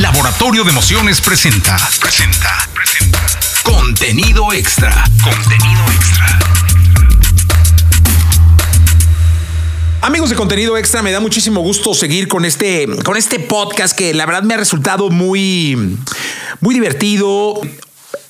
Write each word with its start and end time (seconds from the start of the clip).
Laboratorio 0.00 0.64
de 0.64 0.70
Emociones 0.70 1.20
presenta. 1.20 1.78
Presenta. 2.00 2.68
Presenta. 2.74 3.20
Contenido 3.62 4.52
extra. 4.52 5.04
Contenido 5.22 5.84
extra. 5.92 6.38
Amigos 10.02 10.30
de 10.30 10.36
contenido 10.36 10.76
extra, 10.76 11.00
me 11.00 11.12
da 11.12 11.20
muchísimo 11.20 11.60
gusto 11.60 11.94
seguir 11.94 12.26
con 12.26 12.44
este, 12.44 12.88
con 13.04 13.16
este 13.16 13.38
podcast 13.38 13.96
que 13.96 14.12
la 14.14 14.26
verdad 14.26 14.42
me 14.42 14.54
ha 14.54 14.56
resultado 14.56 15.10
muy, 15.10 15.96
muy 16.58 16.74
divertido. 16.74 17.60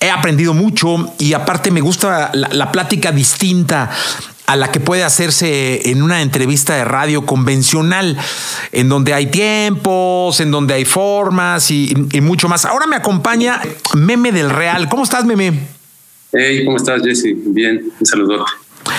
He 0.00 0.10
aprendido 0.10 0.52
mucho 0.52 1.14
y 1.18 1.32
aparte 1.32 1.70
me 1.70 1.80
gusta 1.80 2.30
la, 2.34 2.48
la 2.52 2.70
plática 2.72 3.10
distinta 3.10 3.90
a 4.46 4.56
la 4.56 4.70
que 4.70 4.80
puede 4.80 5.02
hacerse 5.04 5.90
en 5.90 6.02
una 6.02 6.22
entrevista 6.22 6.74
de 6.74 6.84
radio 6.84 7.24
convencional, 7.24 8.18
en 8.72 8.88
donde 8.88 9.14
hay 9.14 9.26
tiempos, 9.26 10.40
en 10.40 10.50
donde 10.50 10.74
hay 10.74 10.84
formas 10.84 11.70
y, 11.70 11.94
mucho 12.20 12.48
más. 12.48 12.64
Ahora 12.64 12.86
me 12.86 12.96
acompaña 12.96 13.60
Meme 13.94 14.32
del 14.32 14.50
Real. 14.50 14.88
¿Cómo 14.88 15.04
estás, 15.04 15.24
Meme? 15.24 15.52
Hey, 16.32 16.64
¿cómo 16.64 16.76
estás, 16.76 17.02
Jesse? 17.02 17.34
Bien, 17.34 17.82
un 17.98 18.06
saludote. 18.06 18.50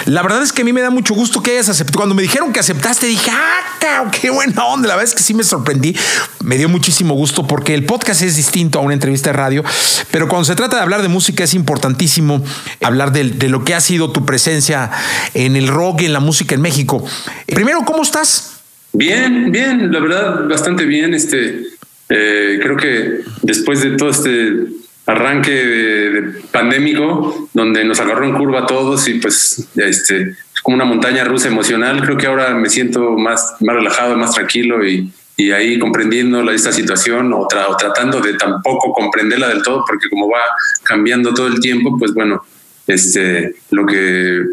La 0.06 0.22
verdad 0.22 0.42
es 0.44 0.52
que 0.52 0.62
a 0.62 0.66
mí 0.66 0.74
me 0.74 0.82
da 0.82 0.90
mucho 0.90 1.14
gusto 1.14 1.42
que 1.42 1.52
hayas 1.52 1.70
aceptado. 1.70 1.98
Cuando 1.98 2.16
me 2.16 2.22
dijeron 2.22 2.54
que 2.54 2.60
aceptaste, 2.60 3.08
dije, 3.08 3.32
ah, 3.32 3.66
qué 4.12 4.30
buena 4.30 4.66
onda. 4.66 4.88
La 4.88 4.96
verdad 4.96 5.10
es 5.12 5.16
que 5.16 5.24
sí 5.24 5.34
me 5.34 5.44
sorprendí. 5.44 5.96
Me 6.44 6.58
dio 6.58 6.70
muchísimo 6.70 7.14
gusto 7.14 7.48
porque 7.48 7.74
el 7.74 7.86
podcast 7.86 8.22
es 8.22 8.36
distinto 8.36 8.80
a 8.80 8.82
una 8.82 8.94
entrevista 8.94 9.30
de 9.30 9.34
radio. 9.34 9.64
Pero 10.12 10.28
cuando 10.28 10.46
se 10.46 10.56
trata 10.56 10.78
de 10.78 10.84
hablar 10.84 11.02
de 11.02 11.08
música 11.08 11.44
es 11.44 11.54
importantísimo 11.54 12.44
hablar 12.82 13.12
de, 13.12 13.50
lo 13.50 13.64
que 13.64 13.76
ha 13.76 13.82
sido 13.82 14.12
tu 14.12 14.26
presencia 14.26 14.92
en 15.34 15.56
el 15.56 15.68
rock 15.68 16.02
y 16.02 16.06
en 16.06 16.14
la 16.14 16.20
música 16.20 16.56
en 16.56 16.62
México. 16.62 17.06
Primero, 17.48 17.80
¿cómo 17.86 18.04
estás? 18.04 18.58
Bien, 18.94 19.52
bien, 19.52 19.92
la 19.92 20.00
verdad, 20.00 20.48
bastante 20.48 20.86
bien. 20.86 21.14
Este, 21.14 21.64
eh, 22.10 22.60
creo 22.62 22.78
que 22.78 23.22
después 23.42 23.82
de 23.82 23.92
todo 23.92 24.10
este 24.10 24.68
arranque 25.06 25.52
de, 25.52 26.22
pandémico, 26.52 27.50
donde 27.54 27.84
nos 27.84 28.00
agarró 28.00 28.26
en 28.26 28.34
curva 28.34 28.62
a 28.62 28.66
todos 28.66 29.08
y 29.08 29.16
pues 29.16 29.68
este, 29.76 30.30
es 30.30 30.62
como 30.64 30.76
una 30.76 30.86
montaña 30.86 31.24
rusa 31.24 31.48
emocional. 31.48 32.02
Creo 32.02 32.18
que 32.18 32.28
ahora 32.28 32.54
me 32.56 32.70
siento 32.70 33.12
más, 33.12 33.56
más 33.60 33.76
relajado, 33.76 34.18
más 34.18 34.34
tranquilo 34.34 34.86
y, 34.86 35.12
y 35.38 35.52
ahí 35.52 35.78
comprendiendo 35.78 36.42
la, 36.42 36.54
esta 36.54 36.72
situación 36.72 37.34
o, 37.34 37.42
o, 37.42 37.78
tratando 37.78 38.20
de 38.22 38.34
tampoco 38.34 38.94
comprenderla 38.94 39.50
del 39.50 39.62
todo, 39.62 39.84
porque 39.86 40.10
como 40.10 40.30
va 40.30 40.42
cambiando 40.84 41.34
todo 41.34 41.48
el 41.48 41.60
tiempo, 41.60 41.98
pues 41.98 42.14
bueno, 42.14 42.44
este, 42.88 43.56
lo 43.72 43.86
que 43.86 44.44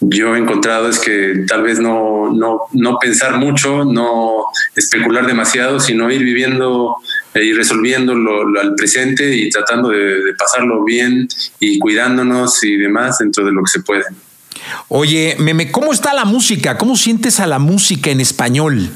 yo 0.00 0.36
he 0.36 0.38
encontrado 0.38 0.88
es 0.88 0.98
que 0.98 1.44
tal 1.48 1.62
vez 1.62 1.80
no, 1.80 2.30
no, 2.32 2.62
no 2.72 2.98
pensar 2.98 3.38
mucho, 3.38 3.84
no 3.84 4.44
especular 4.74 5.26
demasiado, 5.26 5.80
sino 5.80 6.10
ir 6.10 6.22
viviendo 6.22 6.96
y 7.42 7.52
resolviendo 7.52 8.14
lo, 8.14 8.44
lo, 8.44 8.60
al 8.60 8.74
presente 8.74 9.34
y 9.34 9.50
tratando 9.50 9.90
de, 9.90 10.24
de, 10.24 10.34
pasarlo 10.34 10.84
bien 10.84 11.28
y 11.60 11.78
cuidándonos 11.78 12.62
y 12.64 12.76
demás 12.76 13.18
dentro 13.18 13.44
de 13.44 13.52
lo 13.52 13.62
que 13.62 13.70
se 13.70 13.80
puede. 13.80 14.04
Oye, 14.88 15.36
Meme, 15.38 15.70
¿cómo 15.70 15.92
está 15.92 16.14
la 16.14 16.24
música? 16.24 16.78
¿Cómo 16.78 16.96
sientes 16.96 17.40
a 17.40 17.46
la 17.46 17.58
música 17.58 18.10
en 18.10 18.20
español? 18.20 18.90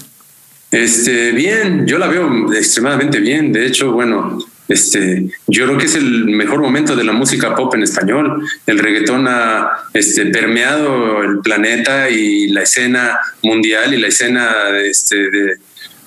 Este, 0.71 1.33
bien, 1.33 1.87
yo 1.87 1.99
la 1.99 2.07
veo 2.07 2.53
extremadamente 2.53 3.19
bien. 3.19 3.53
De 3.53 3.67
hecho, 3.67 3.93
bueno, 3.93 4.39
este, 4.69 5.29
yo 5.49 5.67
creo 5.67 5.79
que 5.79 5.87
es 5.87 5.97
el 5.97 6.27
mejor 6.27 6.61
momento 6.61 6.95
de 6.95 7.03
la 7.03 7.13
música 7.13 7.57
pop 7.57 7.75
en 7.75 7.83
español. 7.83 8.47
El 8.67 8.79
reggaetón 8.79 9.27
ha 9.29 9.69
este, 9.93 10.27
permeado 10.27 11.23
el 11.25 11.41
planeta 11.41 12.09
y 12.09 12.49
la 12.49 12.63
escena 12.63 13.19
mundial 13.43 13.93
y 13.93 13.97
la 13.97 14.07
escena 14.07 14.49
este, 14.85 15.31
de, 15.31 15.59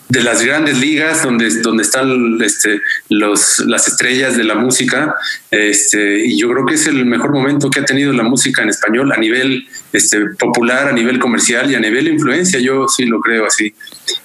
de 0.10 0.24
las 0.24 0.44
grandes 0.44 0.78
ligas 0.78 1.24
donde, 1.24 1.50
donde 1.62 1.84
están 1.84 2.40
este, 2.42 2.82
los, 3.10 3.60
las 3.60 3.88
estrellas 3.88 4.38
de 4.38 4.44
la 4.44 4.56
música. 4.56 5.16
Este, 5.50 6.26
y 6.26 6.40
yo 6.40 6.50
creo 6.50 6.66
que 6.66 6.76
es 6.76 6.88
el 6.88 7.06
mejor 7.06 7.32
momento 7.32 7.70
que 7.70 7.80
ha 7.80 7.86
tenido 7.86 8.14
la 8.14 8.24
música 8.24 8.62
en 8.62 8.70
español 8.70 9.12
a 9.12 9.18
nivel 9.18 9.68
este, 9.92 10.28
popular, 10.38 10.88
a 10.88 10.92
nivel 10.92 11.20
comercial 11.20 11.72
y 11.72 11.76
a 11.76 11.80
nivel 11.80 12.08
influencia. 12.08 12.60
Yo 12.60 12.88
sí 12.88 13.06
lo 13.06 13.20
creo 13.20 13.46
así. 13.46 13.74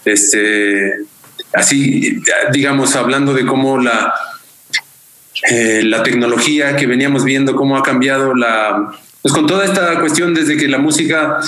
Este, 0.05 0.95
así, 1.53 2.21
digamos, 2.53 2.97
hablando 2.97 3.33
de 3.33 3.47
cómo 3.47 3.79
la, 3.79 4.13
eh, 5.51 5.83
la 5.85 6.03
tecnología 6.03 6.77
que 6.77 6.87
veníamos 6.87 7.25
viendo, 7.25 7.55
cómo 7.55 7.77
ha 7.77 7.83
cambiado 7.83 8.35
la, 8.35 8.93
pues 9.23 9.35
con 9.35 9.47
toda 9.47 9.65
esta 9.65 9.99
cuestión 10.01 10.35
desde 10.35 10.57
que 10.57 10.69
la 10.69 10.79
música 10.79 11.39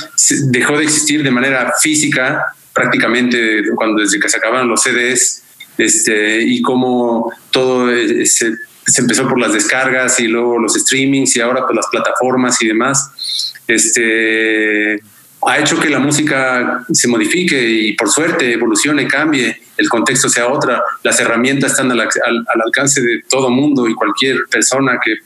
dejó 0.47 0.79
de 0.79 0.85
existir 0.85 1.23
de 1.23 1.31
manera 1.31 1.73
física, 1.81 2.55
prácticamente 2.73 3.63
cuando 3.75 4.03
desde 4.03 4.21
que 4.21 4.29
se 4.29 4.37
acabaron 4.37 4.69
los 4.69 4.83
CDs, 4.83 5.43
este, 5.79 6.43
y 6.43 6.61
cómo 6.61 7.33
todo 7.51 7.91
eh, 7.91 8.27
se, 8.27 8.53
empezó 8.99 9.29
por 9.29 9.39
las 9.39 9.53
descargas 9.53 10.21
y 10.21 10.29
luego 10.29 10.59
los 10.59 10.75
streamings 10.75 11.37
y 11.37 11.41
ahora 11.41 11.67
por 11.67 11.75
las 11.75 11.87
plataformas 11.87 12.61
y 12.61 12.67
demás, 12.67 13.55
este, 13.67 15.01
ha 15.47 15.59
hecho 15.59 15.81
que 15.81 15.89
la 15.89 16.01
música 16.01 16.85
se 16.93 17.09
modifique 17.09 17.63
y 17.69 17.93
por 17.95 18.11
suerte 18.11 18.53
evolucione, 18.53 19.07
cambie, 19.07 19.63
el 19.77 19.89
contexto 19.89 20.29
sea 20.29 20.49
otra, 20.49 20.83
las 21.03 21.19
herramientas 21.21 21.73
están 21.73 21.91
al, 21.91 22.01
al, 22.01 22.09
al 22.09 22.61
alcance 22.67 23.01
de 23.01 23.23
todo 23.29 23.49
mundo 23.49 23.89
y 23.89 23.95
cualquier 23.95 24.47
persona 24.51 24.99
que 25.03 25.17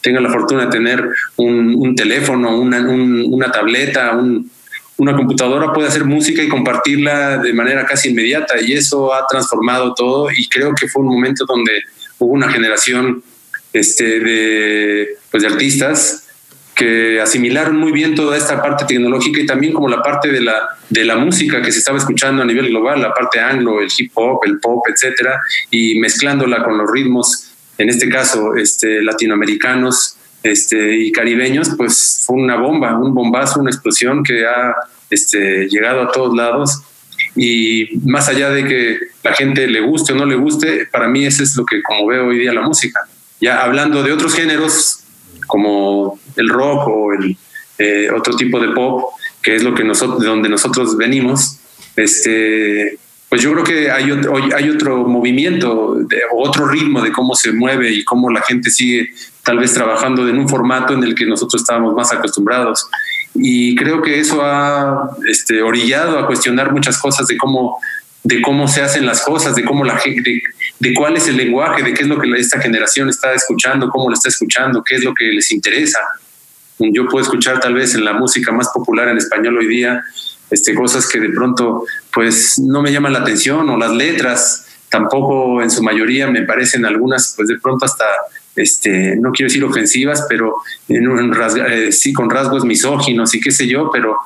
tenga 0.00 0.20
la 0.20 0.30
fortuna 0.30 0.66
de 0.66 0.70
tener 0.70 1.08
un, 1.36 1.94
teléfono, 1.94 2.58
una, 2.58 2.78
un, 2.80 3.26
una 3.28 3.50
tableta, 3.50 4.12
un, 4.12 4.50
una 4.96 5.16
computadora 5.16 5.72
puede 5.72 5.88
hacer 5.88 6.04
música 6.04 6.42
y 6.42 6.48
compartirla 6.48 7.38
de 7.38 7.52
manera 7.52 7.84
casi 7.84 8.10
inmediata 8.10 8.60
y 8.60 8.74
eso 8.74 9.12
ha 9.12 9.26
transformado 9.26 9.92
todo 9.94 10.28
y 10.30 10.48
creo 10.48 10.72
que 10.74 10.88
fue 10.88 11.02
un 11.02 11.08
momento 11.08 11.44
donde 11.46 11.72
hubo 12.18 12.32
una 12.32 12.48
generación 12.48 13.22
este, 13.72 14.20
de, 14.20 15.08
pues 15.30 15.42
de 15.42 15.48
artistas 15.48 16.24
que 16.74 17.20
asimilaron 17.20 17.76
muy 17.76 17.92
bien 17.92 18.14
toda 18.14 18.36
esta 18.36 18.60
parte 18.60 18.84
tecnológica 18.84 19.40
y 19.40 19.46
también 19.46 19.72
como 19.72 19.88
la 19.88 20.02
parte 20.02 20.30
de 20.30 20.40
la, 20.40 20.68
de 20.88 21.04
la 21.04 21.16
música 21.16 21.62
que 21.62 21.70
se 21.70 21.78
estaba 21.78 21.98
escuchando 21.98 22.42
a 22.42 22.46
nivel 22.46 22.68
global, 22.68 23.00
la 23.00 23.14
parte 23.14 23.40
anglo, 23.40 23.80
el 23.80 23.88
hip 23.96 24.10
hop, 24.14 24.40
el 24.44 24.58
pop, 24.58 24.84
etcétera, 24.92 25.40
y 25.70 25.98
mezclándola 26.00 26.64
con 26.64 26.76
los 26.76 26.90
ritmos, 26.90 27.52
en 27.78 27.88
este 27.90 28.08
caso, 28.08 28.56
este, 28.56 29.02
latinoamericanos, 29.02 30.16
este, 30.44 30.98
y 30.98 31.10
caribeños, 31.10 31.70
pues 31.74 32.22
fue 32.24 32.36
una 32.36 32.56
bomba, 32.56 32.96
un 32.98 33.14
bombazo, 33.14 33.60
una 33.60 33.70
explosión 33.70 34.22
que 34.22 34.46
ha 34.46 34.74
este, 35.08 35.66
llegado 35.68 36.02
a 36.02 36.12
todos 36.12 36.36
lados. 36.36 36.82
Y 37.34 37.98
más 38.04 38.28
allá 38.28 38.50
de 38.50 38.64
que 38.64 38.98
la 39.22 39.32
gente 39.32 39.66
le 39.66 39.80
guste 39.80 40.12
o 40.12 40.16
no 40.16 40.26
le 40.26 40.36
guste, 40.36 40.86
para 40.92 41.08
mí 41.08 41.24
eso 41.24 41.42
es 41.42 41.56
lo 41.56 41.64
que 41.64 41.82
como 41.82 42.06
veo 42.06 42.26
hoy 42.26 42.38
día 42.38 42.52
la 42.52 42.60
música. 42.60 43.00
Ya 43.40 43.62
hablando 43.62 44.02
de 44.02 44.12
otros 44.12 44.34
géneros 44.34 45.00
como 45.46 46.20
el 46.36 46.50
rock 46.50 46.88
o 46.88 47.12
el 47.14 47.36
eh, 47.78 48.10
otro 48.14 48.36
tipo 48.36 48.60
de 48.60 48.68
pop, 48.68 49.14
que 49.42 49.56
es 49.56 49.62
lo 49.62 49.74
que 49.74 49.82
nosotros, 49.82 50.20
de 50.20 50.26
donde 50.26 50.50
nosotros 50.50 50.96
venimos, 50.98 51.58
este, 51.96 52.98
pues 53.30 53.40
yo 53.40 53.52
creo 53.52 53.64
que 53.64 53.90
hay 53.90 54.10
otro, 54.10 54.36
hay 54.54 54.68
otro 54.68 55.04
movimiento, 55.04 55.96
otro 56.36 56.68
ritmo 56.68 57.00
de 57.00 57.12
cómo 57.12 57.34
se 57.34 57.52
mueve 57.52 57.90
y 57.90 58.04
cómo 58.04 58.30
la 58.30 58.42
gente 58.42 58.70
sigue 58.70 59.10
tal 59.44 59.58
vez 59.58 59.72
trabajando 59.74 60.26
en 60.28 60.38
un 60.38 60.48
formato 60.48 60.94
en 60.94 61.04
el 61.04 61.14
que 61.14 61.26
nosotros 61.26 61.62
estábamos 61.62 61.94
más 61.94 62.12
acostumbrados. 62.12 62.88
Y 63.34 63.74
creo 63.76 64.00
que 64.00 64.18
eso 64.18 64.42
ha 64.42 65.10
este, 65.28 65.62
orillado 65.62 66.18
a 66.18 66.26
cuestionar 66.26 66.72
muchas 66.72 66.98
cosas 66.98 67.26
de 67.26 67.36
cómo, 67.36 67.78
de 68.22 68.40
cómo 68.40 68.66
se 68.68 68.82
hacen 68.82 69.04
las 69.04 69.22
cosas, 69.22 69.54
de 69.54 69.64
cómo 69.64 69.84
la 69.84 70.00
de, 70.04 70.42
de 70.78 70.94
cuál 70.94 71.16
es 71.16 71.28
el 71.28 71.36
lenguaje, 71.36 71.82
de 71.82 71.92
qué 71.92 72.02
es 72.02 72.08
lo 72.08 72.18
que 72.18 72.30
esta 72.38 72.60
generación 72.60 73.08
está 73.08 73.34
escuchando, 73.34 73.90
cómo 73.90 74.08
lo 74.08 74.14
está 74.14 74.28
escuchando, 74.28 74.82
qué 74.82 74.96
es 74.96 75.04
lo 75.04 75.14
que 75.14 75.26
les 75.26 75.50
interesa. 75.52 76.00
Yo 76.78 77.06
puedo 77.06 77.22
escuchar 77.22 77.60
tal 77.60 77.74
vez 77.74 77.94
en 77.94 78.04
la 78.04 78.14
música 78.14 78.50
más 78.50 78.68
popular 78.70 79.08
en 79.08 79.18
español 79.18 79.58
hoy 79.58 79.68
día 79.68 80.02
este, 80.50 80.74
cosas 80.74 81.08
que 81.08 81.20
de 81.20 81.30
pronto 81.30 81.84
pues 82.12 82.58
no 82.58 82.82
me 82.82 82.92
llaman 82.92 83.12
la 83.12 83.20
atención 83.20 83.68
o 83.70 83.76
las 83.76 83.92
letras 83.92 84.66
tampoco 84.88 85.62
en 85.62 85.70
su 85.70 85.82
mayoría 85.82 86.26
me 86.26 86.42
parecen 86.42 86.84
algunas 86.84 87.34
pues 87.36 87.48
de 87.48 87.58
pronto 87.58 87.84
hasta 87.84 88.04
este, 88.56 89.16
no 89.16 89.32
quiero 89.32 89.48
decir 89.48 89.64
ofensivas, 89.64 90.26
pero 90.28 90.56
en 90.88 91.08
un 91.08 91.32
rasga, 91.32 91.66
eh, 91.72 91.92
sí 91.92 92.12
con 92.12 92.30
rasgos 92.30 92.64
misóginos 92.64 93.34
y 93.34 93.40
qué 93.40 93.50
sé 93.50 93.66
yo, 93.66 93.90
pero, 93.92 94.16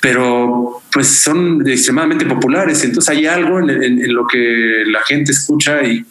pero 0.00 0.82
pues 0.92 1.08
son 1.08 1.66
extremadamente 1.68 2.26
populares. 2.26 2.84
Entonces 2.84 3.16
hay 3.16 3.26
algo 3.26 3.58
en, 3.60 3.70
en, 3.70 4.04
en 4.04 4.14
lo 4.14 4.26
que 4.26 4.84
la 4.86 5.02
gente 5.02 5.32
escucha 5.32 5.82
y 5.82 6.04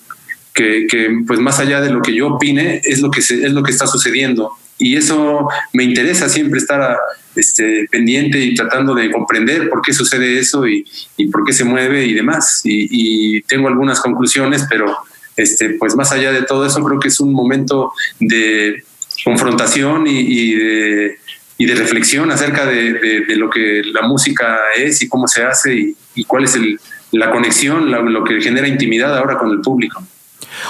que, 0.89 1.23
pues 1.27 1.39
más 1.39 1.59
allá 1.59 1.81
de 1.81 1.91
lo 1.91 2.01
que 2.01 2.15
yo 2.15 2.27
opine, 2.27 2.81
es 2.83 3.01
lo 3.01 3.11
que, 3.11 3.21
se, 3.21 3.45
es 3.45 3.51
lo 3.51 3.63
que 3.63 3.71
está 3.71 3.85
sucediendo. 3.85 4.51
Y 4.79 4.95
eso 4.95 5.47
me 5.73 5.83
interesa 5.83 6.29
siempre 6.29 6.59
estar 6.59 6.97
este, 7.35 7.87
pendiente 7.91 8.39
y 8.39 8.55
tratando 8.55 8.93
de 8.95 9.11
comprender 9.11 9.69
por 9.69 9.81
qué 9.81 9.93
sucede 9.93 10.39
eso 10.39 10.67
y, 10.67 10.85
y 11.15 11.27
por 11.27 11.43
qué 11.45 11.53
se 11.53 11.63
mueve 11.63 12.05
y 12.05 12.13
demás. 12.13 12.61
Y, 12.63 13.37
y 13.37 13.41
tengo 13.43 13.67
algunas 13.67 13.99
conclusiones, 13.99 14.65
pero 14.69 14.97
este, 15.37 15.69
pues 15.71 15.95
más 15.95 16.11
allá 16.11 16.31
de 16.31 16.41
todo 16.41 16.65
eso, 16.65 16.83
creo 16.83 16.99
que 16.99 17.07
es 17.07 17.19
un 17.19 17.31
momento 17.31 17.93
de 18.19 18.83
confrontación 19.23 20.05
y, 20.07 20.53
de, 20.53 21.17
y 21.57 21.65
de, 21.65 21.75
reflexión 21.75 22.31
acerca 22.31 22.65
de, 22.65 22.93
de, 22.93 23.35
lo 23.35 23.49
que 23.49 23.81
la 23.85 24.01
música 24.01 24.57
es 24.75 25.01
y 25.01 25.07
cómo 25.07 25.27
se 25.27 25.43
hace 25.43 25.95
y, 26.15 26.23
cuál 26.25 26.43
es 26.43 26.55
el 26.55 26.79
la 27.11 27.31
conexión, 27.31 27.89
lo 27.89 28.23
que 28.25 28.41
genera 28.41 28.67
intimidad 28.67 29.17
ahora 29.17 29.37
con 29.37 29.49
el 29.51 29.61
público. 29.61 30.03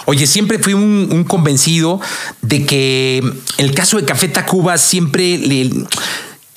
Oye, 0.05 0.27
siempre 0.27 0.59
fui 0.59 0.73
un, 0.73 1.23
convencido 1.23 1.99
de 2.41 2.65
que 2.65 3.23
el 3.57 3.73
caso 3.73 3.97
de 3.97 4.05
Café 4.05 4.27
Tacuba 4.27 4.77
siempre 4.77 5.37
le 5.37 5.69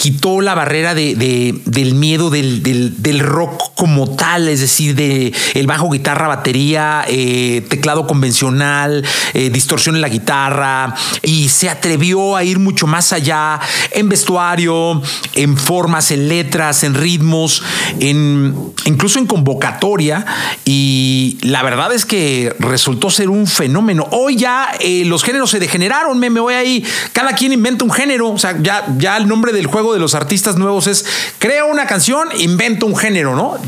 quitó 0.01 0.41
la 0.41 0.55
barrera 0.55 0.95
de, 0.95 1.61
del 1.67 1.95
miedo 1.95 2.31
del, 2.31 3.21
rock 3.21 3.75
como 3.75 4.17
tal, 4.17 4.49
es 4.49 4.61
decir, 4.61 4.95
de 4.95 5.31
el 5.53 5.67
bajo, 5.67 5.91
guitarra, 5.91 6.27
batería, 6.27 7.05
eh, 7.07 7.67
teclado 7.69 8.07
convencional, 8.07 9.05
eh, 9.35 9.51
distorsión 9.51 9.97
en 9.97 10.01
la 10.01 10.09
guitarra, 10.09 10.95
y 11.23 11.51
se 11.51 11.69
atrevió 11.69 12.35
a 12.35 12.45
ir 12.45 12.59
mucho 12.59 12.87
más 12.87 13.13
allá 13.13 13.61
en 13.91 14.09
vestuario, 14.09 15.03
en 15.35 15.59
formas, 15.59 16.11
en 16.13 16.29
letras, 16.29 16.83
en 16.83 16.95
ritmos, 16.95 17.63
en, 17.99 18.55
incluso 18.87 19.19
en 19.19 19.27
convocatoria, 19.27 20.25
y 20.65 21.37
la 21.43 21.63
verdad 21.63 21.93
es 21.93 22.07
que 22.07 22.55
resultó 22.59 23.11
ser 23.11 23.29
un 23.29 23.47
fenómeno. 23.47 24.09
Hoy 24.13 24.37
ya 24.37 24.71
eh, 24.81 25.05
los 25.05 25.25
géneros 25.25 25.51
se 25.51 25.59
degeneraron, 25.59 26.19
me, 26.19 26.31
voy 26.31 26.55
ahí, 26.55 26.85
cada 27.13 27.35
quien 27.35 27.53
inventa 27.53 27.85
un 27.85 27.91
género, 27.91 28.31
o 28.31 28.39
sea, 28.39 28.57
ya 28.63 29.19
el 29.19 29.29
nombre 29.29 29.53
del 29.53 29.67
juego 29.67 29.90
de 29.93 30.01
los 30.01 30.15
artistas 30.15 30.57
nuevos 30.57 30.87
es 30.87 31.05
creo 31.39 31.67
una 31.67 31.87
canción, 31.87 32.29
invento 32.39 32.87
un 32.87 32.97
género, 32.97 33.35
¿no? 33.35 33.59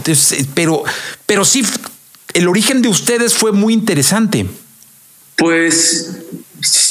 pero, 0.54 0.82
pero 1.26 1.44
sí, 1.44 1.64
el 2.34 2.48
origen 2.48 2.82
de 2.82 2.88
ustedes 2.88 3.34
fue 3.34 3.52
muy 3.52 3.74
interesante. 3.74 4.46
Pues 5.36 6.18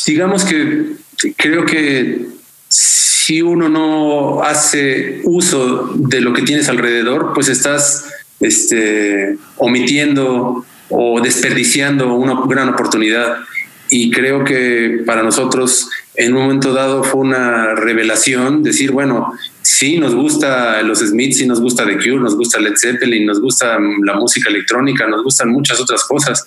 digamos 0.06 0.44
que 0.44 0.94
creo 1.38 1.66
que 1.66 2.28
si 2.68 3.42
uno 3.42 3.69
no 3.69 4.44
hace 4.44 5.22
uso 5.24 5.92
de 5.95 6.22
lo 6.22 6.33
que 6.33 6.42
tienes 6.42 6.69
alrededor, 6.69 7.31
pues 7.33 7.50
estás 7.50 8.06
este, 8.39 9.38
omitiendo 9.57 10.66
o 10.89 11.22
desperdiciando 11.22 12.13
una 12.13 12.42
gran 12.48 12.69
oportunidad. 12.69 13.38
Y 13.89 14.10
creo 14.12 14.44
que 14.44 15.04
para 15.06 15.24
nosotros 15.24 15.89
en 16.16 16.36
un 16.36 16.42
momento 16.44 16.74
dado 16.74 17.04
fue 17.04 17.22
una 17.22 17.74
revelación, 17.75 18.63
decir, 18.63 18.92
bueno, 18.92 19.34
sí 19.62 19.98
nos 19.98 20.13
gusta 20.13 20.81
los 20.81 21.00
Smiths, 21.00 21.38
sí 21.38 21.48
nos 21.48 21.62
gusta 21.62 21.86
The 21.86 21.96
Cure, 21.96 22.19
nos 22.19 22.36
gusta 22.36 22.60
Led 22.60 22.75
Zeppelin, 22.78 23.25
nos 23.25 23.40
gusta 23.40 23.80
la 24.04 24.13
música 24.13 24.50
electrónica, 24.50 25.08
nos 25.08 25.24
gustan 25.24 25.50
muchas 25.50 25.80
otras 25.80 26.04
cosas, 26.04 26.46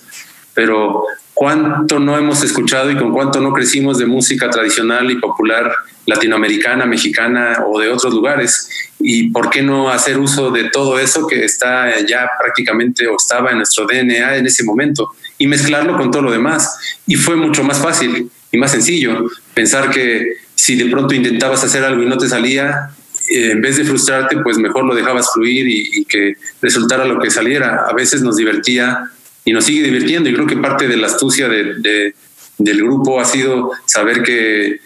pero 0.53 1.05
cuánto 1.33 1.99
no 1.99 2.17
hemos 2.17 2.43
escuchado 2.45 2.91
y 2.91 2.97
con 2.97 3.13
cuánto 3.13 3.41
no 3.41 3.53
crecimos 3.53 3.99
de 3.99 4.07
música 4.07 4.49
tradicional 4.51 5.11
y 5.11 5.17
popular 5.17 5.75
latinoamericana, 6.07 6.87
mexicana 6.87 7.65
o 7.67 7.81
de 7.81 7.89
otros 7.89 8.15
lugares. 8.15 8.69
¿Y 9.01 9.31
por 9.31 9.51
qué 9.51 9.63
no 9.63 9.91
hacer 9.91 10.19
uso 10.19 10.51
de 10.51 10.71
todo 10.71 10.99
eso 10.99 11.27
que 11.27 11.45
está 11.45 11.99
ya 12.07 12.29
prácticamente 12.39 13.07
o 13.09 13.17
estaba 13.17 13.51
en 13.51 13.59
nuestro 13.59 13.87
DNA 13.87 14.37
en 14.37 14.47
ese 14.47 14.65
momento 14.65 15.11
y 15.39 15.47
mezclarlo 15.47 15.97
con 15.97 16.11
todo 16.11 16.23
lo 16.23 16.31
demás? 16.31 16.79
Y 17.07 17.17
fue 17.17 17.37
mucho 17.37 17.65
más 17.65 17.79
fácil 17.79 18.31
y 18.53 18.57
más 18.57 18.71
sencillo. 18.71 19.27
Pensar 19.55 19.91
que 19.91 20.37
si 20.55 20.77
de 20.77 20.87
pronto 20.87 21.15
intentabas 21.15 21.63
hacer 21.65 21.85
algo 21.85 22.03
y 22.03 22.07
no 22.07 22.19
te 22.19 22.29
salía, 22.29 22.91
eh, 23.31 23.53
en 23.53 23.61
vez 23.61 23.77
de 23.77 23.85
frustrarte, 23.85 24.37
pues 24.39 24.59
mejor 24.59 24.85
lo 24.85 24.95
dejabas 24.95 25.33
fluir 25.33 25.67
y, 25.69 26.05
que 26.05 26.35
resultara 26.61 27.05
lo 27.05 27.19
que 27.19 27.31
saliera. 27.31 27.87
A 27.89 27.95
veces 27.95 28.23
nos 28.23 28.37
divertía 28.37 29.11
y 29.45 29.53
nos 29.53 29.65
sigue 29.65 29.83
divirtiendo. 29.83 30.29
Y 30.29 30.35
creo 30.35 30.47
que 30.47 30.57
parte 30.57 30.89
de 30.89 30.97
la 30.97 31.07
astucia 31.07 31.49
de, 31.49 32.15
del 32.59 32.83
grupo 32.83 33.21
ha 33.21 33.25
sido 33.25 33.71
saber 33.87 34.23
que, 34.23 34.81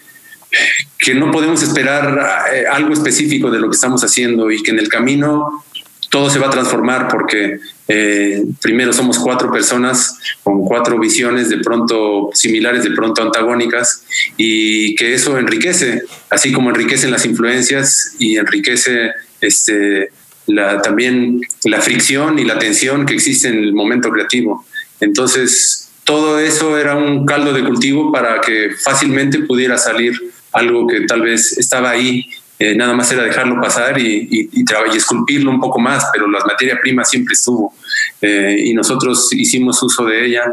que 0.97 1.15
no 1.15 1.31
podemos 1.31 1.61
esperar 1.63 2.47
eh, 2.53 2.65
algo 2.71 2.93
específico 2.93 3.51
de 3.51 3.59
lo 3.59 3.69
que 3.69 3.75
estamos 3.75 4.03
haciendo 4.03 4.49
y 4.51 4.61
que 4.63 4.71
en 4.71 4.79
el 4.79 4.89
camino 4.89 5.63
todo 6.09 6.29
se 6.29 6.39
va 6.39 6.47
a 6.47 6.51
transformar 6.51 7.07
porque 7.07 7.59
eh, 7.87 8.43
primero 8.61 8.91
somos 8.93 9.19
cuatro 9.19 9.51
personas 9.51 10.17
con 10.43 10.63
cuatro 10.65 10.99
visiones 10.99 11.49
de 11.49 11.59
pronto 11.59 12.29
similares, 12.33 12.83
de 12.83 12.91
pronto 12.91 13.21
antagónicas, 13.21 14.03
y 14.35 14.95
que 14.95 15.13
eso 15.13 15.37
enriquece, 15.37 16.03
así 16.29 16.51
como 16.51 16.69
enriquecen 16.69 17.11
las 17.11 17.25
influencias 17.25 18.15
y 18.19 18.37
enriquece 18.37 19.11
este, 19.39 20.11
también 20.83 21.41
la 21.65 21.81
fricción 21.81 22.39
y 22.39 22.45
la 22.45 22.57
tensión 22.57 23.05
que 23.05 23.13
existe 23.13 23.47
en 23.47 23.59
el 23.59 23.73
momento 23.73 24.09
creativo. 24.09 24.65
Entonces, 24.99 25.89
todo 26.03 26.39
eso 26.39 26.77
era 26.77 26.95
un 26.95 27.25
caldo 27.25 27.53
de 27.53 27.63
cultivo 27.63 28.11
para 28.11 28.41
que 28.41 28.71
fácilmente 28.83 29.39
pudiera 29.39 29.77
salir 29.77 30.13
algo 30.51 30.87
que 30.87 31.01
tal 31.01 31.21
vez 31.21 31.57
estaba 31.57 31.91
ahí 31.91 32.25
eh, 32.61 32.75
nada 32.75 32.93
más 32.93 33.09
era 33.11 33.23
dejarlo 33.23 33.61
pasar 33.61 33.97
y, 33.97 34.27
y, 34.29 34.49
y, 34.51 34.97
esculpirlo 34.97 35.49
un 35.49 35.61
poco 35.61 35.79
más, 35.79 36.09
pero 36.11 36.27
la 36.27 36.43
materia 36.45 36.77
prima 36.81 37.05
siempre 37.05 37.33
estuvo 37.33 37.73
eh, 38.21 38.57
y 38.65 38.73
nosotros 38.73 39.31
hicimos 39.31 39.81
uso 39.81 40.05
de 40.05 40.25
ella. 40.25 40.43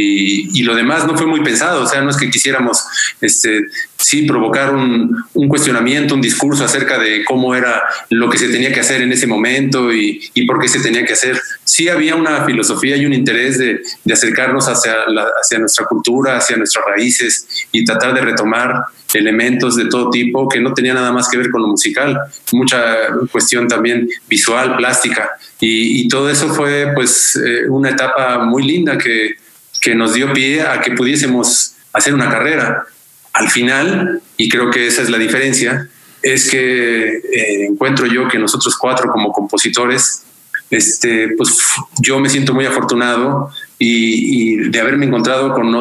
Y, 0.00 0.62
lo 0.62 0.76
demás 0.76 1.06
no 1.06 1.16
fue 1.16 1.26
muy 1.26 1.42
pensado, 1.42 1.82
o 1.82 1.86
sea, 1.86 2.02
no 2.02 2.10
es 2.10 2.16
que 2.16 2.30
quisiéramos, 2.30 2.84
este, 3.20 3.66
sí, 3.96 4.22
provocar 4.22 4.74
un, 4.74 5.24
cuestionamiento, 5.48 6.14
un 6.14 6.20
discurso 6.20 6.64
acerca 6.64 6.98
de 6.98 7.24
cómo 7.24 7.54
era 7.54 7.82
lo 8.10 8.28
que 8.30 8.38
se 8.38 8.48
tenía 8.48 8.72
que 8.72 8.80
hacer 8.80 9.02
en 9.02 9.10
ese 9.10 9.26
momento 9.26 9.92
y, 9.92 10.30
por 10.46 10.60
qué 10.60 10.68
se 10.68 10.80
tenía 10.80 11.04
que 11.04 11.14
hacer. 11.14 11.40
Sí 11.64 11.88
había 11.88 12.14
una 12.14 12.44
filosofía 12.44 12.96
y 12.96 13.06
un 13.06 13.12
interés 13.12 13.58
de, 13.58 13.80
acercarnos 14.12 14.68
hacia, 14.68 14.94
hacia 15.40 15.58
nuestra 15.58 15.86
cultura, 15.86 16.36
hacia 16.36 16.56
nuestras 16.56 16.84
raíces 16.84 17.48
y 17.72 17.84
tratar 17.84 18.14
de 18.14 18.20
retomar 18.20 18.84
elementos 19.14 19.74
de 19.76 19.86
todo 19.86 20.10
tipo 20.10 20.48
que 20.48 20.60
no 20.60 20.74
tenía 20.74 20.94
nada 20.94 21.12
más 21.12 21.28
que 21.28 21.38
ver 21.38 21.50
con 21.50 21.62
lo 21.62 21.68
musical, 21.68 22.18
mucha 22.52 23.08
cuestión 23.32 23.66
también 23.66 24.08
visual, 24.28 24.76
plástica, 24.76 25.30
y, 25.60 26.06
todo 26.08 26.30
eso 26.30 26.48
fue 26.54 26.92
pues 26.94 27.36
eh, 27.36 27.68
una 27.68 27.90
etapa 27.90 28.38
muy 28.38 28.62
linda 28.62 28.96
que, 28.96 29.34
que 29.80 29.94
nos 29.94 30.14
dio 30.14 30.32
pie 30.32 30.62
a 30.62 30.80
que 30.80 30.92
pudiésemos 30.92 31.74
hacer 31.92 32.14
una 32.14 32.30
carrera. 32.30 32.84
Al 33.32 33.48
final, 33.50 34.20
y 34.36 34.48
creo 34.48 34.70
que 34.70 34.86
esa 34.86 35.02
es 35.02 35.10
la 35.10 35.18
diferencia, 35.18 35.88
es 36.22 36.50
que 36.50 37.18
eh, 37.18 37.66
encuentro 37.66 38.06
yo 38.06 38.28
que 38.28 38.38
nosotros 38.38 38.76
cuatro 38.76 39.10
como 39.10 39.32
compositores, 39.32 40.24
este, 40.70 41.28
pues 41.36 41.58
yo 42.00 42.18
me 42.18 42.28
siento 42.28 42.54
muy 42.54 42.66
afortunado 42.66 43.50
y, 43.78 44.56
de 44.70 44.80
haberme 44.80 45.06
encontrado 45.06 45.52
con 45.52 45.74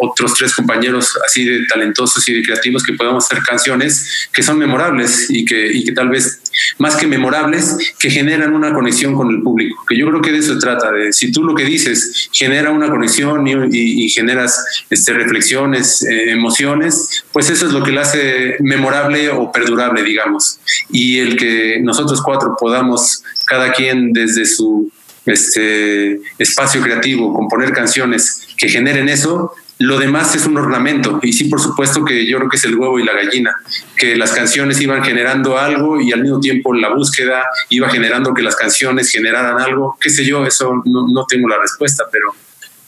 otros 0.00 0.34
tres 0.34 0.54
compañeros 0.54 1.18
así 1.26 1.44
de 1.44 1.66
talentosos 1.66 2.26
y 2.28 2.34
de 2.34 2.42
creativos 2.42 2.82
que 2.82 2.92
podamos 2.92 3.24
hacer 3.24 3.42
canciones 3.42 4.28
que 4.32 4.42
son 4.42 4.58
memorables 4.58 5.26
y 5.30 5.44
que, 5.44 5.66
y 5.72 5.84
que 5.84 5.92
tal 5.92 6.08
vez 6.08 6.40
más 6.78 6.96
que 6.96 7.06
memorables, 7.06 7.94
que 7.98 8.10
generan 8.10 8.54
una 8.54 8.72
conexión 8.72 9.14
con 9.14 9.30
el 9.30 9.42
público, 9.42 9.84
que 9.88 9.96
yo 9.96 10.08
creo 10.08 10.20
que 10.20 10.32
de 10.32 10.38
eso 10.38 10.54
se 10.54 10.60
trata, 10.60 10.90
de 10.92 11.12
si 11.12 11.32
tú 11.32 11.44
lo 11.44 11.54
que 11.54 11.64
dices 11.64 12.28
genera 12.32 12.70
una 12.70 12.88
conexión 12.88 13.46
y, 13.46 14.08
generas 14.10 14.84
este, 14.90 15.12
reflexiones, 15.12 16.02
eh, 16.02 16.32
emociones, 16.32 17.24
pues 17.32 17.50
eso 17.50 17.66
es 17.66 17.72
lo 17.72 17.82
que 17.82 17.92
le 17.92 18.00
hace 18.00 18.56
memorable 18.60 19.30
o 19.30 19.52
perdurable, 19.52 20.02
digamos. 20.02 20.58
Y 20.90 21.18
el 21.18 21.36
que 21.36 21.78
nosotros 21.80 22.20
cuatro 22.22 22.56
podamos, 22.58 23.22
cada 23.46 23.72
quien 23.72 24.12
desde 24.12 24.46
su 24.46 24.90
este 25.26 26.20
espacio 26.38 26.82
creativo, 26.82 27.34
componer 27.34 27.72
canciones 27.72 28.48
que 28.56 28.68
generen 28.68 29.08
eso, 29.08 29.52
lo 29.80 29.98
demás 29.98 30.34
es 30.34 30.46
un 30.46 30.58
ornamento. 30.58 31.20
Y 31.22 31.32
sí, 31.32 31.44
por 31.44 31.60
supuesto 31.60 32.04
que 32.04 32.26
yo 32.26 32.36
creo 32.36 32.50
que 32.50 32.58
es 32.58 32.64
el 32.64 32.76
huevo 32.76 32.98
y 32.98 33.04
la 33.04 33.14
gallina, 33.14 33.56
que 33.96 34.14
las 34.14 34.32
canciones 34.32 34.78
iban 34.80 35.02
generando 35.02 35.58
algo 35.58 35.98
y 36.00 36.12
al 36.12 36.20
mismo 36.20 36.38
tiempo 36.38 36.74
la 36.74 36.90
búsqueda 36.90 37.44
iba 37.70 37.88
generando 37.88 38.34
que 38.34 38.42
las 38.42 38.56
canciones 38.56 39.10
generaran 39.10 39.58
algo. 39.58 39.96
Qué 39.98 40.10
sé 40.10 40.24
yo, 40.24 40.44
eso 40.44 40.82
no, 40.84 41.24
tengo 41.26 41.48
la 41.48 41.58
respuesta, 41.58 42.04
pero, 42.12 42.34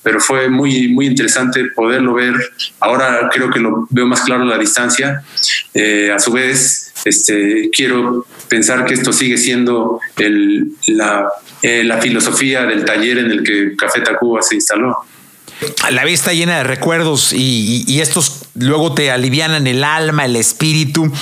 pero 0.03 0.21
fue 0.21 0.51
muy, 0.51 0.89
muy 0.89 1.07
interesante 1.07 1.65
poderlo 1.75 2.13
ver. 2.13 2.35
Ahora 2.79 3.31
creo 3.33 3.51
que 3.51 3.59
lo 3.59 3.87
veo 3.89 4.07
más 4.07 4.21
claro 4.21 4.43
a 4.43 4.47
la 4.47 4.59
distancia. 4.59 5.25
Eh, 5.73 6.13
a 6.15 6.19
su 6.19 6.31
vez, 6.31 6.93
este, 7.07 7.71
quiero 7.75 8.27
pensar 8.49 8.85
que 8.85 8.93
esto 8.93 9.15
sigue 9.15 9.39
siendo 9.39 9.99
el, 10.19 10.73
la, 10.89 11.27
eh, 11.63 11.85
la 11.85 12.01
filosofía 12.01 12.67
del 12.67 12.85
taller 12.85 13.19
en 13.19 13.31
el 13.31 13.45
que 13.45 13.77
Café 13.77 14.01
Tacuba 14.01 14.43
se 14.43 14.57
instaló. 14.57 14.97
La 15.91 16.05
vida 16.05 16.15
está 16.15 16.33
llena 16.33 16.57
de 16.57 16.65
recuerdos 16.65 17.33
y, 17.33 18.01
estos 18.01 18.47
luego 18.55 18.95
te 18.95 19.13
alivianan 19.13 19.69
el 19.69 19.85
alma, 19.85 20.25
el 20.25 20.35
espíritu. 20.35 21.13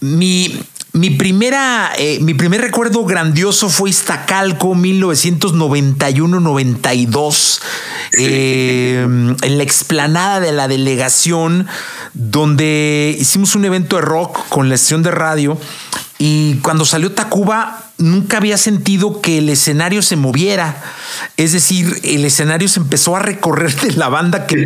Mi, 0.00 0.60
mi 0.92 1.10
primera, 1.10 1.90
eh, 1.98 2.18
mi 2.20 2.34
primer 2.34 2.60
recuerdo 2.60 3.04
grandioso 3.04 3.68
fue 3.68 3.90
Iztacalco 3.90 4.76
1991-92, 4.76 7.60
eh, 8.18 9.04
en 9.42 9.58
la 9.58 9.64
explanada 9.64 10.38
de 10.38 10.52
la 10.52 10.68
delegación, 10.68 11.66
donde 12.14 13.16
hicimos 13.18 13.56
un 13.56 13.64
evento 13.64 13.96
de 13.96 14.02
rock 14.02 14.46
con 14.48 14.68
la 14.68 14.76
estación 14.76 15.02
de 15.02 15.10
radio 15.10 15.58
y 16.24 16.58
cuando 16.58 16.84
salió 16.84 17.10
Tacuba 17.10 17.82
nunca 17.98 18.36
había 18.36 18.56
sentido 18.56 19.20
que 19.20 19.38
el 19.38 19.48
escenario 19.48 20.02
se 20.02 20.14
moviera. 20.14 20.80
Es 21.36 21.50
decir, 21.50 21.98
el 22.04 22.24
escenario 22.24 22.68
se 22.68 22.78
empezó 22.78 23.16
a 23.16 23.18
recorrer 23.18 23.74
de 23.80 23.94
la 23.94 24.08
banda 24.08 24.46
que 24.46 24.64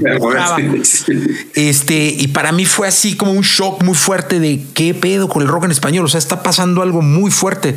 Este, 1.55 2.09
y 2.09 2.29
para 2.29 2.53
mí 2.53 2.67
fue 2.67 2.89
así 2.89 3.17
como 3.17 3.33
un 3.33 3.41
shock 3.41 3.83
muy 3.85 3.95
fuerte 3.95 4.39
de 4.39 4.67
qué 4.75 4.93
pedo 4.93 5.31
con 5.31 5.41
el 5.41 5.49
rock 5.49 5.65
en 5.65 5.71
español. 5.71 6.05
O 6.05 6.09
sea, 6.09 6.19
está 6.19 6.43
pasando 6.43 6.83
algo 6.83 7.01
muy 7.01 7.31
fuerte 7.31 7.75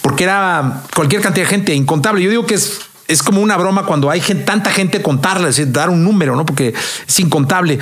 porque 0.00 0.24
era 0.24 0.84
cualquier 0.96 1.20
cantidad 1.20 1.44
de 1.44 1.50
gente 1.50 1.74
incontable. 1.74 2.22
Yo 2.22 2.30
digo 2.30 2.46
que 2.46 2.54
es 2.54 2.78
es 3.08 3.22
como 3.22 3.40
una 3.40 3.56
broma 3.56 3.86
cuando 3.86 4.10
hay 4.10 4.20
tanta 4.20 4.70
gente 4.70 5.00
contarla, 5.00 5.48
es 5.48 5.72
dar 5.72 5.88
un 5.88 6.04
número, 6.04 6.36
¿no? 6.36 6.44
Porque 6.44 6.74
es 7.06 7.20
incontable. 7.20 7.78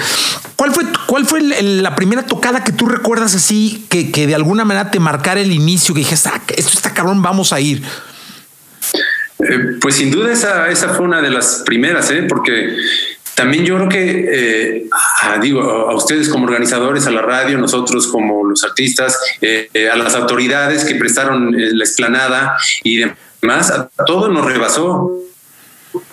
¿Cuál 0.55 0.73
fue, 0.73 0.85
cuál 1.07 1.27
fue 1.27 1.43
la 1.43 1.97
primera 1.97 2.25
tocada 2.25 2.63
que 2.63 2.71
tú 2.71 2.87
recuerdas 2.87 3.35
así 3.35 3.87
que, 3.91 4.13
que, 4.13 4.29
de 4.29 4.37
alguna 4.37 4.65
manera 4.65 4.91
te 4.93 5.01
marcara 5.01 5.41
el 5.41 5.53
inicio, 5.53 5.95
que 5.95 6.01
dijiste, 6.01 6.29
ah, 6.33 6.41
esto 6.57 6.71
está 6.73 6.95
cabrón, 6.95 7.23
vamos 7.23 7.53
a 7.53 7.61
ir? 7.61 7.83
Eh, 9.41 9.77
pues 9.81 9.97
sin 9.97 10.13
duda 10.13 10.33
esa, 10.33 10.71
esa 10.71 10.91
fue 10.91 11.05
una 11.05 11.21
de 11.21 11.31
las 11.31 11.63
primeras, 11.67 12.09
¿eh? 12.13 12.23
porque 12.29 12.77
también 13.35 13.65
yo 13.65 13.77
creo 13.77 13.89
que, 13.89 14.29
eh, 14.31 14.87
a, 15.23 15.39
digo, 15.39 15.61
a 15.61 15.95
ustedes 15.95 16.29
como 16.29 16.45
organizadores, 16.47 17.07
a 17.09 17.11
la 17.11 17.21
radio, 17.21 17.59
nosotros 17.59 18.07
como 18.07 18.45
los 18.45 18.63
artistas, 18.63 19.19
eh, 19.43 19.69
a 19.93 19.97
las 19.97 20.15
autoridades 20.15 20.85
que 20.85 20.95
prestaron 20.95 21.53
la 21.53 21.85
explanada 21.85 22.57
y 22.85 22.99
demás 22.99 23.17
más, 23.47 23.71
a 23.71 23.89
todo 24.07 24.29
nos 24.29 24.45
rebasó. 24.45 25.11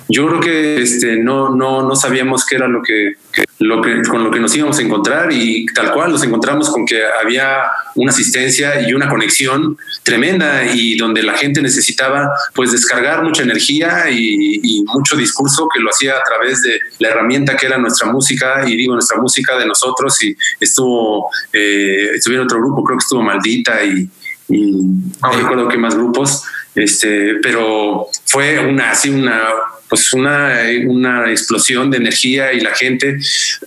Yo 0.08 0.28
creo 0.28 0.40
que 0.40 0.82
este, 0.82 1.18
no, 1.18 1.50
no, 1.50 1.88
no 1.88 1.96
sabíamos 1.96 2.46
qué 2.46 2.56
era 2.56 2.68
lo 2.68 2.82
que, 2.82 3.16
lo 3.60 3.82
que, 3.82 4.02
con 4.04 4.24
lo 4.24 4.32
que 4.32 4.40
nos 4.40 4.56
íbamos 4.56 4.78
a 4.78 4.82
encontrar 4.82 5.32
y 5.32 5.66
tal 5.68 5.92
cual 5.92 6.12
nos 6.12 6.24
encontramos 6.24 6.70
con 6.70 6.86
que 6.86 7.02
había 7.06 7.64
una 7.96 8.12
asistencia 8.12 8.88
y 8.88 8.94
una 8.94 9.10
conexión 9.10 9.78
tremenda 10.04 10.66
y 10.66 10.98
donde 10.98 11.24
la 11.24 11.34
gente 11.34 11.62
necesitaba 11.62 12.30
pues 12.54 12.72
descargar 12.72 13.24
mucha 13.24 13.44
energía 13.44 14.10
y, 14.10 14.84
mucho 14.94 15.16
discurso 15.16 15.68
que 15.74 15.80
lo 15.80 15.90
hacía 15.90 16.18
a 16.18 16.24
través 16.24 16.62
de 16.62 16.80
la 17.00 17.10
herramienta 17.10 17.56
que 17.56 17.66
era 17.66 17.78
nuestra 17.78 18.12
música 18.12 18.64
y 18.68 18.76
digo 18.76 18.94
nuestra 18.94 19.18
música 19.18 19.58
de 19.58 19.66
nosotros 19.66 20.22
y 20.24 20.36
estuvo, 20.60 21.30
eh, 21.52 22.12
estuvieron 22.14 22.46
otro 22.46 22.60
grupo, 22.60 22.84
creo 22.84 22.98
que 22.98 23.04
estuvo 23.04 23.22
Maldita 23.22 23.84
y, 23.84 24.08
y 24.54 24.72
no 24.72 25.32
recuerdo 25.32 25.68
qué 25.68 25.78
más 25.78 25.96
grupos 25.96 26.44
este, 26.76 27.36
pero 27.42 28.08
fue 28.26 28.60
una, 28.60 28.92
así 28.92 29.10
una, 29.10 29.42
pues 29.88 30.12
una, 30.14 30.60
una 30.88 31.30
explosión 31.30 31.92
de 31.92 31.98
energía 31.98 32.52
y 32.54 32.62
la 32.62 32.74
gente, 32.74 33.20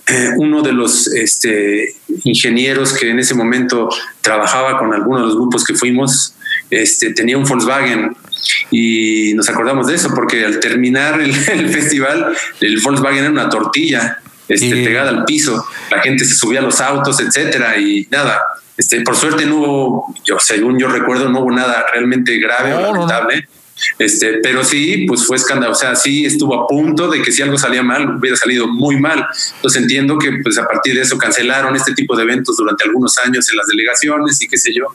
eh, 0.07 0.29
uno 0.37 0.61
de 0.61 0.73
los 0.73 1.07
este, 1.07 1.95
ingenieros 2.23 2.93
que 2.93 3.09
en 3.09 3.19
ese 3.19 3.33
momento 3.33 3.89
trabajaba 4.21 4.77
con 4.77 4.93
algunos 4.93 5.21
de 5.21 5.27
los 5.27 5.35
grupos 5.35 5.63
que 5.63 5.73
fuimos, 5.73 6.35
este, 6.69 7.13
tenía 7.13 7.37
un 7.37 7.45
Volkswagen 7.45 8.15
y 8.71 9.33
nos 9.35 9.47
acordamos 9.49 9.87
de 9.87 9.95
eso 9.95 10.09
porque 10.13 10.43
al 10.43 10.59
terminar 10.59 11.21
el, 11.21 11.33
festival, 11.69 12.35
el 12.59 12.79
Volkswagen 12.81 13.19
era 13.19 13.31
una 13.31 13.49
tortilla 13.49 14.19
este, 14.49 14.83
pegada 14.83 15.09
al 15.11 15.23
piso, 15.23 15.65
la 15.91 16.01
gente 16.01 16.25
se 16.25 16.35
subía 16.35 16.59
a 16.59 16.63
los 16.63 16.81
autos, 16.81 17.21
etcétera, 17.21 17.77
y 17.77 18.07
nada, 18.11 18.41
este, 18.77 19.01
por 19.01 19.15
suerte 19.15 19.45
no 19.45 19.57
hubo, 19.57 20.15
yo, 20.23 20.39
según 20.39 20.77
yo 20.79 20.87
recuerdo, 20.87 21.29
no 21.29 21.39
hubo 21.39 21.51
nada 21.51 21.85
realmente 21.91 22.37
grave 22.37 22.73
o 22.73 22.81
lamentable. 22.81 23.47
Este, 23.99 24.39
pero 24.41 24.63
sí, 24.63 25.05
pues 25.07 25.25
fue 25.25 25.37
escándalo. 25.37 25.73
O 25.73 25.75
sea, 25.75 25.95
sí 25.95 26.25
estuvo 26.25 26.63
a 26.63 26.67
punto 26.67 27.09
de 27.09 27.21
que 27.21 27.31
si 27.31 27.41
algo 27.41 27.57
salía 27.57 27.83
mal, 27.83 28.17
hubiera 28.17 28.35
salido 28.35 28.67
muy 28.67 28.99
mal. 28.99 29.25
Entonces 29.55 29.81
entiendo 29.81 30.17
que 30.17 30.31
pues 30.43 30.57
a 30.57 30.67
partir 30.67 30.95
de 30.95 31.01
eso 31.01 31.17
cancelaron 31.17 31.75
este 31.75 31.93
tipo 31.93 32.15
de 32.15 32.23
eventos 32.23 32.57
durante 32.57 32.83
algunos 32.83 33.17
años 33.19 33.49
en 33.49 33.57
las 33.57 33.67
delegaciones 33.67 34.41
y 34.41 34.47
qué 34.47 34.57
sé 34.57 34.73
yo. 34.73 34.85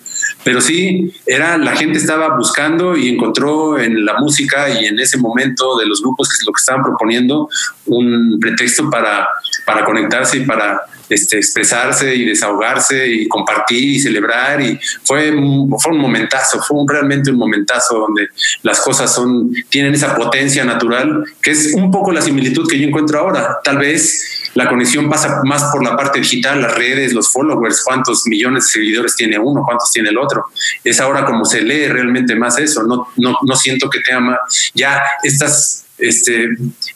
Pero 0.45 0.61
sí, 0.61 1.13
era, 1.27 1.59
la 1.59 1.77
gente 1.77 1.99
estaba 1.99 2.37
buscando 2.37 2.97
y 2.97 3.09
encontró 3.09 3.79
en 3.79 4.05
la 4.05 4.15
música 4.19 4.69
y 4.69 4.87
en 4.87 4.99
ese 4.99 5.19
momento 5.19 5.79
de 5.79 5.87
los 5.87 6.03
grupos 6.03 6.29
que 6.29 6.35
es 6.35 6.47
lo 6.47 6.53
que 6.53 6.61
estaban 6.61 6.83
proponiendo 6.83 7.49
un 7.87 8.39
pretexto 8.41 8.91
para, 8.91 9.29
para 9.65 9.85
conectarse 9.85 10.39
y 10.39 10.45
para 10.45 10.83
este, 11.09 11.37
expresarse 11.37 12.15
y 12.15 12.25
desahogarse 12.25 13.07
y 13.07 13.29
compartir 13.29 13.97
y 13.97 14.01
celebrar 14.01 14.61
y 14.61 14.79
fue, 15.05 15.31
fue 15.79 15.93
un 15.93 15.99
momentazo, 15.99 16.61
fue 16.63 16.79
realmente 16.89 17.31
un 17.31 17.37
momentazo 17.37 17.99
donde 17.99 18.29
las 18.63 18.81
cosas 18.81 19.15
son, 19.15 19.53
tienen 19.69 19.95
esa 19.95 20.17
potencia 20.17 20.65
natural, 20.65 21.25
que 21.43 21.51
es 21.51 21.75
un 21.75 21.91
poco 21.91 22.13
la 22.13 22.23
similitud 22.23 22.67
que 22.69 22.79
yo 22.79 22.89
encuentro 22.89 23.19
ahora. 23.19 23.59
Tal 23.63 23.79
vez 23.79 24.42
la 24.55 24.69
conexión 24.69 25.09
pasa 25.09 25.41
más 25.45 25.65
por 25.73 25.83
la 25.83 25.97
parte 25.97 26.19
digital, 26.21 26.61
las 26.61 26.75
redes, 26.75 27.13
los 27.13 27.33
followers, 27.33 27.83
cuántos 27.85 28.27
millones 28.27 28.65
de 28.65 28.71
seguidores 28.71 29.17
tiene 29.17 29.39
uno, 29.39 29.63
cuántos 29.65 29.91
tiene 29.91 30.11
el 30.11 30.19
otro. 30.19 30.47
Es 30.85 31.01
ahora 31.01 31.25
como 31.25 31.45
se 31.45 31.63
lee 31.63 31.89
realmente 31.89 32.37
más 32.37 32.59
eso. 32.59 32.83
No, 32.83 33.09
no, 33.17 33.37
no 33.43 33.57
siento 33.57 33.89
que 33.89 34.01
tenga 34.01 34.21
más, 34.21 34.39
ya 34.75 35.03
estas 35.23 35.87
este, 35.99 36.49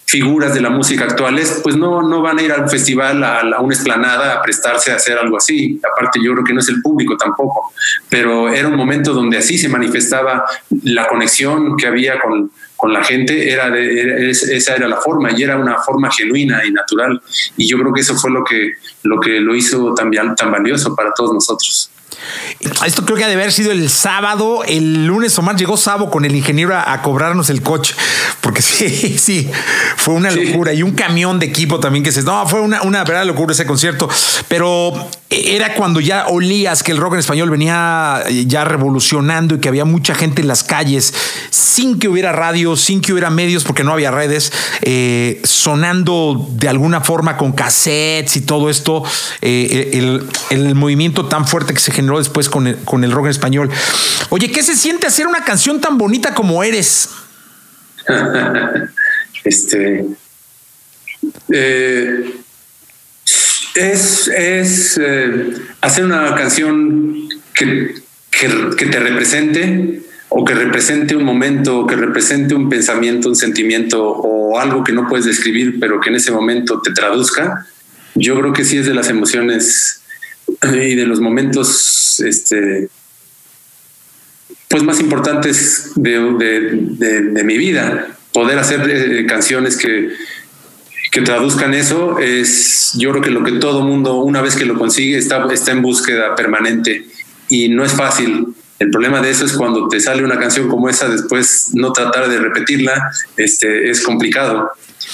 figuras 0.05 0.53
de 0.53 0.61
la 0.61 0.69
música 0.69 1.05
actuales, 1.05 1.61
pues 1.63 1.77
no, 1.77 2.03
no 2.03 2.23
van 2.23 2.39
a 2.39 2.43
ir 2.43 2.53
al 2.53 2.69
festival, 2.69 3.23
a, 3.23 3.41
a, 3.41 3.61
una 3.61 3.75
esplanada, 3.75 4.35
a 4.35 4.43
prestarse 4.43 4.91
a 4.91 4.97
hacer 4.97 5.17
algo 5.17 5.37
así. 5.37 5.81
Aparte, 5.93 6.19
yo 6.23 6.33
creo 6.33 6.45
que 6.45 6.53
no 6.53 6.61
es 6.61 6.69
el 6.69 6.83
público 6.83 7.17
tampoco, 7.17 7.73
pero 8.09 8.53
era 8.53 8.69
un 8.69 8.77
momento 8.77 9.13
donde 9.13 9.39
así 9.39 9.59
se 9.59 9.69
manifestaba 9.69 10.45
la 10.83 11.07
conexión 11.07 11.77
que 11.77 11.87
había 11.87 12.21
con, 12.21 12.51
con 12.77 12.93
la 12.93 13.03
gente, 13.03 13.51
era, 13.51 13.71
de, 13.71 14.31
esa 14.31 14.77
era 14.77 14.87
la 14.87 14.97
forma 14.97 15.31
y 15.33 15.43
era 15.43 15.57
una 15.57 15.79
forma 15.79 16.11
genuina 16.11 16.65
y 16.65 16.73
natural. 16.73 17.21
Y 17.57 17.67
yo 17.67 17.79
creo 17.79 17.93
que 17.93 18.03
eso 18.03 18.17
fue 18.17 18.31
lo 18.31 18.45
que 18.45 18.75
lo, 19.03 19.19
que 19.21 19.41
lo 19.41 19.55
hizo 19.55 19.95
tan, 19.95 20.11
tan 20.35 20.51
valioso 20.51 20.95
para 20.95 21.13
todos 21.13 21.33
nosotros. 21.33 21.91
Esto 22.85 23.05
creo 23.05 23.17
que 23.17 23.25
ha 23.25 23.29
de 23.29 23.35
haber 23.35 23.53
sido 23.53 23.71
el 23.73 23.91
sábado, 23.91 24.65
el 24.65 25.07
lunes 25.07 25.39
Omar 25.39 25.57
llegó 25.57 25.77
sábado 25.77 26.11
con 26.11 26.25
el 26.25 26.35
ingeniero 26.35 26.77
a, 26.77 27.03
cobrarnos 27.03 27.51
el 27.51 27.63
coche, 27.63 27.95
porque 28.41 28.63
sí, 28.63 29.19
sí, 29.19 29.51
fue 29.97 30.15
una 30.15 30.31
locura 30.31 30.73
y 30.73 30.83
un 30.83 30.93
camión 30.93 31.39
de 31.39 31.47
equipo 31.47 31.81
también 31.81 32.03
que 32.05 32.13
se... 32.13 32.23
No, 32.23 32.47
fue 32.47 32.61
una, 32.61 32.83
una 32.83 33.01
verdadera 33.01 33.25
locura 33.25 33.53
ese 33.53 33.67
concierto, 33.67 34.09
pero 34.49 34.93
era 35.29 35.75
cuando 35.75 36.01
ya 36.01 36.27
olías 36.29 36.83
que 36.83 36.93
el 36.93 36.99
rock 36.99 37.15
en 37.15 37.19
español 37.19 37.51
venía 37.51 38.23
ya 38.47 38.65
revolucionando 38.65 39.57
y 39.57 39.59
que 39.59 39.69
había 39.69 39.85
mucha 39.85 40.15
gente 40.15 40.41
en 40.41 40.49
las 40.49 40.63
calles 40.63 41.13
sin 41.51 41.99
que 41.99 42.09
hubiera 42.09 42.33
radio, 42.33 42.77
sin 42.77 43.01
que 43.01 43.13
hubiera 43.13 43.29
medios, 43.29 43.65
porque 43.65 43.83
no 43.83 43.93
había 43.93 44.11
redes, 44.11 44.53
eh, 44.83 45.41
sonando 45.45 46.47
de 46.53 46.69
alguna 46.69 47.01
forma 47.01 47.37
con 47.37 47.53
cassettes 47.53 48.37
y 48.37 48.41
todo 48.43 48.71
esto, 48.71 49.03
eh, 49.43 49.91
el, 49.95 50.27
el 50.51 50.75
movimiento 50.75 51.27
tan 51.27 51.47
fuerte 51.47 51.75
que 51.75 51.81
se 51.81 51.93
generó 51.93 52.06
después 52.19 52.49
con 52.49 52.67
el, 52.67 52.77
con 52.85 53.05
el 53.05 53.13
rock 53.13 53.27
en 53.27 53.31
español. 53.31 53.71
Oye, 54.31 54.51
¿qué 54.51 54.63
se 54.63 54.77
siente 54.77 55.07
hacer 55.07 55.27
una 55.27 55.45
canción 55.45 55.81
tan 55.81 55.99
bonita 55.99 56.35
como 56.35 56.63
eres? 56.63 57.11
este. 59.45 60.07
Eh, 61.53 62.35
es, 63.75 64.29
es 64.29 64.99
eh, 65.01 65.53
hacer 65.81 66.05
una 66.05 66.35
canción 66.35 67.29
que, 67.53 67.95
que, 68.31 68.87
te 68.87 68.99
represente 69.01 70.03
o 70.29 70.45
que 70.45 70.55
represente 70.55 71.17
un 71.17 71.25
momento, 71.25 71.81
o 71.81 71.87
que 71.87 71.97
represente 71.97 72.55
un 72.55 72.69
pensamiento, 72.69 73.29
un 73.29 73.37
sentimiento 73.37 74.03
o 74.03 74.59
algo 74.59 74.83
que 74.83 74.93
no 74.93 75.09
puedes 75.09 75.27
describir, 75.27 75.79
pero 75.79 76.01
que 76.01 76.11
en 76.11 76.17
ese 76.17 76.33
momento 76.33 76.81
te 76.81 76.93
traduzca, 76.93 77.67
yo 78.15 78.39
creo 78.39 78.53
que 78.53 78.65
sí 78.65 78.79
es 78.79 78.87
de 78.87 78.95
las 78.95 79.09
emociones 79.09 80.03
y 80.63 80.95
de 80.95 81.07
los 81.07 81.21
momentos 81.21 82.21
este, 82.21 82.89
pues 84.69 84.83
más 84.83 85.01
importantes 85.01 85.93
de, 85.95 87.43
mi 87.45 87.59
vida. 87.59 88.09
Poder 88.33 88.59
hacer 88.59 88.89
eh, 88.89 89.27
canciones 89.27 89.77
que, 89.77 90.11
que 91.11 91.23
traduzcan 91.23 91.73
eso 91.73 92.19
es, 92.19 92.93
yo 92.95 93.11
creo 93.11 93.23
que 93.23 93.31
lo 93.31 93.43
que 93.43 93.53
todo 93.53 93.83
mundo, 93.83 94.17
una 94.17 94.43
vez 94.43 94.57
que 94.57 94.67
lo 94.67 94.79
consigue, 94.79 95.17
está, 95.17 95.47
está 95.53 95.73
en 95.73 95.83
búsqueda 95.83 96.35
permanente 96.35 97.07
y 97.49 97.69
no 97.69 97.85
es 97.85 97.93
fácil. 97.93 98.55
El 98.79 98.91
problema 98.91 99.23
de 99.23 99.31
eso 99.31 99.47
es 99.47 99.55
cuando 99.55 99.89
te 99.89 100.01
sale 100.01 100.23
una 100.23 100.39
canción 100.39 100.69
como 100.69 100.91
esa, 100.91 101.09
después 101.09 101.71
no 101.73 101.93
tratar 101.93 102.29
de 102.29 102.39
repetirla, 102.39 103.11
este, 103.37 103.89
es 103.89 104.03
complicado. 104.03 104.71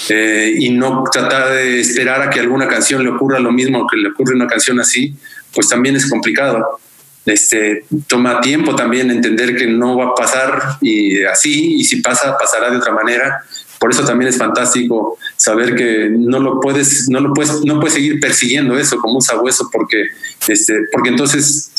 Eh, 0.09 0.55
y 0.57 0.71
no 0.71 1.03
tratar 1.11 1.51
de 1.51 1.79
esperar 1.79 2.21
a 2.21 2.29
que 2.29 2.39
alguna 2.39 2.67
canción 2.67 3.03
le 3.03 3.09
ocurra 3.09 3.39
lo 3.39 3.51
mismo 3.51 3.87
que 3.87 3.97
le 3.97 4.09
ocurre 4.09 4.35
una 4.35 4.47
canción 4.47 4.79
así, 4.79 5.15
pues 5.53 5.69
también 5.69 5.95
es 5.95 6.09
complicado. 6.09 6.79
Este, 7.25 7.85
toma 8.07 8.41
tiempo 8.41 8.75
también 8.75 9.09
entender 9.09 9.55
que 9.55 9.67
no 9.67 9.95
va 9.97 10.07
a 10.07 10.15
pasar 10.15 10.77
y 10.81 11.23
así, 11.23 11.75
y 11.75 11.83
si 11.85 12.01
pasa, 12.01 12.37
pasará 12.37 12.69
de 12.69 12.77
otra 12.77 12.91
manera. 12.91 13.43
Por 13.79 13.91
eso 13.91 14.03
también 14.03 14.29
es 14.29 14.37
fantástico 14.37 15.17
saber 15.35 15.75
que 15.75 16.09
no 16.09 16.39
lo 16.39 16.59
puedes, 16.59 17.09
no 17.09 17.19
lo 17.19 17.33
puedes, 17.33 17.63
no 17.65 17.79
puedes 17.79 17.93
seguir 17.93 18.19
persiguiendo 18.19 18.77
eso 18.77 18.97
como 18.97 19.15
un 19.15 19.21
sabueso, 19.21 19.69
porque, 19.71 20.05
este, 20.47 20.73
porque 20.91 21.09
entonces 21.09 21.71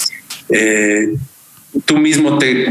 eh, 0.51 1.15
tú 1.85 1.99
mismo 1.99 2.39
te, 2.39 2.69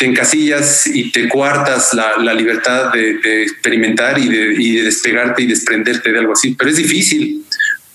encasillas 0.00 0.86
y 0.86 1.10
te 1.10 1.28
cuartas 1.28 1.94
la, 1.94 2.34
libertad 2.34 2.92
de, 2.92 3.42
experimentar 3.42 4.18
y 4.18 4.28
de, 4.28 4.82
despegarte 4.82 5.42
y 5.42 5.46
desprenderte 5.46 6.12
de 6.12 6.18
algo 6.18 6.32
así. 6.32 6.54
Pero 6.58 6.70
es 6.70 6.76
difícil, 6.76 7.44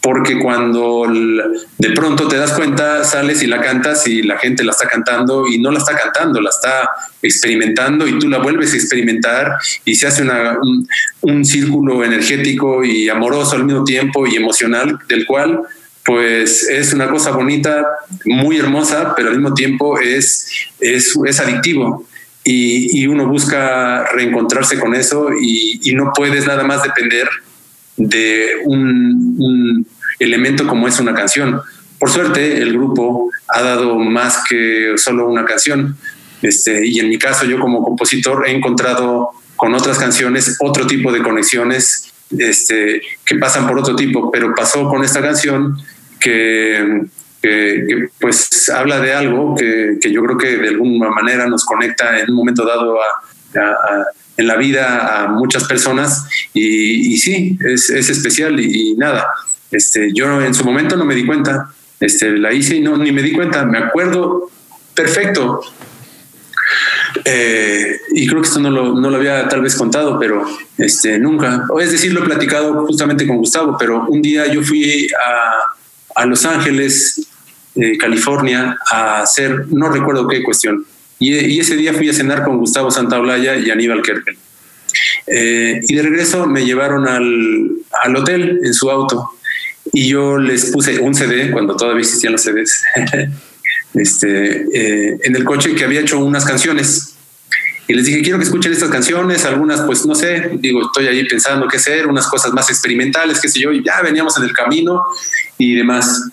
porque 0.01 0.39
cuando 0.39 1.05
de 1.77 1.91
pronto 1.91 2.27
te 2.27 2.37
das 2.37 2.53
cuenta, 2.53 3.03
sales 3.03 3.43
y 3.43 3.47
la 3.47 3.61
cantas 3.61 4.07
y 4.07 4.23
la 4.23 4.37
gente 4.37 4.63
la 4.63 4.71
está 4.71 4.87
cantando 4.87 5.45
y 5.47 5.59
no 5.59 5.71
la 5.71 5.79
está 5.79 5.95
cantando, 5.95 6.39
la 6.41 6.49
está 6.49 6.89
experimentando 7.21 8.07
y 8.07 8.17
tú 8.17 8.29
la 8.29 8.39
vuelves 8.39 8.73
a 8.73 8.77
experimentar 8.77 9.57
y 9.83 9.95
se 9.95 10.07
hace 10.07 10.23
un 11.21 11.45
círculo 11.45 12.03
energético 12.03 12.83
y 12.83 13.09
amoroso 13.09 13.55
al 13.55 13.65
mismo 13.65 13.83
tiempo 13.83 14.25
y 14.25 14.35
emocional 14.37 14.97
del 15.07 15.25
cual 15.25 15.63
pues 16.05 16.63
es 16.69 16.93
una 16.93 17.09
cosa 17.09 17.31
bonita, 17.31 17.85
muy 18.25 18.57
hermosa, 18.57 19.13
pero 19.15 19.29
al 19.29 19.35
mismo 19.35 19.53
tiempo 19.53 19.99
es, 19.99 20.47
es, 20.79 21.39
adictivo. 21.39 22.05
Y, 22.43 23.05
uno 23.05 23.27
busca 23.27 24.05
reencontrarse 24.11 24.79
con 24.79 24.95
eso 24.95 25.29
y, 25.39 25.79
y, 25.83 25.93
no 25.93 26.11
puedes 26.15 26.47
nada 26.47 26.63
más 26.63 26.81
depender 26.81 27.29
de 27.97 28.47
un, 28.65 29.35
un, 29.37 29.87
elemento 30.17 30.65
como 30.65 30.87
es 30.87 30.99
una 30.99 31.13
canción. 31.13 31.61
Por 31.99 32.09
suerte, 32.09 32.61
el 32.61 32.73
grupo 32.73 33.29
ha 33.47 33.61
dado 33.61 33.99
más 33.99 34.43
que 34.49 34.93
solo 34.97 35.27
una 35.27 35.45
canción. 35.45 35.95
Este, 36.41 36.85
y 36.87 36.99
en 36.99 37.09
mi 37.09 37.17
caso, 37.17 37.45
yo 37.45 37.59
como 37.59 37.83
compositor 37.83 38.47
he 38.47 38.51
encontrado 38.51 39.29
con 39.55 39.75
otras 39.75 39.99
canciones 39.99 40.57
otro 40.61 40.87
tipo 40.87 41.11
de 41.11 41.21
conexiones 41.21 42.08
este, 42.37 43.01
que 43.25 43.35
pasan 43.35 43.67
por 43.67 43.79
otro 43.79 43.95
tipo, 43.95 44.31
pero 44.31 44.53
pasó 44.53 44.87
con 44.87 45.03
esta 45.03 45.21
canción 45.21 45.77
que, 46.19 47.07
pues 48.19 48.69
habla 48.69 48.99
de 48.99 49.13
algo 49.13 49.55
que, 49.55 49.97
yo 50.11 50.23
creo 50.23 50.37
que 50.37 50.57
de 50.57 50.67
alguna 50.69 51.09
manera 51.09 51.47
nos 51.47 51.65
conecta 51.65 52.19
en 52.19 52.29
un 52.29 52.35
momento 52.35 52.65
dado 52.65 52.97
en 54.37 54.47
la 54.47 54.55
vida 54.57 55.23
a 55.23 55.27
muchas 55.27 55.65
personas 55.65 56.25
y, 56.53 57.17
sí, 57.17 57.57
es, 57.65 57.89
especial 57.89 58.59
y, 58.59 58.95
nada, 58.95 59.27
este, 59.71 60.11
yo 60.13 60.41
en 60.41 60.53
su 60.53 60.63
momento 60.63 60.95
no 60.97 61.05
me 61.05 61.15
di 61.15 61.25
cuenta, 61.25 61.71
este, 61.99 62.37
la 62.37 62.53
hice 62.53 62.75
y 62.75 62.81
no, 62.81 62.97
ni 62.97 63.11
me 63.11 63.21
di 63.21 63.33
cuenta, 63.33 63.65
me 63.65 63.77
acuerdo 63.77 64.49
perfecto. 64.93 65.61
Eh, 67.25 67.99
y 68.11 68.27
creo 68.27 68.41
que 68.41 68.47
esto 68.47 68.59
no 68.59 68.69
lo, 68.69 68.99
no 68.99 69.09
lo 69.09 69.17
había 69.17 69.47
tal 69.47 69.61
vez 69.61 69.75
contado, 69.75 70.19
pero 70.19 70.45
este, 70.77 71.19
nunca, 71.19 71.65
es 71.79 71.91
decir, 71.91 72.13
lo 72.13 72.23
he 72.23 72.25
platicado 72.25 72.85
justamente 72.85 73.27
con 73.27 73.37
Gustavo, 73.37 73.75
pero 73.77 74.05
un 74.07 74.21
día 74.21 74.47
yo 74.47 74.61
fui 74.61 75.07
a, 75.07 76.21
a 76.21 76.25
Los 76.25 76.45
Ángeles, 76.45 77.27
eh, 77.75 77.97
California, 77.97 78.77
a 78.91 79.21
hacer, 79.21 79.67
no 79.69 79.89
recuerdo 79.89 80.27
qué 80.27 80.43
cuestión. 80.43 80.85
Y, 81.19 81.59
ese 81.59 81.75
día 81.75 81.93
fui 81.93 82.09
a 82.09 82.13
cenar 82.13 82.43
con 82.43 82.57
Gustavo 82.57 82.91
Santaolalla 82.91 83.57
y 83.57 83.69
Aníbal 83.69 84.01
Kerkel. 84.01 84.37
Eh, 85.27 85.81
y 85.87 85.95
de 85.95 86.01
regreso 86.01 86.47
me 86.47 86.65
llevaron 86.65 87.07
al, 87.07 87.69
al, 88.01 88.15
hotel 88.15 88.59
en 88.63 88.73
su 88.73 88.89
auto 88.89 89.29
y 89.93 90.09
yo 90.09 90.39
les 90.39 90.71
puse 90.71 90.97
un 90.99 91.13
CD 91.13 91.51
cuando 91.51 91.75
todavía 91.75 92.01
existían 92.01 92.33
los 92.33 92.41
CDs 92.41 92.81
este, 93.93 94.65
eh, 94.73 95.19
en 95.23 95.35
el 95.35 95.43
coche 95.43 95.75
que 95.75 95.83
había 95.83 96.01
hecho 96.01 96.19
unas 96.19 96.45
canciones 96.45 97.15
y 97.87 97.93
les 97.93 98.05
dije 98.05 98.21
quiero 98.21 98.37
que 98.37 98.43
escuchen 98.43 98.71
estas 98.71 98.89
canciones 98.89 99.45
algunas 99.45 99.81
pues 99.81 100.05
no 100.05 100.13
sé 100.13 100.51
digo 100.59 100.81
estoy 100.85 101.07
ahí 101.07 101.25
pensando 101.25 101.67
qué 101.67 101.77
hacer 101.77 102.05
unas 102.05 102.27
cosas 102.27 102.53
más 102.53 102.69
experimentales 102.69 103.39
qué 103.39 103.49
sé 103.49 103.59
yo 103.59 103.71
y 103.71 103.83
ya 103.83 104.01
veníamos 104.03 104.37
en 104.37 104.43
el 104.43 104.53
camino 104.53 105.03
y 105.59 105.75
demás. 105.75 106.23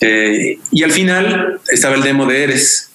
Eh, 0.00 0.58
y 0.72 0.82
al 0.82 0.90
final 0.90 1.60
estaba 1.68 1.94
el 1.94 2.02
demo 2.02 2.26
de 2.26 2.42
Eres. 2.42 2.90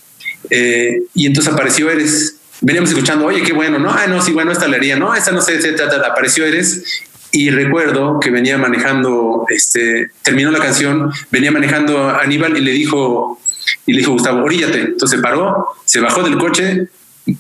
Eh, 0.49 1.03
y 1.13 1.25
entonces 1.25 1.53
apareció 1.53 1.89
Eres. 1.89 2.35
Veníamos 2.59 2.89
escuchando, 2.89 3.25
oye, 3.25 3.43
qué 3.43 3.53
bueno, 3.53 3.77
no, 3.79 3.91
ah, 3.91 4.07
no, 4.07 4.21
sí, 4.21 4.33
bueno, 4.33 4.51
esta 4.51 4.67
le 4.67 4.77
haría, 4.77 4.97
no, 4.97 5.13
esta 5.13 5.31
no 5.31 5.41
sé, 5.41 5.57
trata, 5.57 6.05
apareció 6.05 6.45
Eres. 6.45 7.03
Y 7.31 7.51
recuerdo 7.51 8.19
que 8.19 8.31
venía 8.31 8.57
manejando, 8.57 9.45
este, 9.49 10.09
terminó 10.23 10.49
la 10.49 10.59
canción, 10.59 11.11
venía 11.29 11.51
manejando 11.51 12.09
a 12.09 12.21
Aníbal 12.21 12.57
y 12.57 12.61
le 12.61 12.71
dijo, 12.71 13.39
y 13.87 13.93
le 13.93 13.99
dijo, 13.99 14.11
Gustavo, 14.11 14.43
oríllate. 14.43 14.81
Entonces 14.81 15.17
se 15.17 15.23
paró, 15.23 15.69
se 15.85 16.01
bajó 16.01 16.21
del 16.21 16.37
coche, 16.37 16.87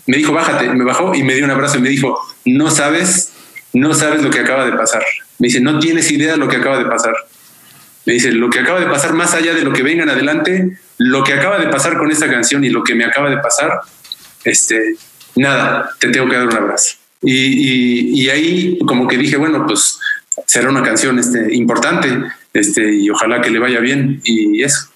me 0.05 0.17
dijo, 0.17 0.33
bájate, 0.33 0.69
me 0.69 0.85
bajó 0.85 1.13
y 1.13 1.21
me 1.21 1.35
dio 1.35 1.45
un 1.45 1.51
abrazo 1.51 1.77
y 1.77 1.81
me 1.81 1.89
dijo, 1.89 2.19
no 2.45 2.71
sabes, 2.71 3.33
no 3.73 3.93
sabes 3.93 4.23
lo 4.23 4.31
que 4.31 4.39
acaba 4.39 4.65
de 4.65 4.71
pasar. 4.71 5.03
Me 5.39 5.49
dice, 5.49 5.59
no 5.59 5.77
tienes 5.77 6.09
idea 6.09 6.31
de 6.31 6.37
lo 6.37 6.47
que 6.47 6.55
acaba 6.55 6.79
de 6.79 6.85
pasar. 6.85 7.13
Me 8.05 8.13
dice, 8.13 8.31
lo 8.31 8.49
que 8.49 8.59
acaba 8.59 8.79
de 8.79 8.87
pasar, 8.87 9.13
más 9.13 9.33
allá 9.33 9.53
de 9.53 9.63
lo 9.63 9.73
que 9.73 9.83
vengan 9.83 10.09
adelante, 10.09 10.77
lo 10.97 11.23
que 11.25 11.33
acaba 11.33 11.59
de 11.59 11.67
pasar 11.67 11.97
con 11.97 12.09
esta 12.09 12.29
canción 12.29 12.63
y 12.63 12.69
lo 12.69 12.81
que 12.81 12.95
me 12.95 13.03
acaba 13.03 13.29
de 13.29 13.37
pasar, 13.37 13.81
este, 14.45 14.95
nada, 15.35 15.89
te 15.99 16.07
tengo 16.09 16.29
que 16.29 16.37
dar 16.37 16.47
un 16.47 16.55
abrazo. 16.55 16.95
Y, 17.21 18.29
ahí 18.29 18.79
como 18.87 19.05
que 19.05 19.17
dije, 19.17 19.35
bueno, 19.35 19.65
pues 19.67 19.99
será 20.45 20.69
una 20.69 20.81
canción 20.81 21.19
este, 21.19 21.53
importante 21.53 22.07
este, 22.53 22.95
y 22.95 23.09
ojalá 23.09 23.41
que 23.41 23.49
le 23.49 23.59
vaya 23.59 23.81
bien 23.81 24.21
y 24.23 24.63
eso. 24.63 24.87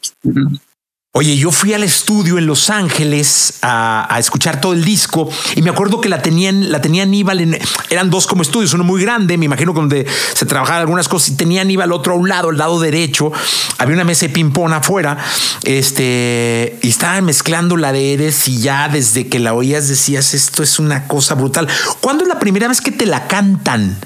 Oye, 1.13 1.36
yo 1.36 1.52
fui 1.52 1.74
al 1.74 1.84
estudio 1.84 2.38
en 2.38 2.45
Los 2.45 2.69
Ángeles 2.69 3.56
a, 3.62 4.15
escuchar 4.17 4.62
todo 4.62 4.71
el 4.71 4.86
disco 4.86 5.30
y 5.58 5.62
me 5.62 5.69
acuerdo 5.69 6.00
que 6.00 6.08
la 6.08 6.21
tenían, 6.21 6.71
la 6.71 6.82
tenía 6.82 7.04
Aníbal 7.04 7.41
en, 7.41 7.60
eran 7.89 8.10
dos 8.10 8.28
como 8.28 8.43
estudios, 8.43 8.74
uno 8.74 8.86
muy 8.86 9.02
grande, 9.02 9.38
me 9.38 9.43
imagino 9.43 9.74
donde 9.74 10.08
se 10.08 10.45
trabajaban 10.45 10.80
algunas 10.80 11.10
cosas 11.10 11.32
y 11.32 11.36
tenía 11.36 11.63
Aníbal 11.63 11.91
otro 11.91 12.13
a 12.13 12.15
un 12.15 12.30
lado, 12.30 12.50
el 12.52 12.58
lado 12.58 12.80
derecho, 12.80 13.34
había 13.78 13.95
una 13.95 14.06
mesa 14.06 14.28
de 14.28 14.30
ping-pong 14.30 14.71
afuera, 14.71 15.17
este, 15.63 16.80
y 16.82 16.88
estaban 16.88 17.26
mezclando 17.26 17.76
la 17.76 17.91
de 17.91 18.13
Eres 18.13 18.47
y 18.47 18.60
ya 18.62 18.88
desde 18.88 19.28
que 19.28 19.39
la 19.39 19.54
oías 19.54 19.89
decías, 19.89 20.34
esto 20.34 20.63
es 20.63 20.80
una 20.80 21.10
cosa 21.10 21.36
brutal. 21.36 21.67
¿Cuándo 22.00 22.24
es 22.24 22.30
la 22.30 22.39
primera 22.39 22.69
vez 22.69 22.80
que 22.80 22.91
te 22.91 23.06
la 23.06 23.28
cantan? 23.28 24.00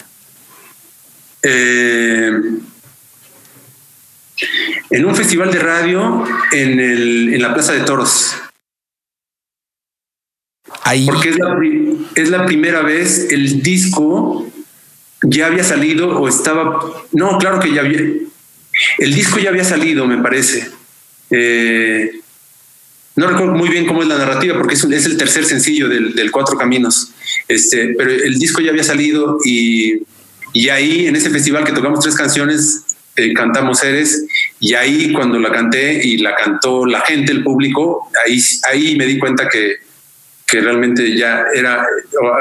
Eh 1.44 2.32
en 4.89 5.06
un 5.06 5.15
festival 5.15 5.52
de 5.52 5.60
radio 5.60 6.24
en, 6.52 6.80
el, 6.80 7.34
en 7.34 7.41
la 7.41 7.54
Plaza 7.54 7.74
de 7.74 7.82
Toros. 7.82 8.36
Ahí. 10.84 11.06
Porque 11.06 11.30
es 11.30 11.38
la, 11.38 11.58
es 12.15 12.30
la 12.30 12.45
primera 12.45 12.82
vez 12.82 13.28
el 13.32 13.62
disco 13.62 14.52
ya 15.24 15.48
había 15.48 15.63
salido 15.63 16.19
o 16.19 16.28
estaba. 16.28 16.80
No, 17.12 17.38
claro 17.38 17.60
que 17.60 17.74
ya 17.74 17.82
había. 17.82 18.00
El 18.98 19.13
disco 19.13 19.39
ya 19.39 19.50
había 19.50 19.63
salido, 19.63 20.06
me 20.06 20.17
parece. 20.17 20.69
Eh, 21.32 22.19
no 23.15 23.28
recuerdo 23.28 23.54
muy 23.54 23.69
bien 23.69 23.86
cómo 23.86 24.02
es 24.02 24.08
la 24.08 24.17
narrativa, 24.17 24.58
porque 24.58 24.76
es, 24.76 24.84
es 24.84 25.06
el 25.06 25.17
tercer 25.17 25.45
sencillo 25.45 25.88
del, 25.88 26.13
del, 26.13 26.32
Cuatro 26.32 26.58
Caminos. 26.58 27.12
Este, 27.48 27.95
pero 27.98 28.12
el 28.12 28.38
disco 28.38 28.62
ya 28.62 28.71
había 28.71 28.84
salido 28.84 29.39
y, 29.43 30.02
y 30.54 30.69
ahí 30.69 31.08
en 31.08 31.15
ese 31.15 31.30
festival 31.30 31.63
que 31.63 31.71
tocamos 31.71 32.02
tres 32.02 32.15
canciones, 32.15 32.94
eh, 33.15 33.34
cantamos 33.34 33.84
Eres 33.84 34.25
y 34.60 34.73
ahí 34.73 35.13
cuando 35.13 35.39
la 35.39 35.51
canté 35.51 36.06
y 36.06 36.17
la 36.17 36.36
cantó 36.36 36.86
la 36.86 37.01
gente, 37.01 37.32
el 37.32 37.43
público, 37.43 38.10
ahí, 38.25 38.39
ahí 38.69 38.95
me 38.97 39.06
di 39.06 39.17
cuenta 39.17 39.47
que, 39.47 39.78
que 40.45 40.62
realmente 40.62 41.17
ya 41.17 41.45
era, 41.54 41.86
o 42.21 42.34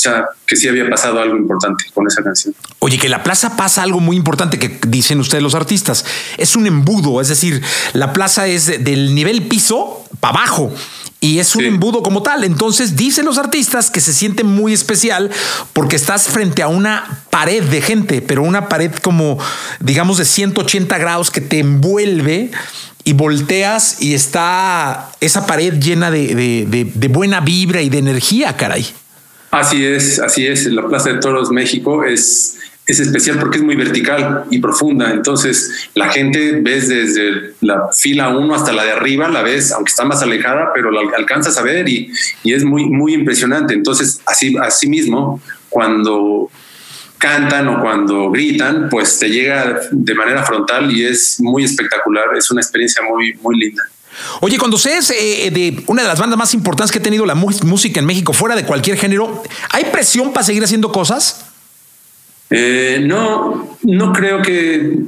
sea, 0.00 0.26
que 0.46 0.56
sí 0.56 0.68
había 0.68 0.88
pasado 0.88 1.20
algo 1.20 1.36
importante 1.36 1.84
con 1.94 2.06
esa 2.06 2.22
canción. 2.22 2.54
Oye, 2.78 2.98
que 2.98 3.08
la 3.08 3.22
plaza 3.22 3.56
pasa 3.56 3.82
algo 3.82 4.00
muy 4.00 4.16
importante 4.16 4.58
que 4.58 4.78
dicen 4.88 5.20
ustedes 5.20 5.42
los 5.42 5.54
artistas. 5.54 6.04
Es 6.38 6.56
un 6.56 6.66
embudo, 6.66 7.20
es 7.20 7.28
decir, 7.28 7.62
la 7.92 8.12
plaza 8.12 8.46
es 8.46 8.84
del 8.84 9.14
nivel 9.14 9.48
piso 9.48 10.04
para 10.20 10.38
abajo 10.38 10.72
y 11.20 11.38
es 11.38 11.54
un 11.54 11.64
embudo 11.64 12.02
como 12.02 12.22
tal. 12.22 12.44
Entonces 12.44 12.96
dicen 12.96 13.26
los 13.26 13.38
artistas 13.38 13.90
que 13.90 14.00
se 14.00 14.12
siente 14.12 14.42
muy 14.42 14.72
especial 14.72 15.30
porque 15.72 15.96
estás 15.96 16.28
frente 16.28 16.62
a 16.62 16.68
una 16.68 17.24
pared 17.30 17.62
de 17.62 17.82
gente, 17.82 18.22
pero 18.22 18.42
una 18.42 18.68
pared 18.68 18.92
como, 18.94 19.38
digamos, 19.80 20.18
de 20.18 20.24
180 20.24 20.96
grados 20.98 21.30
que 21.30 21.40
te 21.40 21.58
envuelve 21.58 22.50
y 23.04 23.12
volteas 23.12 24.00
y 24.00 24.14
está 24.14 25.10
esa 25.20 25.46
pared 25.46 25.74
llena 25.78 26.10
de, 26.10 26.66
de 26.94 27.08
buena 27.08 27.40
vibra 27.40 27.82
y 27.82 27.90
de 27.90 27.98
energía, 27.98 28.56
caray. 28.56 28.86
Así 29.50 29.84
es, 29.84 30.20
así 30.20 30.46
es. 30.46 30.66
La 30.66 30.86
Plaza 30.86 31.12
de 31.12 31.18
Toros 31.18 31.50
México 31.50 32.04
es 32.04 32.60
es 32.90 33.00
especial 33.00 33.38
porque 33.38 33.58
es 33.58 33.64
muy 33.64 33.76
vertical 33.76 34.44
y 34.50 34.58
profunda. 34.58 35.10
Entonces, 35.10 35.88
la 35.94 36.10
gente 36.10 36.60
ves 36.60 36.88
desde 36.88 37.54
la 37.60 37.88
fila 37.92 38.30
1 38.30 38.54
hasta 38.54 38.72
la 38.72 38.84
de 38.84 38.92
arriba, 38.92 39.28
la 39.28 39.42
ves, 39.42 39.72
aunque 39.72 39.90
está 39.90 40.04
más 40.04 40.22
alejada, 40.22 40.72
pero 40.74 40.90
la 40.90 41.00
alcanzas 41.16 41.56
a 41.56 41.62
ver 41.62 41.88
y, 41.88 42.12
y 42.42 42.52
es 42.52 42.64
muy, 42.64 42.86
muy 42.86 43.14
impresionante. 43.14 43.74
Entonces, 43.74 44.20
así, 44.26 44.56
así 44.60 44.88
mismo, 44.88 45.40
cuando 45.68 46.50
cantan 47.18 47.68
o 47.68 47.80
cuando 47.80 48.30
gritan, 48.30 48.88
pues 48.88 49.18
te 49.18 49.28
llega 49.28 49.80
de 49.90 50.14
manera 50.14 50.42
frontal 50.42 50.90
y 50.90 51.04
es 51.04 51.40
muy 51.40 51.64
espectacular. 51.64 52.36
Es 52.36 52.50
una 52.50 52.60
experiencia 52.60 53.02
muy, 53.02 53.34
muy 53.34 53.56
linda. 53.58 53.84
Oye, 54.40 54.58
cuando 54.58 54.78
se 54.78 54.96
es 54.96 55.10
eh, 55.10 55.50
de 55.50 55.82
una 55.86 56.02
de 56.02 56.08
las 56.08 56.18
bandas 56.18 56.38
más 56.38 56.54
importantes 56.54 56.92
que 56.92 56.98
ha 56.98 57.02
tenido 57.02 57.26
la 57.26 57.34
música 57.34 58.00
en 58.00 58.06
México, 58.06 58.32
fuera 58.32 58.56
de 58.56 58.64
cualquier 58.64 58.96
género, 58.96 59.42
¿hay 59.70 59.84
presión 59.86 60.32
para 60.32 60.44
seguir 60.44 60.64
haciendo 60.64 60.92
cosas? 60.92 61.46
Eh, 62.50 63.00
no, 63.02 63.78
no 63.82 64.12
creo 64.12 64.42
que. 64.42 64.98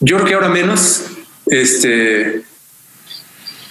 Yo 0.00 0.16
creo 0.16 0.26
que 0.26 0.34
ahora 0.34 0.48
menos. 0.48 1.04
Este. 1.46 2.42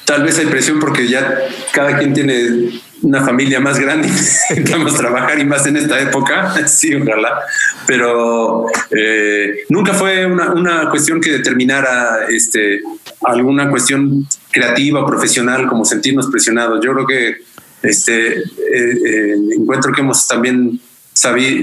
Tal 0.06 0.24
vez 0.24 0.38
hay 0.40 0.48
presión 0.48 0.80
porque 0.80 1.08
ya 1.08 1.40
cada 1.72 1.98
quien 1.98 2.14
tiene 2.14 2.82
una 3.02 3.24
familia 3.24 3.60
más 3.60 3.80
grande, 3.80 4.08
a 4.10 4.98
trabajar 4.98 5.40
y 5.40 5.46
más 5.46 5.66
en 5.66 5.78
esta 5.78 6.00
época, 6.00 6.54
sí, 6.68 6.94
ojalá, 6.96 7.40
pero 7.88 8.68
eh, 8.92 9.64
nunca 9.70 9.94
fue 9.94 10.26
una, 10.26 10.52
una, 10.52 10.90
cuestión 10.90 11.20
que 11.20 11.32
determinara 11.32 12.28
este, 12.30 12.82
alguna 13.24 13.70
cuestión 13.70 14.28
creativa 14.52 15.06
profesional 15.06 15.68
como 15.68 15.86
sentirnos 15.86 16.28
presionados. 16.28 16.84
Yo 16.84 16.94
creo 16.94 17.06
que 17.06 17.38
este 17.84 18.40
eh, 18.40 18.44
eh, 18.74 19.36
encuentro 19.58 19.92
que 19.92 20.02
hemos 20.02 20.28
también 20.28 20.80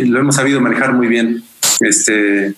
lo 0.06 0.20
hemos 0.20 0.36
sabido 0.36 0.60
manejar 0.60 0.92
muy 0.92 1.08
bien. 1.08 1.42
Este, 1.80 2.54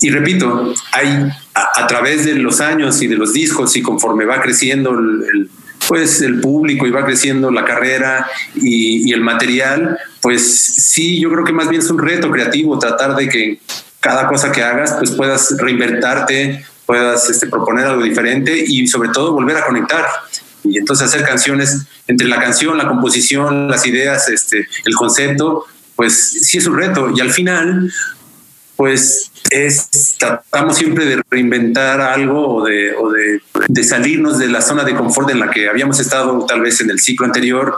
y 0.00 0.10
repito, 0.10 0.74
hay 0.92 1.28
a, 1.54 1.86
través 1.86 2.24
de 2.24 2.34
los 2.34 2.60
años 2.60 3.00
y 3.02 3.06
de 3.06 3.16
los 3.16 3.32
discos 3.32 3.76
y 3.76 3.82
conforme 3.82 4.24
va 4.24 4.40
creciendo 4.40 4.98
el, 4.98 5.50
pues 5.88 6.20
el 6.22 6.40
público 6.40 6.86
y 6.86 6.90
va 6.90 7.04
creciendo 7.04 7.50
la 7.50 7.64
carrera 7.64 8.26
y, 8.54 9.12
el 9.12 9.20
material, 9.20 9.98
pues 10.20 10.60
sí, 10.60 11.20
yo 11.20 11.30
creo 11.30 11.44
que 11.44 11.52
más 11.52 11.68
bien 11.68 11.82
es 11.82 11.90
un 11.90 11.98
reto 11.98 12.30
creativo 12.30 12.78
tratar 12.78 13.14
de 13.14 13.28
que 13.28 13.60
cada 14.00 14.28
cosa 14.28 14.50
que 14.50 14.62
hagas 14.62 14.94
pues 14.98 15.12
puedas 15.12 15.56
reinventarte, 15.58 16.64
puedas 16.86 17.28
este, 17.30 17.46
proponer 17.46 17.86
algo 17.86 18.02
diferente 18.02 18.64
y 18.66 18.86
sobre 18.86 19.08
todo 19.10 19.32
volver 19.32 19.56
a 19.56 19.66
conectar 19.66 20.06
y 20.64 20.78
entonces 20.78 21.08
hacer 21.08 21.26
canciones 21.26 21.86
entre 22.06 22.26
la 22.26 22.40
canción, 22.40 22.76
la 22.78 22.88
composición, 22.88 23.68
las 23.68 23.86
ideas, 23.86 24.28
este, 24.28 24.66
el 24.84 24.94
concepto, 24.94 25.66
pues 25.96 26.30
sí 26.42 26.58
es 26.58 26.66
un 26.66 26.76
reto 26.76 27.10
y 27.14 27.20
al 27.20 27.30
final 27.30 27.92
pues 28.76 29.30
es, 29.50 30.16
tratamos 30.18 30.76
siempre 30.76 31.04
de 31.04 31.22
reinventar 31.30 32.00
algo 32.00 32.56
o, 32.56 32.64
de, 32.64 32.92
de, 33.68 33.84
salirnos 33.84 34.38
de 34.38 34.48
la 34.48 34.60
zona 34.60 34.82
de 34.84 34.94
confort 34.94 35.30
en 35.30 35.38
la 35.38 35.50
que 35.50 35.68
habíamos 35.68 36.00
estado 36.00 36.44
tal 36.46 36.60
vez 36.60 36.80
en 36.80 36.90
el 36.90 36.98
ciclo 36.98 37.26
anterior. 37.26 37.76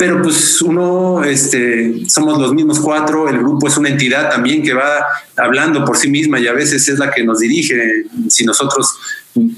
Pero 0.00 0.22
pues 0.22 0.62
uno, 0.62 1.22
este, 1.24 2.08
somos 2.08 2.38
los 2.38 2.54
mismos 2.54 2.80
cuatro, 2.80 3.28
el 3.28 3.36
grupo 3.36 3.68
es 3.68 3.76
una 3.76 3.90
entidad 3.90 4.30
también 4.30 4.62
que 4.62 4.72
va 4.72 5.04
hablando 5.36 5.84
por 5.84 5.98
sí 5.98 6.08
misma 6.08 6.40
y 6.40 6.46
a 6.46 6.54
veces 6.54 6.88
es 6.88 6.98
la 6.98 7.10
que 7.10 7.22
nos 7.22 7.40
dirige. 7.40 8.06
Si 8.30 8.46
nosotros 8.46 8.94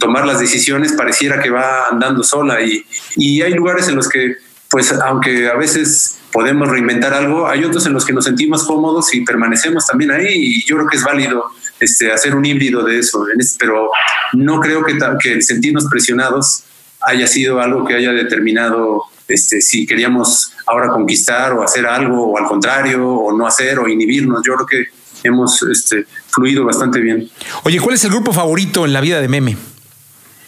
tomar 0.00 0.26
las 0.26 0.40
decisiones 0.40 0.94
pareciera 0.94 1.40
que 1.40 1.48
va 1.48 1.86
andando 1.92 2.24
sola 2.24 2.60
y, 2.60 2.84
y 3.14 3.40
hay 3.40 3.54
lugares 3.54 3.86
en 3.86 3.94
los 3.94 4.08
que 4.08 4.34
pues 4.68 4.90
aunque 4.90 5.48
a 5.48 5.54
veces 5.54 6.18
podemos 6.32 6.68
reinventar 6.68 7.14
algo, 7.14 7.46
hay 7.46 7.62
otros 7.62 7.86
en 7.86 7.92
los 7.92 8.04
que 8.04 8.12
nos 8.12 8.24
sentimos 8.24 8.64
cómodos 8.64 9.14
y 9.14 9.20
permanecemos 9.20 9.86
también 9.86 10.10
ahí 10.10 10.26
y 10.28 10.66
yo 10.66 10.74
creo 10.74 10.88
que 10.88 10.96
es 10.96 11.04
válido 11.04 11.44
este, 11.78 12.10
hacer 12.10 12.34
un 12.34 12.44
híbrido 12.44 12.82
de 12.82 12.98
eso, 12.98 13.24
pero 13.60 13.90
no 14.32 14.58
creo 14.58 14.84
que, 14.84 14.98
que 15.22 15.34
el 15.34 15.44
sentirnos 15.44 15.86
presionados 15.88 16.64
haya 17.00 17.28
sido 17.28 17.60
algo 17.60 17.84
que 17.84 17.94
haya 17.94 18.10
determinado 18.10 19.04
este, 19.32 19.60
si 19.60 19.86
queríamos 19.86 20.52
ahora 20.66 20.88
conquistar 20.88 21.52
o 21.52 21.62
hacer 21.62 21.86
algo 21.86 22.32
o 22.32 22.38
al 22.38 22.46
contrario 22.46 23.08
o 23.08 23.36
no 23.36 23.46
hacer 23.46 23.78
o 23.78 23.88
inhibirnos. 23.88 24.42
Yo 24.46 24.54
creo 24.54 24.66
que 24.66 24.86
hemos 25.24 25.62
este, 25.62 26.06
fluido 26.28 26.64
bastante 26.64 27.00
bien. 27.00 27.30
Oye, 27.64 27.80
¿cuál 27.80 27.94
es 27.94 28.04
el 28.04 28.10
grupo 28.10 28.32
favorito 28.32 28.84
en 28.84 28.92
la 28.92 29.00
vida 29.00 29.20
de 29.20 29.28
Meme? 29.28 29.56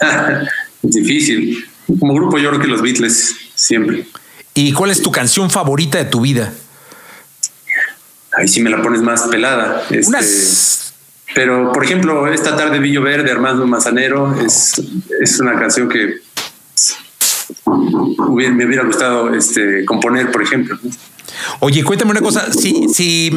Difícil. 0.82 1.64
Como 1.98 2.14
grupo 2.14 2.38
yo 2.38 2.50
creo 2.50 2.60
que 2.60 2.68
los 2.68 2.82
Beatles 2.82 3.36
siempre. 3.54 4.06
¿Y 4.54 4.72
cuál 4.72 4.90
es 4.90 5.02
tu 5.02 5.10
canción 5.10 5.50
favorita 5.50 5.98
de 5.98 6.04
tu 6.04 6.20
vida? 6.20 6.52
Ahí 8.36 8.48
sí 8.48 8.60
me 8.60 8.70
la 8.70 8.82
pones 8.82 9.00
más 9.00 9.22
pelada. 9.22 9.84
Este, 9.90 10.16
pero, 11.34 11.72
por 11.72 11.84
ejemplo, 11.84 12.32
esta 12.32 12.56
tarde 12.56 12.78
Villo 12.78 13.02
Verde, 13.02 13.30
Armando 13.30 13.66
Manzanero, 13.66 14.40
es, 14.40 14.80
es 15.20 15.40
una 15.40 15.58
canción 15.58 15.88
que 15.88 16.23
me 17.66 18.66
hubiera 18.66 18.84
gustado 18.84 19.34
este, 19.34 19.84
componer, 19.84 20.30
por 20.30 20.42
ejemplo. 20.42 20.78
Oye, 21.60 21.82
cuéntame 21.84 22.12
una 22.12 22.20
cosa, 22.20 22.52
si, 22.52 22.88
si, 22.88 23.32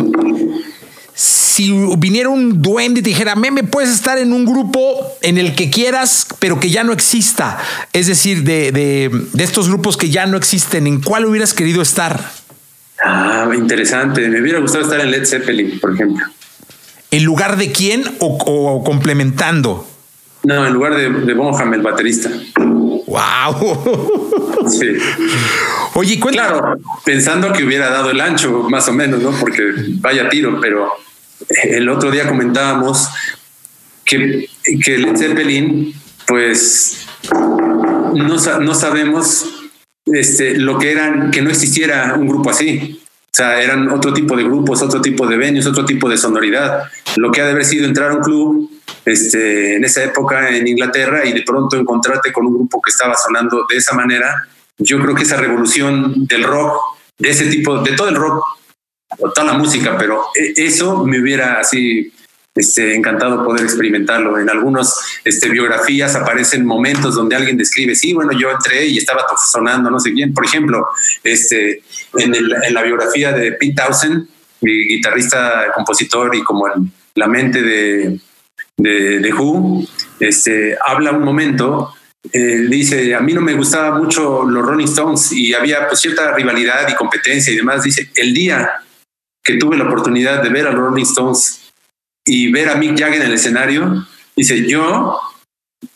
si 1.14 1.74
viniera 1.98 2.30
un 2.30 2.62
duende 2.62 3.00
y 3.00 3.04
te 3.04 3.10
dijera, 3.10 3.36
me 3.36 3.64
puedes 3.64 3.90
estar 3.90 4.18
en 4.18 4.34
un 4.34 4.46
grupo 4.46 4.96
en 5.22 5.38
el 5.38 5.56
que 5.56 5.70
quieras, 5.70 6.28
pero 6.40 6.60
que 6.60 6.70
ya 6.70 6.84
no 6.84 6.94
exista. 6.94 7.58
Es 7.94 8.08
decir, 8.08 8.44
de, 8.44 8.72
de, 8.72 9.44
estos 9.44 9.68
grupos 9.68 9.98
que 9.98 10.10
ya 10.10 10.26
no 10.26 10.38
existen, 10.38 10.88
¿en 10.88 11.02
cuál 11.02 11.26
hubieras 11.26 11.54
querido 11.54 11.82
estar? 11.82 12.32
Ah, 13.04 13.50
interesante. 13.56 14.28
Me 14.28 14.42
hubiera 14.42 14.60
gustado 14.60 14.84
estar 14.84 15.00
en 15.00 15.12
Led 15.12 15.26
Zeppelin, 15.26 15.80
por 15.80 15.94
ejemplo. 15.94 16.26
¿En 17.10 17.24
lugar 17.24 17.58
de 17.58 17.72
quién 17.72 18.04
o, 18.20 18.84
complementando? 18.84 19.88
No, 20.44 20.68
en 20.68 20.74
lugar 20.74 20.96
de, 20.96 21.10
de 21.10 21.34
Bonham, 21.34 21.74
el 21.74 21.82
baterista. 21.82 22.30
¡Wow! 23.18 24.70
Sí. 24.70 24.98
Oye, 25.94 26.20
Claro, 26.20 26.78
pensando 27.06 27.52
que 27.54 27.64
hubiera 27.64 27.90
dado 27.90 28.12
el 28.12 28.22
ancho, 28.22 28.68
más 28.70 28.88
o 28.88 28.94
menos, 28.94 29.22
¿no? 29.22 29.32
Porque 29.32 29.64
vaya 30.02 30.30
tiro, 30.30 30.60
pero 30.60 30.92
el 31.64 31.88
otro 31.90 32.12
día 32.12 32.28
comentábamos 32.28 33.08
que, 34.04 34.50
que 34.84 34.98
Led 34.98 35.16
Zeppelin, 35.18 35.94
pues 36.28 37.08
no, 38.14 38.60
no 38.60 38.76
sabemos 38.76 39.46
este, 40.06 40.58
lo 40.58 40.78
que 40.78 40.92
eran, 40.92 41.32
que 41.32 41.42
no 41.42 41.50
existiera 41.50 42.16
un 42.16 42.28
grupo 42.28 42.50
así. 42.50 43.02
O 43.04 43.38
sea, 43.38 43.62
eran 43.62 43.90
otro 43.90 44.14
tipo 44.14 44.36
de 44.36 44.44
grupos, 44.44 44.82
otro 44.82 45.02
tipo 45.02 45.28
de 45.28 45.38
venues, 45.38 45.68
otro 45.68 45.86
tipo 45.86 46.10
de 46.10 46.18
sonoridad. 46.18 46.84
Lo 47.16 47.32
que 47.32 47.42
ha 47.42 47.46
de 47.46 47.52
haber 47.52 47.66
sido 47.66 47.86
entrar 47.86 48.12
a 48.12 48.16
un 48.16 48.22
club 48.22 48.77
este, 49.06 49.76
en 49.76 49.84
esa 49.84 50.04
época 50.04 50.50
en 50.50 50.68
Inglaterra 50.68 51.26
y 51.26 51.34
de 51.34 51.44
pronto 51.44 51.78
encontrarte 51.78 52.32
con 52.32 52.46
un 52.46 52.54
grupo 52.54 52.82
que 52.82 52.92
estaba 52.92 53.16
sonando 53.16 53.66
de 53.70 53.78
esa 53.78 53.94
manera. 53.94 54.48
Yo 54.78 55.00
creo 55.00 55.16
que 55.16 55.24
esa 55.24 55.38
revolución 55.38 56.26
del 56.28 56.44
rock, 56.44 56.76
de 57.18 57.30
ese 57.30 57.46
tipo, 57.48 57.80
de 57.80 57.94
todo 57.94 58.10
el 58.10 58.16
rock 58.16 58.44
toda 59.34 59.46
la 59.46 59.54
música, 59.54 59.98
pero 59.98 60.26
e, 60.36 60.54
eso 60.58 61.06
me 61.06 61.20
hubiera 61.22 61.60
así 61.60 62.12
este, 62.56 62.96
encantado 62.96 63.44
poder 63.44 63.64
experimentarlo. 63.64 64.40
En 64.40 64.50
algunas 64.50 65.00
este, 65.24 65.50
biografías 65.50 66.16
aparecen 66.16 66.66
momentos 66.66 67.16
donde 67.16 67.36
alguien 67.36 67.58
describe, 67.58 67.96
sí, 67.96 68.14
bueno, 68.14 68.32
yo 68.34 68.52
entré 68.52 68.86
y 68.88 68.98
estaba 68.98 69.26
sonando, 69.52 69.90
no 69.90 70.00
sé 70.00 70.12
bien. 70.12 70.34
Por 70.34 70.46
ejemplo, 70.46 70.88
este, 71.24 71.82
en, 72.18 72.36
en 72.36 72.74
la 72.74 72.84
biografía 72.84 73.32
de 73.32 73.54
Pete 73.54 73.76
Townsend, 73.76 74.28
mi 74.62 74.88
guitarrista, 74.88 75.72
compositor 75.74 76.36
y 76.36 76.44
como 76.44 76.66
la 77.16 77.28
mente 77.28 77.62
de, 77.62 78.20
de, 78.78 79.34
Who, 79.34 79.86
este, 80.20 80.78
habla 80.86 81.12
un 81.12 81.24
momento 81.24 81.94
eh, 82.34 82.68
dice, 82.70 83.16
a 83.16 83.22
mí 83.22 83.34
no 83.34 83.42
me 83.42 83.54
gustaba 83.54 83.98
mucho 83.98 84.44
los 84.44 84.66
Rolling 84.66 84.86
Stones 84.86 85.32
y 85.32 85.54
había 85.54 85.88
pues, 85.88 86.00
cierta 86.00 86.34
rivalidad 86.34 86.88
y 86.90 86.96
competencia 86.96 87.54
y 87.54 87.58
demás. 87.58 87.84
Dice, 87.84 88.10
el 88.16 88.34
día 88.34 88.70
que 89.44 89.56
tuve 89.56 89.78
la 89.78 89.86
oportunidad 89.86 90.44
de 90.44 90.50
ver 90.50 90.68
a 90.68 90.72
los 90.72 90.82
Rolling 90.82 91.04
Stones 91.04 91.72
y 92.26 92.52
ver 92.52 92.70
a 92.70 92.76
Mick 92.76 93.00
Jagger 93.00 93.22
en 93.22 93.28
el 93.28 93.34
escenario, 93.34 94.06
dice, 94.36 94.68
yo 94.68 95.20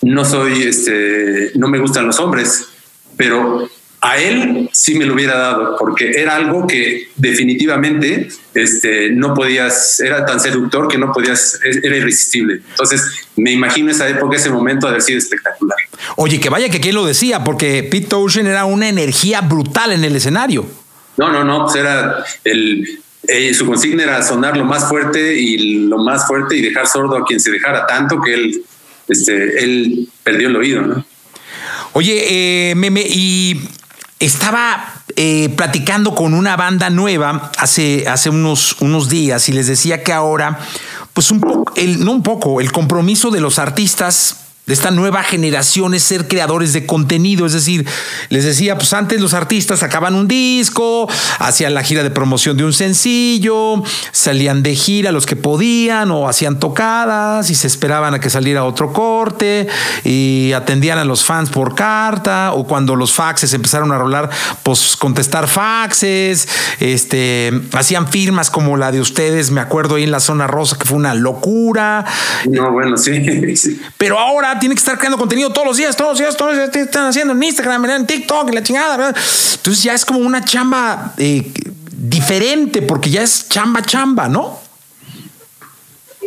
no 0.04 0.26
soy, 0.26 0.64
este, 0.64 1.52
no 1.56 1.68
me 1.68 1.80
gustan 1.80 2.08
los 2.08 2.20
hombres, 2.20 2.70
pero 3.18 3.70
a 4.02 4.18
él 4.18 4.68
sí 4.74 4.96
me 4.96 5.06
lo 5.06 5.14
hubiera 5.14 5.38
dado, 5.38 5.78
porque 5.78 6.12
era 6.12 6.36
algo 6.36 6.66
que 6.66 7.10
definitivamente 7.16 8.30
este, 8.56 9.12
no 9.12 9.36
podías, 9.36 10.00
era 10.00 10.26
tan 10.26 10.40
seductor 10.40 10.88
que 10.88 10.98
no 10.98 11.14
podías, 11.14 11.60
era 11.64 11.96
irresistible. 11.96 12.62
Entonces, 12.72 13.28
me 13.36 13.52
imagino 13.52 13.92
esa 13.92 14.10
época, 14.10 14.38
ese 14.38 14.50
momento 14.50 14.88
haber 14.88 15.04
sido 15.04 15.20
espectacular. 15.20 15.78
Oye, 16.16 16.40
que 16.40 16.50
vaya 16.50 16.70
que 16.70 16.80
quién 16.80 16.96
lo 16.96 17.06
decía, 17.06 17.44
porque 17.44 17.84
Pete 17.84 18.08
Townshend 18.08 18.48
era 18.48 18.66
una 18.66 18.90
energía 18.90 19.42
brutal 19.42 19.92
en 19.92 20.04
el 20.04 20.16
escenario. 20.16 20.66
No, 21.18 21.32
no, 21.32 21.44
no, 21.44 21.66
pues 21.66 21.76
era 21.76 22.26
el, 22.44 23.02
eh, 23.28 23.54
su 23.54 23.68
consigna 23.68 24.04
era 24.04 24.24
sonar 24.24 24.58
lo 24.58 24.66
más 24.66 24.90
fuerte 24.90 25.40
y 25.40 25.88
lo 25.88 26.00
más 26.00 26.26
fuerte 26.26 26.58
y 26.58 26.62
dejar 26.62 26.88
sordo 26.88 27.18
a 27.18 27.24
quien 27.24 27.40
se 27.40 27.52
dejara 27.52 27.86
tanto 27.86 28.20
que 28.20 28.34
él, 28.34 28.64
este, 29.08 29.64
él 29.64 30.10
perdió 30.24 30.48
el 30.48 30.56
oído, 30.56 30.82
¿no? 30.82 31.06
Oye, 31.94 32.72
eh, 32.72 32.76
Meme, 32.76 33.04
y 33.06 33.62
estaba 34.22 34.94
eh, 35.16 35.50
platicando 35.58 36.16
con 36.16 36.34
una 36.34 36.56
banda 36.56 36.90
nueva 36.90 37.52
hace, 37.58 38.08
hace 38.08 38.30
unos, 38.30 38.80
unos 38.80 39.10
días 39.10 39.50
y 39.50 39.52
les 39.52 39.68
decía 39.68 40.04
que 40.04 40.14
ahora, 40.14 40.60
pues 41.14 41.32
un 41.32 41.42
poco, 41.42 41.74
no 42.00 42.12
un 42.12 42.24
poco, 42.24 42.62
el 42.62 42.72
compromiso 42.72 43.32
de 43.32 43.42
los 43.42 43.60
artistas 43.60 44.38
de 44.72 44.76
esta 44.76 44.90
nueva 44.90 45.22
generación 45.22 45.94
es 45.96 46.04
ser 46.04 46.30
creadores 46.30 46.72
de 46.72 46.86
contenido. 46.86 47.46
Es 47.46 47.52
decir, 47.52 47.86
les 48.30 48.46
decía, 48.46 48.78
pues 48.78 48.94
antes 48.94 49.20
los 49.20 49.34
artistas 49.34 49.80
sacaban 49.80 50.16
un 50.16 50.30
disco, 50.30 51.10
hacían 51.40 51.74
la 51.74 51.84
gira 51.84 52.04
de 52.04 52.10
promoción 52.10 52.56
de 52.56 52.64
un 52.64 52.72
sencillo, 52.72 53.84
salían 54.14 54.64
de 54.64 54.74
gira 54.74 55.12
los 55.12 55.26
que 55.26 55.36
podían 55.36 56.10
o 56.12 56.30
hacían 56.30 56.58
tocadas 56.58 57.50
y 57.50 57.56
se 57.56 57.68
esperaban 57.68 58.14
a 58.14 58.22
que 58.22 58.30
saliera 58.30 58.64
otro 58.64 58.94
corte 58.94 59.68
y 60.06 60.54
atendían 60.54 61.00
a 61.00 61.04
los 61.04 61.26
fans 61.26 61.50
por 61.50 61.76
carta 61.76 62.54
o 62.54 62.66
cuando 62.66 62.96
los 62.96 63.12
faxes 63.12 63.54
empezaron 63.54 63.92
a 63.92 63.98
rolar, 63.98 64.30
pues 64.64 64.96
contestar 64.96 65.50
faxes, 65.50 66.48
este, 66.80 67.52
hacían 67.74 68.08
firmas 68.08 68.50
como 68.50 68.78
la 68.78 68.94
de 68.94 69.02
ustedes, 69.02 69.52
me 69.52 69.60
acuerdo 69.60 69.96
ahí 69.96 70.04
en 70.04 70.12
la 70.12 70.22
zona 70.22 70.48
rosa 70.48 70.78
que 70.78 70.86
fue 70.86 70.98
una 70.98 71.14
locura. 71.14 72.06
No, 72.50 72.72
bueno, 72.72 72.96
sí. 72.96 73.12
Pero 73.98 74.18
ahora 74.18 74.61
tiene 74.62 74.76
que 74.76 74.80
estar 74.80 74.98
creando 74.98 75.18
contenido 75.18 75.52
todos 75.52 75.68
los 75.68 75.78
días, 75.78 75.98
todos 75.98 76.12
los 76.12 76.20
días, 76.20 76.38
todos 76.38 76.56
los 76.56 76.72
días 76.72 76.86
están 76.88 77.08
haciendo 77.08 77.34
en 77.34 77.44
Instagram, 77.44 77.84
en 77.90 78.08
TikTok, 78.08 78.48
en 78.48 78.56
la 78.56 78.64
chingada. 78.64 78.96
¿verdad? 78.96 79.18
Entonces 79.56 79.84
ya 79.84 79.94
es 79.94 80.06
como 80.06 80.20
una 80.20 80.46
chamba 80.46 81.14
eh, 81.18 81.52
diferente 81.92 82.84
porque 82.84 83.10
ya 83.10 83.24
es 83.24 83.50
chamba, 83.50 83.82
chamba, 83.82 84.30
¿no? 84.30 84.60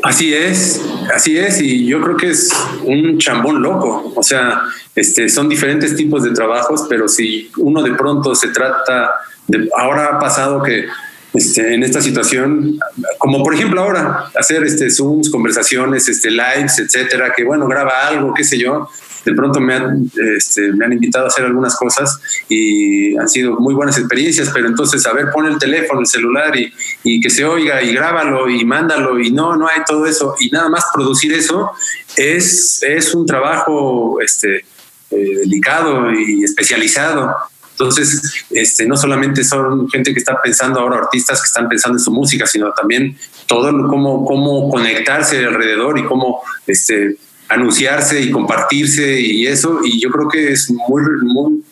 Así 0.03 0.35
es, 0.35 0.83
así 1.15 1.39
es, 1.39 1.63
y 1.63 1.87
yo 1.87 2.03
creo 2.03 2.17
que 2.17 2.31
es 2.31 2.51
un 2.83 3.17
chambón 3.19 3.63
loco. 3.63 4.13
O 4.15 4.23
sea, 4.23 4.63
este, 4.95 5.31
son 5.31 5.49
diferentes 5.49 5.97
tipos 5.97 6.25
de 6.25 6.33
trabajos, 6.33 6.85
pero 6.89 7.09
si 7.09 7.51
uno 7.57 7.83
de 7.83 7.95
pronto 7.95 8.35
se 8.35 8.49
trata 8.49 9.13
de, 9.47 9.71
ahora 9.79 10.09
ha 10.09 10.19
pasado 10.19 10.63
que 10.63 10.87
este, 11.35 11.75
en 11.75 11.83
esta 11.83 12.01
situación, 12.01 12.79
como 13.19 13.43
por 13.43 13.55
ejemplo 13.55 13.83
ahora, 13.83 14.31
hacer 14.39 14.63
este 14.63 14.89
Zooms, 14.91 15.31
conversaciones, 15.31 16.09
este 16.09 16.31
lives, 16.31 16.79
etcétera, 16.79 17.33
que 17.37 17.43
bueno, 17.43 17.67
graba 17.67 18.07
algo, 18.07 18.33
qué 18.33 18.45
sé 18.45 18.57
yo. 18.59 18.89
De 19.25 19.33
pronto 19.33 19.59
me 19.59 19.75
han, 19.75 20.11
este, 20.37 20.73
me 20.75 20.85
han 20.85 20.93
invitado 20.93 21.25
a 21.25 21.29
hacer 21.29 21.47
algunas 21.47 21.77
cosas 21.77 22.21
y 22.49 23.17
han 23.17 23.29
sido 23.29 23.59
muy 23.59 23.75
buenas 23.75 23.97
experiencias, 23.99 24.51
pero 24.53 24.69
entonces, 24.69 25.07
a 25.07 25.15
ver, 25.15 25.31
pon 25.33 25.47
el 25.47 25.59
teléfono, 25.59 26.01
el 26.01 26.07
celular 26.07 26.55
y, 26.57 26.71
y 27.03 27.21
que 27.21 27.31
se 27.31 27.45
oiga 27.45 27.83
y 27.83 27.95
grábalo 27.95 28.49
y 28.51 28.65
mándalo 28.67 29.19
y 29.19 29.31
no, 29.31 29.57
no 29.57 29.67
hay 29.67 29.83
todo 29.87 30.07
eso. 30.07 30.35
Y 30.41 30.51
nada 30.51 30.69
más 30.69 30.85
producir 30.93 31.33
eso 31.33 31.73
es, 32.17 32.83
es 32.83 33.15
un 33.15 33.25
trabajo 33.25 34.21
este, 34.21 34.67
eh, 35.11 35.37
delicado 35.39 36.13
y 36.13 36.45
especializado. 36.45 37.35
Entonces, 37.75 38.47
este, 38.51 38.87
no 38.87 38.97
solamente 38.97 39.43
son 39.43 39.89
gente 39.91 40.13
que 40.13 40.21
está 40.21 40.41
pensando 40.41 40.81
ahora, 40.81 40.99
artistas 40.99 41.41
que 41.41 41.47
están 41.47 41.69
pensando 41.69 41.99
en 41.99 42.05
su 42.05 42.13
música, 42.13 42.47
sino 42.47 42.73
también 42.73 43.17
todo 43.47 43.71
cómo, 43.89 44.25
cómo 44.25 44.71
conectarse 44.71 45.45
alrededor 45.45 45.99
y 45.99 46.05
cómo 46.05 46.41
este, 46.67 47.17
anunciarse 47.49 48.21
y 48.21 48.31
compartirse 48.31 49.21
y 49.21 49.47
eso. 49.47 49.81
Y 49.83 50.01
yo 50.01 50.11
creo 50.11 50.29
que 50.29 50.53
es 50.53 50.71
muy, 50.71 51.03
muy 51.23 51.65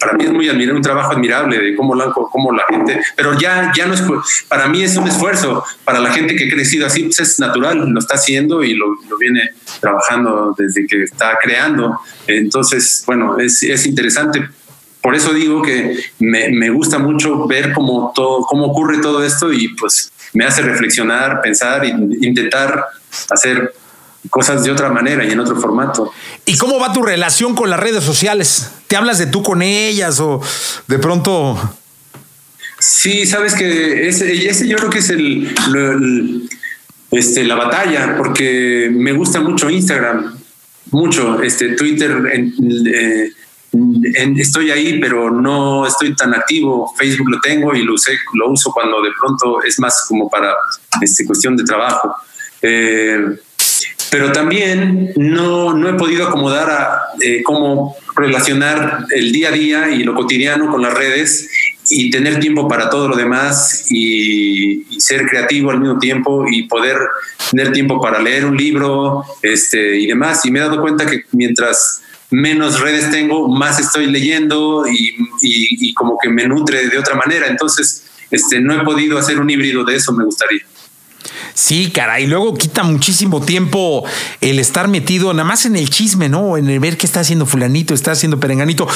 para 0.00 0.14
mí 0.14 0.24
es 0.24 0.32
muy 0.32 0.48
admirable, 0.48 0.76
un 0.76 0.82
trabajo 0.82 1.12
admirable 1.12 1.58
de 1.58 1.76
cómo 1.76 1.94
la, 1.94 2.10
cómo 2.12 2.52
la 2.52 2.64
gente, 2.68 3.00
pero 3.16 3.38
ya, 3.38 3.72
ya 3.76 3.86
no 3.86 3.94
es, 3.94 4.02
para 4.48 4.68
mí 4.68 4.82
es 4.82 4.96
un 4.96 5.08
esfuerzo, 5.08 5.64
para 5.84 6.00
la 6.00 6.12
gente 6.12 6.36
que 6.36 6.44
ha 6.46 6.50
crecido 6.50 6.86
así, 6.86 7.04
pues 7.04 7.20
es 7.20 7.40
natural, 7.40 7.88
lo 7.88 7.98
está 7.98 8.14
haciendo 8.14 8.62
y 8.62 8.74
lo, 8.74 8.86
lo 9.08 9.18
viene 9.18 9.50
trabajando 9.80 10.54
desde 10.56 10.86
que 10.86 11.02
está 11.02 11.38
creando. 11.42 11.98
Entonces, 12.26 13.02
bueno, 13.06 13.38
es, 13.38 13.62
es 13.62 13.86
interesante 13.86 14.48
por 15.04 15.14
eso 15.14 15.34
digo 15.34 15.60
que 15.60 16.02
me, 16.18 16.48
me, 16.48 16.70
gusta 16.70 16.98
mucho 16.98 17.46
ver 17.46 17.74
cómo 17.74 18.10
todo, 18.14 18.40
cómo 18.40 18.64
ocurre 18.64 19.02
todo 19.02 19.22
esto 19.22 19.52
y 19.52 19.68
pues 19.74 20.10
me 20.32 20.46
hace 20.46 20.62
reflexionar, 20.62 21.42
pensar 21.42 21.84
e 21.84 21.88
intentar 22.22 22.86
hacer 23.28 23.74
cosas 24.30 24.64
de 24.64 24.70
otra 24.70 24.88
manera 24.88 25.22
y 25.22 25.30
en 25.30 25.40
otro 25.40 25.60
formato. 25.60 26.10
¿Y 26.46 26.56
cómo 26.56 26.80
va 26.80 26.94
tu 26.94 27.02
relación 27.02 27.54
con 27.54 27.68
las 27.68 27.80
redes 27.80 28.02
sociales? 28.02 28.70
¿Te 28.86 28.96
hablas 28.96 29.18
de 29.18 29.26
tú 29.26 29.42
con 29.42 29.60
ellas 29.60 30.20
o 30.20 30.40
de 30.86 30.98
pronto? 30.98 31.76
Sí, 32.78 33.26
sabes 33.26 33.54
que 33.54 34.08
ese, 34.08 34.48
ese 34.48 34.66
yo 34.66 34.78
creo 34.78 34.88
que 34.88 35.00
es 35.00 35.10
el, 35.10 35.54
el, 35.74 36.48
este, 37.10 37.44
la 37.44 37.56
batalla, 37.56 38.16
porque 38.16 38.88
me 38.90 39.12
gusta 39.12 39.42
mucho 39.42 39.68
Instagram, 39.68 40.34
mucho, 40.92 41.42
este, 41.42 41.76
Twitter. 41.76 42.10
En, 42.32 42.54
eh, 42.86 43.28
estoy 44.36 44.70
ahí, 44.70 44.98
pero 45.00 45.30
no 45.30 45.86
estoy 45.86 46.14
tan 46.14 46.34
activo. 46.34 46.92
Facebook 46.96 47.30
lo 47.30 47.40
tengo 47.40 47.74
y 47.74 47.82
lo, 47.82 47.94
usé, 47.94 48.12
lo 48.34 48.50
uso 48.50 48.70
cuando 48.72 49.02
de 49.02 49.10
pronto 49.18 49.62
es 49.62 49.78
más 49.78 50.04
como 50.08 50.28
para 50.28 50.54
este, 51.00 51.24
cuestión 51.26 51.56
de 51.56 51.64
trabajo. 51.64 52.14
Eh, 52.62 53.36
pero 54.10 54.30
también 54.30 55.12
no, 55.16 55.74
no, 55.74 55.88
he 55.88 55.94
podido 55.94 56.28
acomodar 56.28 56.70
a 56.70 57.00
eh, 57.20 57.42
cómo 57.42 57.96
relacionar 58.14 59.06
el 59.10 59.32
día 59.32 59.48
a 59.48 59.52
día 59.52 59.90
y 59.90 60.04
lo 60.04 60.14
cotidiano 60.14 60.70
con 60.70 60.82
las 60.82 60.94
redes 60.94 61.50
y 61.90 62.10
tener 62.10 62.38
tiempo 62.38 62.68
para 62.68 62.88
todo 62.88 63.08
lo 63.08 63.16
demás 63.16 63.86
y, 63.90 64.86
y, 64.88 65.00
ser 65.00 65.26
creativo 65.26 65.70
al 65.70 65.80
mismo 65.80 65.98
tiempo 65.98 66.46
y 66.48 66.62
poder 66.62 66.96
tener 67.50 67.72
tiempo 67.72 68.00
para 68.00 68.22
leer 68.22 68.46
un 68.46 68.56
libro 68.56 69.24
este, 69.42 69.98
y 69.98 70.06
demás. 70.06 70.46
Y 70.46 70.50
me 70.50 70.60
he 70.60 70.62
dado 70.62 70.80
cuenta 70.80 71.06
que 71.06 71.24
mientras 71.32 72.02
menos 72.34 72.80
redes 72.80 73.10
tengo, 73.10 73.48
más 73.48 73.78
estoy 73.78 74.06
leyendo 74.06 74.84
y, 74.86 75.14
y, 75.40 75.88
y, 75.88 75.94
como 75.94 76.18
que 76.20 76.28
me 76.28 76.46
nutre 76.46 76.88
de 76.88 76.98
otra 76.98 77.14
manera. 77.14 77.46
Entonces, 77.46 78.04
este, 78.30 78.60
no 78.60 78.74
he 78.74 78.84
podido 78.84 79.18
hacer 79.18 79.38
un 79.38 79.48
híbrido 79.48 79.84
de 79.84 79.96
eso, 79.96 80.12
me 80.12 80.24
gustaría. 80.24 80.62
Sí, 81.54 81.90
caray, 81.92 82.26
luego 82.26 82.54
quita 82.54 82.82
muchísimo 82.82 83.40
tiempo 83.40 84.04
el 84.40 84.58
estar 84.58 84.88
metido 84.88 85.32
nada 85.32 85.48
más 85.48 85.64
en 85.64 85.76
el 85.76 85.88
chisme, 85.88 86.28
¿no? 86.28 86.56
En 86.56 86.68
el 86.68 86.80
ver 86.80 86.96
qué 86.98 87.06
está 87.06 87.20
haciendo 87.20 87.46
fulanito, 87.46 87.94
está 87.94 88.12
haciendo 88.12 88.40
perenganito. 88.40 88.88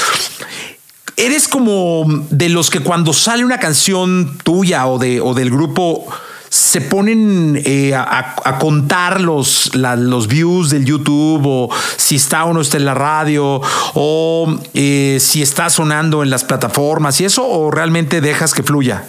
Eres 1.16 1.46
como 1.48 2.04
de 2.30 2.48
los 2.48 2.70
que 2.70 2.80
cuando 2.80 3.12
sale 3.12 3.44
una 3.44 3.58
canción 3.58 4.36
tuya 4.42 4.86
o, 4.86 4.98
de, 4.98 5.20
o 5.20 5.34
del 5.34 5.50
grupo 5.50 6.06
se 6.50 6.80
ponen 6.80 7.60
eh, 7.64 7.94
a, 7.94 8.58
contar 8.58 9.20
los, 9.20 9.74
los 9.74 10.28
views 10.28 10.70
del 10.70 10.84
YouTube 10.84 11.42
o 11.46 11.70
si 11.96 12.16
está 12.16 12.44
o 12.44 12.52
no 12.52 12.60
está 12.60 12.76
en 12.76 12.84
la 12.84 12.94
radio 12.94 13.60
o 13.94 14.58
eh, 14.74 15.18
si 15.20 15.42
está 15.42 15.70
sonando 15.70 16.22
en 16.22 16.30
las 16.30 16.44
plataformas 16.44 17.20
y 17.20 17.24
eso 17.24 17.46
o 17.46 17.70
realmente 17.70 18.20
dejas 18.20 18.54
que 18.54 18.62
fluya? 18.62 19.04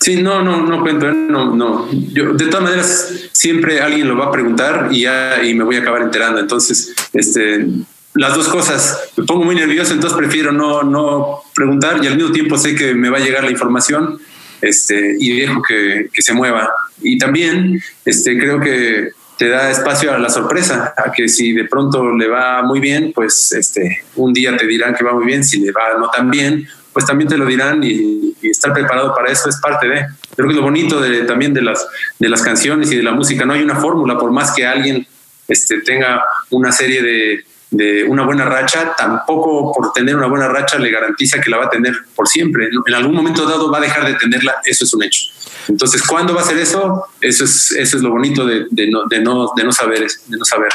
Sí, 0.00 0.20
no, 0.20 0.42
no, 0.42 0.62
no 0.62 0.80
cuento, 0.82 1.12
no, 1.12 1.54
no. 1.54 1.88
Yo, 1.92 2.34
de 2.34 2.46
todas 2.46 2.64
maneras, 2.64 3.08
siempre 3.30 3.80
alguien 3.80 4.08
lo 4.08 4.16
va 4.16 4.26
a 4.26 4.30
preguntar 4.32 4.88
y 4.90 5.06
y 5.06 5.54
me 5.54 5.62
voy 5.62 5.76
a 5.76 5.80
acabar 5.80 6.02
enterando. 6.02 6.40
Entonces, 6.40 6.92
este, 7.12 7.68
las 8.14 8.34
dos 8.34 8.48
cosas, 8.48 9.10
me 9.16 9.24
pongo 9.24 9.44
muy 9.44 9.54
nervioso, 9.54 9.94
entonces 9.94 10.18
prefiero 10.18 10.52
no, 10.52 10.82
no 10.82 11.42
preguntar 11.54 12.02
y 12.02 12.08
al 12.08 12.16
mismo 12.16 12.32
tiempo 12.32 12.58
sé 12.58 12.74
que 12.74 12.94
me 12.94 13.10
va 13.10 13.18
a 13.18 13.20
llegar 13.20 13.44
la 13.44 13.50
información 13.50 14.18
este, 14.62 15.16
y 15.18 15.40
dejo 15.40 15.60
que, 15.60 16.08
que 16.12 16.22
se 16.22 16.32
mueva. 16.32 16.72
Y 17.02 17.18
también 17.18 17.82
este, 18.04 18.38
creo 18.38 18.60
que 18.60 19.10
te 19.36 19.48
da 19.48 19.70
espacio 19.70 20.14
a 20.14 20.18
la 20.18 20.30
sorpresa, 20.30 20.94
a 20.96 21.10
que 21.10 21.28
si 21.28 21.52
de 21.52 21.64
pronto 21.64 22.14
le 22.14 22.28
va 22.28 22.62
muy 22.62 22.78
bien, 22.78 23.12
pues 23.12 23.52
este, 23.52 24.04
un 24.14 24.32
día 24.32 24.56
te 24.56 24.66
dirán 24.66 24.94
que 24.94 25.04
va 25.04 25.12
muy 25.12 25.26
bien, 25.26 25.42
si 25.42 25.58
le 25.60 25.72
va 25.72 25.98
no 25.98 26.08
tan 26.08 26.30
bien, 26.30 26.66
pues 26.92 27.04
también 27.06 27.28
te 27.28 27.36
lo 27.36 27.44
dirán 27.44 27.82
y, 27.82 28.36
y, 28.40 28.50
estar 28.50 28.72
preparado 28.72 29.14
para 29.14 29.32
eso 29.32 29.48
es 29.48 29.56
parte 29.60 29.88
de. 29.88 30.06
Creo 30.36 30.48
que 30.48 30.54
lo 30.54 30.62
bonito 30.62 31.00
de, 31.00 31.22
también 31.22 31.52
de 31.52 31.62
las, 31.62 31.86
de 32.18 32.28
las 32.28 32.42
canciones 32.42 32.92
y 32.92 32.96
de 32.96 33.02
la 33.02 33.12
música, 33.12 33.44
no 33.44 33.54
hay 33.54 33.62
una 33.62 33.76
fórmula, 33.76 34.16
por 34.16 34.30
más 34.30 34.52
que 34.52 34.64
alguien 34.64 35.06
este, 35.48 35.80
tenga 35.80 36.22
una 36.50 36.70
serie 36.70 37.02
de, 37.02 37.44
de 37.72 38.04
una 38.04 38.24
buena 38.24 38.44
racha, 38.44 38.94
tampoco 38.96 39.72
por 39.72 39.92
tener 39.92 40.14
una 40.14 40.26
buena 40.26 40.46
racha 40.46 40.78
le 40.78 40.90
garantiza 40.90 41.40
que 41.40 41.50
la 41.50 41.56
va 41.56 41.64
a 41.64 41.70
tener 41.70 41.94
por 42.14 42.28
siempre. 42.28 42.68
En 42.86 42.94
algún 42.94 43.14
momento 43.14 43.46
dado 43.46 43.70
va 43.70 43.78
a 43.78 43.80
dejar 43.80 44.06
de 44.06 44.14
tenerla, 44.14 44.56
eso 44.64 44.84
es 44.84 44.94
un 44.94 45.02
hecho. 45.02 45.24
Entonces, 45.68 46.02
¿cuándo 46.02 46.34
va 46.34 46.42
a 46.42 46.44
ser 46.44 46.58
eso? 46.58 47.06
Eso 47.20 47.44
es, 47.44 47.70
eso 47.72 47.96
es 47.96 48.02
lo 48.02 48.10
bonito 48.10 48.44
de, 48.44 48.66
no, 48.90 49.04
de, 49.08 49.20
no, 49.20 49.52
de 49.56 49.64
no 49.64 49.72
saber, 49.72 50.06
de 50.26 50.36
no 50.36 50.44
saber. 50.44 50.70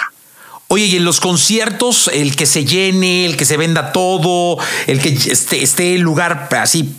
Oye, 0.70 0.86
y 0.86 0.96
en 0.98 1.06
los 1.06 1.20
conciertos, 1.20 2.10
el 2.12 2.36
que 2.36 2.46
se 2.46 2.66
llene, 2.66 3.26
el 3.26 3.38
que 3.38 3.46
se 3.46 3.58
venda 3.58 3.92
todo, 3.92 4.58
el 4.88 5.00
que 5.00 5.10
esté, 5.10 5.62
esté 5.62 5.96
el 5.96 6.02
lugar 6.02 6.50
así 6.60 6.94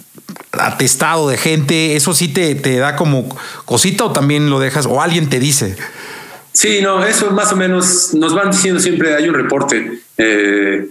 atestado 0.52 1.28
de 1.28 1.36
gente, 1.36 1.96
¿eso 1.96 2.14
sí 2.14 2.28
te, 2.28 2.54
te 2.54 2.76
da 2.76 2.96
como 2.96 3.28
cosita 3.64 4.04
o 4.04 4.12
también 4.12 4.48
lo 4.48 4.60
dejas 4.60 4.86
o 4.86 5.02
alguien 5.02 5.28
te 5.28 5.40
dice? 5.40 5.76
Sí, 6.52 6.80
no, 6.82 7.04
eso 7.04 7.30
más 7.30 7.52
o 7.52 7.56
menos 7.56 8.14
nos 8.14 8.34
van 8.34 8.50
diciendo 8.50 8.80
siempre, 8.80 9.14
hay 9.14 9.28
un 9.28 9.34
reporte, 9.34 10.00
eh, 10.16 10.88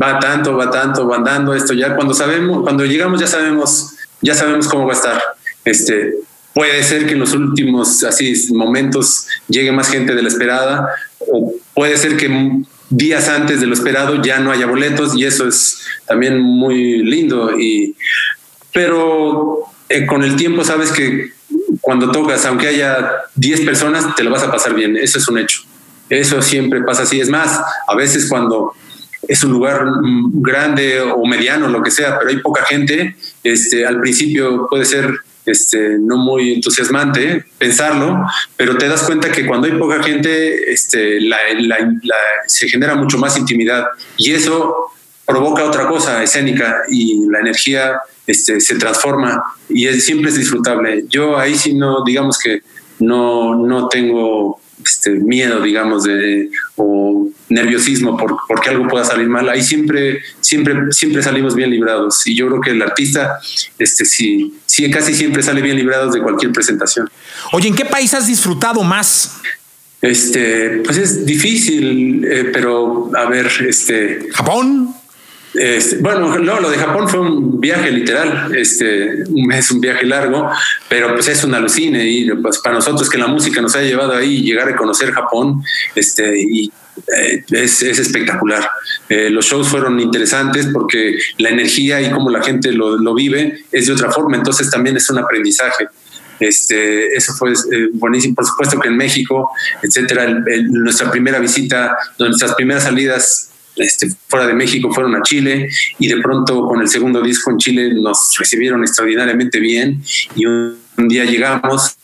va 0.00 0.18
tanto, 0.18 0.56
va 0.56 0.70
tanto, 0.70 1.06
va 1.06 1.16
andando 1.16 1.54
esto, 1.54 1.74
ya 1.74 1.94
cuando 1.94 2.14
sabemos, 2.14 2.62
cuando 2.62 2.86
llegamos 2.86 3.20
ya 3.20 3.26
sabemos, 3.26 3.94
ya 4.22 4.34
sabemos 4.34 4.68
cómo 4.68 4.86
va 4.86 4.94
a 4.94 4.96
estar. 4.96 5.22
Este, 5.64 6.14
puede 6.54 6.82
ser 6.82 7.06
que 7.06 7.12
en 7.12 7.18
los 7.18 7.34
últimos 7.34 8.02
así 8.04 8.34
momentos 8.54 9.26
llegue 9.48 9.72
más 9.72 9.88
gente 9.88 10.14
de 10.14 10.22
la 10.22 10.28
esperada, 10.28 10.88
o 11.18 11.52
puede 11.74 11.96
ser 11.96 12.16
que 12.16 12.62
días 12.90 13.28
antes 13.28 13.60
de 13.60 13.66
lo 13.66 13.74
esperado 13.74 14.20
ya 14.20 14.40
no 14.40 14.50
haya 14.50 14.66
boletos 14.66 15.16
y 15.16 15.24
eso 15.24 15.46
es 15.46 15.80
también 16.06 16.40
muy 16.40 17.02
lindo 17.04 17.56
y 17.58 17.94
pero 18.72 19.60
eh, 19.88 20.06
con 20.06 20.24
el 20.24 20.34
tiempo 20.36 20.64
sabes 20.64 20.90
que 20.90 21.32
cuando 21.80 22.10
tocas 22.10 22.44
aunque 22.46 22.68
haya 22.68 23.12
10 23.34 23.62
personas 23.62 24.14
te 24.14 24.24
lo 24.24 24.30
vas 24.30 24.42
a 24.42 24.50
pasar 24.50 24.74
bien. 24.74 24.96
Eso 24.96 25.18
es 25.18 25.28
un 25.28 25.38
hecho. 25.38 25.62
Eso 26.08 26.42
siempre 26.42 26.82
pasa 26.82 27.02
así. 27.02 27.20
Es 27.20 27.28
más 27.28 27.60
a 27.86 27.94
veces 27.94 28.28
cuando 28.28 28.74
es 29.26 29.42
un 29.44 29.52
lugar 29.52 29.84
grande 30.32 31.00
o 31.00 31.24
mediano 31.26 31.68
lo 31.68 31.82
que 31.82 31.90
sea 31.90 32.18
pero 32.18 32.30
hay 32.30 32.38
poca 32.38 32.64
gente 32.64 33.14
este 33.44 33.84
al 33.84 34.00
principio 34.00 34.66
puede 34.68 34.86
ser 34.86 35.20
este, 35.46 35.96
no 35.98 36.16
muy 36.16 36.54
entusiasmante 36.54 37.44
pensarlo, 37.58 38.24
pero 38.56 38.76
te 38.76 38.88
das 38.88 39.02
cuenta 39.02 39.32
que 39.32 39.46
cuando 39.46 39.66
hay 39.66 39.72
poca 39.74 40.02
gente 40.02 40.72
este, 40.72 41.20
la, 41.20 41.38
la, 41.58 41.78
la, 42.02 42.16
se 42.46 42.68
genera 42.68 42.94
mucho 42.94 43.18
más 43.18 43.36
intimidad. 43.36 43.86
Y 44.16 44.32
eso 44.32 44.92
provoca 45.26 45.64
otra 45.64 45.86
cosa 45.86 46.22
escénica 46.22 46.82
y 46.88 47.26
la 47.28 47.40
energía 47.40 48.00
este, 48.30 48.60
se 48.60 48.76
transforma 48.76 49.42
y 49.68 49.86
es, 49.86 50.04
siempre 50.04 50.30
es 50.30 50.36
disfrutable. 50.36 51.04
Yo 51.08 51.36
ahí 51.38 51.56
sí 51.56 51.74
no, 51.74 52.04
digamos 52.04 52.38
que 52.38 52.62
no, 53.00 53.66
no 53.66 53.88
tengo 53.88 54.60
este, 54.84 55.10
miedo, 55.10 55.60
digamos, 55.60 56.04
de, 56.04 56.50
o 56.76 57.28
nerviosismo 57.48 58.16
por, 58.16 58.36
porque 58.46 58.70
algo 58.70 58.86
pueda 58.88 59.04
salir 59.04 59.28
mal, 59.28 59.48
ahí 59.48 59.62
siempre, 59.62 60.20
siempre, 60.40 60.92
siempre 60.92 61.22
salimos 61.22 61.54
bien 61.54 61.70
librados. 61.70 62.26
Y 62.26 62.36
yo 62.36 62.48
creo 62.48 62.60
que 62.60 62.70
el 62.70 62.82
artista, 62.82 63.40
este, 63.78 64.04
sí, 64.04 64.54
sí, 64.64 64.88
casi 64.90 65.14
siempre 65.14 65.42
sale 65.42 65.60
bien 65.60 65.76
librado 65.76 66.10
de 66.10 66.22
cualquier 66.22 66.52
presentación. 66.52 67.10
Oye, 67.52 67.68
¿en 67.68 67.74
qué 67.74 67.84
país 67.84 68.14
has 68.14 68.26
disfrutado 68.26 68.82
más? 68.84 69.40
Este, 70.00 70.80
pues 70.84 70.96
es 70.96 71.26
difícil, 71.26 72.24
eh, 72.24 72.50
pero 72.52 73.10
a 73.14 73.26
ver, 73.26 73.50
este. 73.66 74.28
¿Japón? 74.32 74.94
Este, 75.54 75.96
bueno, 75.96 76.38
no, 76.38 76.60
lo 76.60 76.70
de 76.70 76.78
Japón 76.78 77.08
fue 77.08 77.20
un 77.20 77.60
viaje 77.60 77.90
literal, 77.90 78.54
este, 78.54 79.24
es 79.52 79.70
un 79.70 79.80
viaje 79.80 80.06
largo, 80.06 80.48
pero 80.88 81.12
pues 81.14 81.26
es 81.26 81.42
una 81.42 81.56
alucine 81.56 82.04
y 82.08 82.30
pues 82.36 82.58
para 82.58 82.76
nosotros 82.76 83.10
que 83.10 83.18
la 83.18 83.26
música 83.26 83.60
nos 83.60 83.74
ha 83.74 83.82
llevado 83.82 84.14
ahí 84.14 84.42
llegar 84.42 84.68
a 84.68 84.76
conocer 84.76 85.10
Japón, 85.10 85.62
este, 85.96 86.40
y 86.40 86.70
eh, 87.16 87.44
es, 87.50 87.82
espectacular. 87.82 88.68
Eh, 89.08 89.30
los 89.30 89.46
shows 89.46 89.68
fueron 89.68 89.98
interesantes 89.98 90.68
porque 90.72 91.18
la 91.38 91.48
energía 91.48 92.00
y 92.00 92.10
cómo 92.10 92.30
la 92.30 92.42
gente 92.42 92.72
lo, 92.72 93.14
vive 93.14 93.64
es 93.72 93.86
de 93.86 93.92
otra 93.92 94.10
forma, 94.12 94.36
entonces 94.36 94.70
también 94.70 94.96
es 94.96 95.10
un 95.10 95.18
aprendizaje. 95.18 95.88
Este, 96.38 97.14
eso 97.14 97.34
fue 97.34 97.52
eh, 97.52 97.88
buenísimo. 97.92 98.34
Por 98.34 98.46
supuesto 98.46 98.80
que 98.80 98.88
en 98.88 98.96
México, 98.96 99.50
etcétera, 99.82 100.26
nuestra 100.68 101.10
primera 101.10 101.38
visita, 101.38 101.98
nuestras 102.18 102.54
primeras 102.54 102.84
salidas 102.84 103.49
este, 103.80 104.08
fuera 104.28 104.46
de 104.46 104.54
México 104.54 104.92
fueron 104.92 105.14
a 105.16 105.22
Chile 105.22 105.68
y 105.98 106.08
de 106.08 106.20
pronto 106.20 106.66
con 106.66 106.80
el 106.80 106.88
segundo 106.88 107.20
disco 107.22 107.50
en 107.50 107.58
Chile 107.58 107.94
nos 107.94 108.36
recibieron 108.38 108.82
extraordinariamente 108.82 109.58
bien 109.60 110.02
y 110.34 110.46
un, 110.46 110.78
día 111.08 111.24
llegamos 111.24 111.96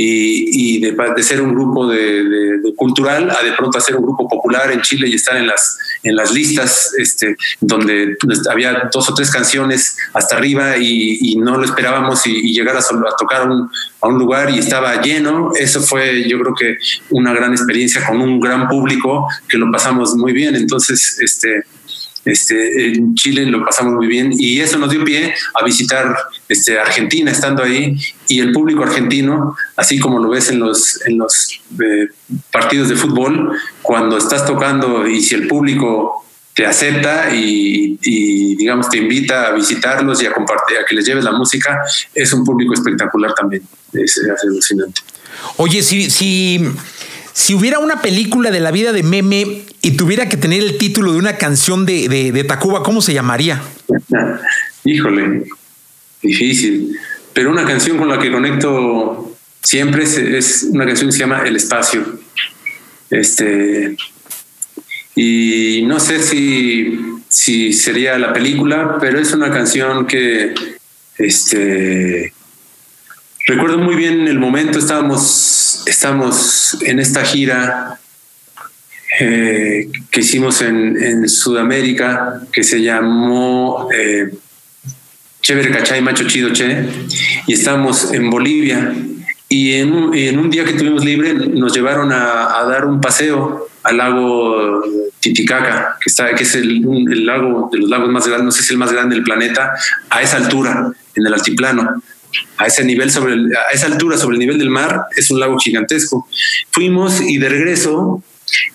y, 0.00 0.80
de, 0.80 1.22
ser 1.22 1.40
un 1.40 1.54
grupo 1.54 1.88
de, 1.88 2.60
cultural 2.76 3.30
a 3.30 3.42
de 3.42 3.52
pronto 3.52 3.78
hacer 3.78 3.96
un 3.96 4.02
grupo 4.02 4.28
popular 4.28 4.70
en 4.70 4.80
Chile 4.82 5.08
y 5.08 5.14
estar 5.14 5.36
en 5.36 5.46
las 5.46 5.78
en 6.04 6.14
las 6.14 6.32
listas 6.32 6.92
este, 6.96 7.36
donde 7.60 8.16
había 8.50 8.88
dos 8.92 9.10
o 9.10 9.14
tres 9.14 9.30
canciones 9.30 9.96
hasta 10.14 10.36
arriba 10.36 10.76
y, 10.78 11.36
no 11.38 11.56
lo 11.56 11.64
esperábamos 11.64 12.26
y, 12.26 12.52
llegar 12.52 12.76
a, 12.76 12.80
a 12.80 13.16
tocar 13.18 13.48
un, 13.48 13.70
a 14.00 14.08
un 14.08 14.18
lugar 14.18 14.50
y 14.50 14.58
estaba 14.58 15.00
lleno. 15.00 15.50
Eso 15.54 15.80
fue, 15.80 16.28
yo 16.28 16.38
creo 16.40 16.54
que 16.54 16.78
una 17.10 17.32
gran 17.32 17.52
experiencia 17.52 18.04
con 18.06 18.20
un 18.20 18.40
gran 18.40 18.68
público 18.68 19.28
que 19.48 19.56
lo 19.56 19.70
pasamos 19.70 20.14
muy 20.16 20.32
bien. 20.32 20.54
Entonces, 20.56 21.18
este, 21.20 21.64
este, 22.28 22.88
en 22.88 23.14
Chile 23.14 23.46
lo 23.46 23.64
pasamos 23.64 23.94
muy 23.94 24.06
bien 24.06 24.30
y 24.36 24.60
eso 24.60 24.78
nos 24.78 24.90
dio 24.90 25.02
pie 25.02 25.34
a 25.54 25.64
visitar 25.64 26.14
este, 26.48 26.78
Argentina 26.78 27.30
estando 27.30 27.62
ahí 27.62 27.96
y 28.28 28.40
el 28.40 28.52
público 28.52 28.82
argentino, 28.82 29.56
así 29.76 29.98
como 29.98 30.18
lo 30.18 30.28
ves 30.28 30.50
en 30.50 30.58
los, 30.58 31.00
en 31.06 31.18
los 31.18 31.60
eh, 31.80 32.08
partidos 32.52 32.90
de 32.90 32.96
fútbol, 32.96 33.52
cuando 33.80 34.18
estás 34.18 34.44
tocando 34.44 35.08
y 35.08 35.22
si 35.22 35.34
el 35.34 35.48
público 35.48 36.26
te 36.54 36.66
acepta 36.66 37.34
y, 37.34 37.96
digamos 38.56 38.90
te 38.90 38.98
invita 38.98 39.46
a 39.46 39.52
visitarlos 39.52 40.20
y 40.22 40.26
a 40.26 40.32
compartir, 40.32 40.76
a 40.78 40.84
que 40.84 40.94
les 40.96 41.06
lleves 41.06 41.24
la 41.24 41.32
música, 41.32 41.80
es 42.14 42.32
un 42.32 42.44
público 42.44 42.74
espectacular 42.74 43.32
también. 43.32 43.62
Es, 43.92 44.20
alucinante. 44.42 45.00
Oye, 45.56 45.82
si, 45.82 46.10
si, 46.10 46.68
si 47.38 47.54
hubiera 47.54 47.78
una 47.78 48.02
película 48.02 48.50
de 48.50 48.58
la 48.58 48.72
vida 48.72 48.90
de 48.90 49.04
Meme 49.04 49.62
y 49.80 49.92
tuviera 49.92 50.28
que 50.28 50.36
tener 50.36 50.60
el 50.60 50.76
título 50.76 51.12
de 51.12 51.18
una 51.18 51.36
canción 51.36 51.86
de, 51.86 52.08
de, 52.08 52.44
Tacuba, 52.44 52.82
¿cómo 52.82 53.00
se 53.00 53.14
llamaría? 53.14 53.62
Híjole, 54.84 55.44
difícil. 56.20 56.98
Pero 57.32 57.52
una 57.52 57.64
canción 57.64 57.96
con 57.96 58.08
la 58.08 58.18
que 58.18 58.32
conecto 58.32 59.36
siempre 59.62 60.02
es, 60.02 60.18
es 60.18 60.66
una 60.72 60.84
canción 60.84 61.10
que 61.10 61.12
se 61.12 61.18
llama 61.20 61.44
El 61.46 61.54
Espacio. 61.54 62.18
Este, 63.08 63.96
y 65.14 65.84
no 65.86 66.00
sé 66.00 66.20
si, 66.20 66.98
si 67.28 67.72
sería 67.72 68.18
la 68.18 68.32
película, 68.32 68.98
pero 69.00 69.20
es 69.20 69.32
una 69.32 69.52
canción 69.52 70.08
que 70.08 70.54
este, 71.18 72.32
recuerdo 73.48 73.78
muy 73.78 73.96
bien 73.96 74.28
el 74.28 74.38
momento, 74.38 74.78
estábamos, 74.78 75.82
estábamos 75.86 76.76
en 76.82 77.00
esta 77.00 77.24
gira 77.24 77.98
eh, 79.20 79.88
que 80.10 80.20
hicimos 80.20 80.60
en, 80.62 81.28
Sudamérica, 81.28 82.42
que 82.52 82.62
se 82.62 82.80
llamó 82.82 83.88
eh, 83.92 84.30
Cachay 85.42 86.02
Macho 86.02 86.28
Chido 86.28 86.52
Che, 86.52 86.84
y 87.46 87.54
estábamos 87.54 88.12
en 88.12 88.30
Bolivia. 88.30 88.94
Y 89.48 89.72
en 89.72 89.94
un, 89.94 90.50
día 90.50 90.64
que 90.66 90.74
tuvimos 90.74 91.02
libre 91.02 91.32
nos 91.32 91.74
llevaron 91.74 92.12
a 92.12 92.62
dar 92.68 92.84
un 92.84 93.00
paseo 93.00 93.66
al 93.82 93.96
lago 93.96 94.82
Titicaca, 95.20 95.96
que, 96.00 96.10
está, 96.10 96.34
que 96.34 96.44
es 96.44 96.54
el, 96.54 96.82
lago 97.26 97.68
de 97.72 97.78
los 97.78 97.90
lagos 97.90 98.08
más 98.10 98.26
grandes, 98.26 98.44
no 98.44 98.52
sé 98.52 98.62
si 98.62 98.72
el 98.72 98.78
más 98.78 98.92
grande 98.92 99.16
del 99.16 99.24
planeta, 99.24 99.72
a 100.10 100.22
esa 100.22 100.36
altura, 100.36 100.92
en 101.14 101.26
el 101.26 101.34
altiplano. 101.34 102.02
A 102.58 102.66
ese 102.66 102.84
nivel 102.84 103.10
sobre 103.10 103.34
a 103.34 103.72
esa 103.72 103.86
altura 103.86 104.16
sobre 104.16 104.34
el 104.34 104.40
nivel 104.40 104.58
del 104.58 104.70
mar 104.70 105.04
es 105.16 105.30
un 105.30 105.40
lago 105.40 105.58
gigantesco. 105.58 106.28
Fuimos 106.70 107.20
y 107.20 107.38
de 107.38 107.48
regreso 107.48 108.22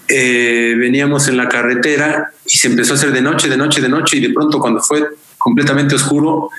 eh, 0.07 0.75
veníamos 0.77 1.27
en 1.27 1.37
la 1.37 1.47
carretera 1.49 2.31
y 2.45 2.57
se 2.57 2.67
empezó 2.67 2.93
a 2.93 2.97
hacer 2.97 3.11
de 3.11 3.21
noche, 3.21 3.49
de 3.49 3.57
noche, 3.57 3.81
de 3.81 3.89
noche 3.89 4.17
y 4.17 4.21
de 4.21 4.29
pronto 4.29 4.59
cuando 4.59 4.81
fue 4.81 5.03
completamente 5.37 5.95
oscuro 5.95 6.49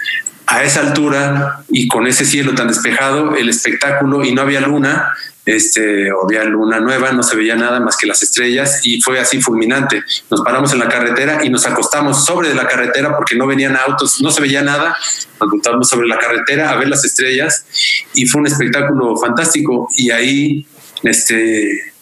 a 0.46 0.62
esa 0.62 0.80
altura 0.80 1.64
y 1.70 1.88
con 1.88 2.06
ese 2.06 2.24
cielo 2.24 2.54
tan 2.54 2.68
despejado, 2.68 3.36
el 3.36 3.48
espectáculo 3.48 4.24
y 4.24 4.34
no 4.34 4.42
había 4.42 4.60
luna, 4.60 5.14
este, 5.46 6.08
había 6.10 6.44
luna 6.44 6.80
nueva, 6.80 7.12
no 7.12 7.22
se 7.22 7.36
veía 7.36 7.54
nada 7.54 7.80
más 7.80 7.96
que 7.96 8.06
las 8.06 8.22
estrellas 8.22 8.80
y 8.84 9.00
fue 9.00 9.18
así 9.20 9.40
fulminante. 9.40 10.02
Nos 10.30 10.40
paramos 10.40 10.72
en 10.72 10.78
la 10.78 10.88
carretera 10.88 11.44
y 11.44 11.50
nos 11.50 11.66
acostamos 11.66 12.24
sobre 12.24 12.54
la 12.54 12.66
carretera 12.66 13.14
porque 13.16 13.36
no 13.36 13.46
venían 13.46 13.76
autos, 13.76 14.20
no 14.22 14.30
se 14.30 14.40
veía 14.40 14.62
nada. 14.62 14.96
Nos 15.40 15.48
acostamos 15.48 15.88
sobre 15.88 16.06
la 16.08 16.18
carretera 16.18 16.70
a 16.70 16.76
ver 16.76 16.88
las 16.88 17.04
estrellas 17.04 17.66
y 18.14 18.26
fue 18.26 18.40
un 18.40 18.46
espectáculo 18.46 19.16
fantástico. 19.16 19.88
Y 19.96 20.10
ahí, 20.10 20.66
este, 21.02 21.92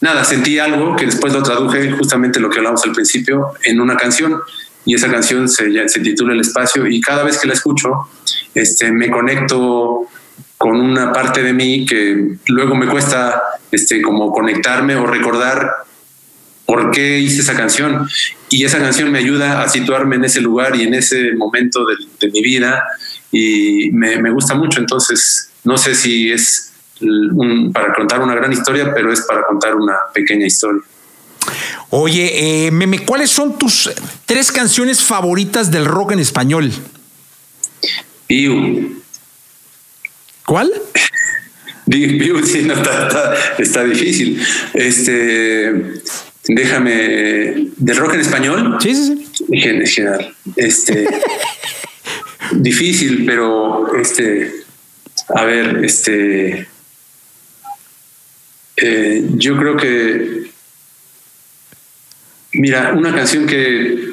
nada, 0.00 0.24
sentí 0.24 0.58
algo 0.58 0.96
que 0.96 1.06
después 1.06 1.32
lo 1.34 1.42
traduje 1.42 1.90
justamente 1.92 2.40
lo 2.40 2.48
que 2.48 2.58
hablamos 2.58 2.82
al 2.84 2.92
principio 2.92 3.52
en 3.64 3.80
una 3.80 3.96
canción 3.96 4.40
y 4.86 4.94
esa 4.94 5.10
canción 5.10 5.48
se, 5.48 5.88
se 5.88 6.00
titula 6.00 6.32
El 6.32 6.40
Espacio 6.40 6.86
y 6.86 7.00
cada 7.02 7.22
vez 7.22 7.38
que 7.38 7.46
la 7.46 7.52
escucho, 7.52 8.08
este, 8.54 8.90
me 8.90 9.10
conecto 9.10 10.08
con 10.60 10.78
una 10.78 11.10
parte 11.10 11.42
de 11.42 11.54
mí 11.54 11.86
que 11.86 12.36
luego 12.48 12.74
me 12.74 12.86
cuesta 12.86 13.42
este, 13.72 14.02
como 14.02 14.30
conectarme 14.30 14.94
o 14.94 15.06
recordar 15.06 15.72
por 16.66 16.90
qué 16.90 17.18
hice 17.18 17.40
esa 17.40 17.56
canción. 17.56 18.06
Y 18.50 18.66
esa 18.66 18.78
canción 18.78 19.10
me 19.10 19.20
ayuda 19.20 19.62
a 19.62 19.70
situarme 19.70 20.16
en 20.16 20.26
ese 20.26 20.42
lugar 20.42 20.76
y 20.76 20.82
en 20.82 20.92
ese 20.92 21.32
momento 21.32 21.86
de, 21.86 22.30
mi 22.30 22.42
vida 22.42 22.84
y 23.32 23.90
me, 23.92 24.30
gusta 24.30 24.54
mucho. 24.54 24.80
Entonces, 24.80 25.50
no 25.64 25.78
sé 25.78 25.94
si 25.94 26.30
es 26.30 26.74
para 27.72 27.94
contar 27.94 28.20
una 28.20 28.34
gran 28.34 28.52
historia, 28.52 28.92
pero 28.92 29.10
es 29.10 29.22
para 29.22 29.46
contar 29.46 29.74
una 29.74 29.96
pequeña 30.12 30.44
historia. 30.44 30.82
Oye, 31.88 32.66
eh, 32.66 32.70
Meme, 32.70 33.06
¿cuáles 33.06 33.30
son 33.30 33.56
tus 33.56 33.90
tres 34.26 34.52
canciones 34.52 35.02
favoritas 35.02 35.70
del 35.70 35.86
rock 35.86 36.12
en 36.12 36.18
español? 36.18 36.70
Piu. 38.26 39.00
¿Cuál? 40.46 40.72
Sí, 41.90 42.68
está, 43.58 43.84
difícil. 43.84 44.40
Este, 44.74 45.72
déjame. 46.46 47.70
¿Del 47.76 47.96
rock 47.96 48.14
en 48.14 48.20
español? 48.20 48.76
Sí, 48.80 48.94
sí, 48.94 49.26
sí. 49.32 49.44
General. 49.50 50.32
Este. 50.54 51.08
difícil, 52.52 53.24
pero 53.26 53.92
este. 54.00 54.52
A 55.34 55.44
ver, 55.44 55.84
este. 55.84 56.68
Eh, 58.76 59.24
yo 59.34 59.56
creo 59.56 59.76
que. 59.76 60.50
Mira, 62.52 62.92
una 62.96 63.12
canción 63.12 63.46
que 63.46 64.09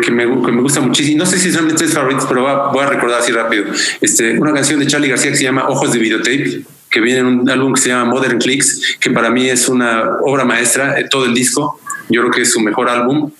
que, 0.00 0.10
me, 0.10 0.26
gusta 0.26 0.80
muchísimo. 0.80 1.18
No 1.18 1.26
sé 1.26 1.38
si 1.38 1.52
son 1.52 1.66
mis 1.66 1.74
tres 1.74 1.92
favoritos, 1.92 2.26
pero 2.28 2.42
voy 2.72 2.82
a, 2.82 2.86
recordar 2.86 3.20
así 3.20 3.32
rápido. 3.32 3.64
Este, 4.00 4.38
una 4.38 4.52
canción 4.52 4.80
de 4.80 4.86
Charlie 4.86 5.08
García 5.08 5.30
que 5.30 5.36
se 5.36 5.44
llama 5.44 5.68
Ojos 5.68 5.92
de 5.92 5.98
Videotape, 5.98 6.62
que 6.90 7.00
viene 7.00 7.20
en 7.20 7.26
un 7.26 7.50
álbum 7.50 7.74
que 7.74 7.80
se 7.80 7.88
llama 7.90 8.10
Modern 8.10 8.38
Clicks, 8.38 8.96
que 8.98 9.10
para 9.10 9.30
mí 9.30 9.48
es 9.48 9.68
una 9.68 10.16
obra 10.22 10.44
maestra, 10.44 10.96
todo 11.08 11.24
el 11.24 11.34
disco. 11.34 11.80
Yo 12.08 12.22
creo 12.22 12.32
que 12.32 12.42
es 12.42 12.52
su 12.52 12.60
mejor 12.60 12.88
álbum. 12.88 13.30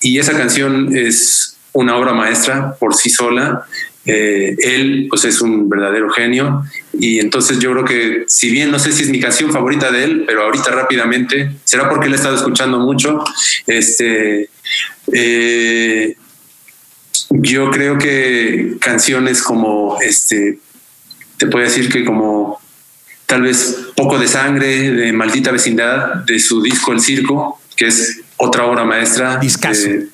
Y 0.00 0.18
esa 0.18 0.36
canción 0.36 0.96
es 0.96 1.56
una 1.72 1.96
obra 1.96 2.12
maestra 2.12 2.74
por 2.78 2.94
sí 2.94 3.10
sola. 3.10 3.66
Eh, 4.04 4.56
él 4.58 5.06
pues 5.08 5.24
es 5.24 5.40
un 5.40 5.68
verdadero 5.68 6.10
genio 6.10 6.64
y 6.92 7.20
entonces 7.20 7.60
yo 7.60 7.70
creo 7.70 7.84
que 7.84 8.24
si 8.26 8.50
bien 8.50 8.72
no 8.72 8.80
sé 8.80 8.90
si 8.90 9.04
es 9.04 9.10
mi 9.10 9.20
canción 9.20 9.52
favorita 9.52 9.92
de 9.92 10.02
él, 10.02 10.24
pero 10.26 10.42
ahorita 10.42 10.72
rápidamente, 10.72 11.52
será 11.62 11.88
porque 11.88 12.08
le 12.08 12.14
he 12.14 12.16
estado 12.16 12.34
escuchando 12.34 12.80
mucho, 12.80 13.22
este, 13.68 14.50
eh, 15.12 16.16
yo 17.30 17.70
creo 17.70 17.98
que 17.98 18.76
canciones 18.80 19.42
como 19.42 20.00
este, 20.00 20.58
te 21.38 21.46
puedo 21.46 21.64
decir 21.64 21.90
que 21.90 22.04
como 22.04 22.60
tal 23.26 23.42
vez 23.42 23.78
Poco 23.96 24.18
de 24.18 24.28
Sangre, 24.28 24.90
de 24.90 25.12
Maldita 25.12 25.50
Vecindad, 25.50 26.16
de 26.26 26.38
su 26.38 26.62
disco 26.62 26.92
El 26.92 27.00
Circo, 27.00 27.60
que 27.76 27.86
es 27.86 28.20
otra 28.36 28.66
obra 28.66 28.84
maestra 28.84 29.38
de, 29.38 30.08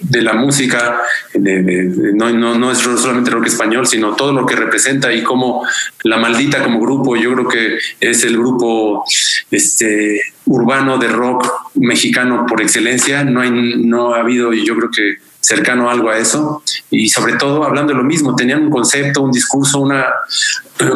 de, 0.00 0.22
la 0.22 0.34
música, 0.34 1.00
no, 1.34 2.30
no, 2.30 2.58
no, 2.58 2.72
es 2.72 2.78
solamente 2.78 3.30
rock 3.30 3.46
español, 3.46 3.86
sino 3.86 4.14
todo 4.14 4.32
lo 4.32 4.46
que 4.46 4.56
representa 4.56 5.12
y 5.12 5.22
como 5.22 5.66
La 6.04 6.18
Maldita 6.18 6.62
como 6.62 6.80
grupo, 6.80 7.16
yo 7.16 7.32
creo 7.34 7.48
que 7.48 7.78
es 8.00 8.24
el 8.24 8.36
grupo 8.36 9.04
este, 9.50 10.20
urbano 10.46 10.98
de 10.98 11.08
rock 11.08 11.70
mexicano 11.74 12.46
por 12.46 12.60
excelencia, 12.60 13.24
no, 13.24 13.40
hay, 13.40 13.50
no 13.50 14.14
ha 14.14 14.20
habido, 14.20 14.52
y 14.52 14.64
yo 14.64 14.76
creo 14.76 14.90
que 14.90 15.16
cercano 15.46 15.88
algo 15.88 16.10
a 16.10 16.18
eso. 16.18 16.62
Y 16.90 17.08
sobre 17.08 17.34
todo 17.34 17.64
hablando 17.64 17.92
de 17.92 17.98
lo 17.98 18.04
mismo, 18.04 18.34
tenían 18.34 18.64
un 18.64 18.70
concepto, 18.70 19.22
un 19.22 19.30
discurso, 19.30 19.80
una, 19.80 20.06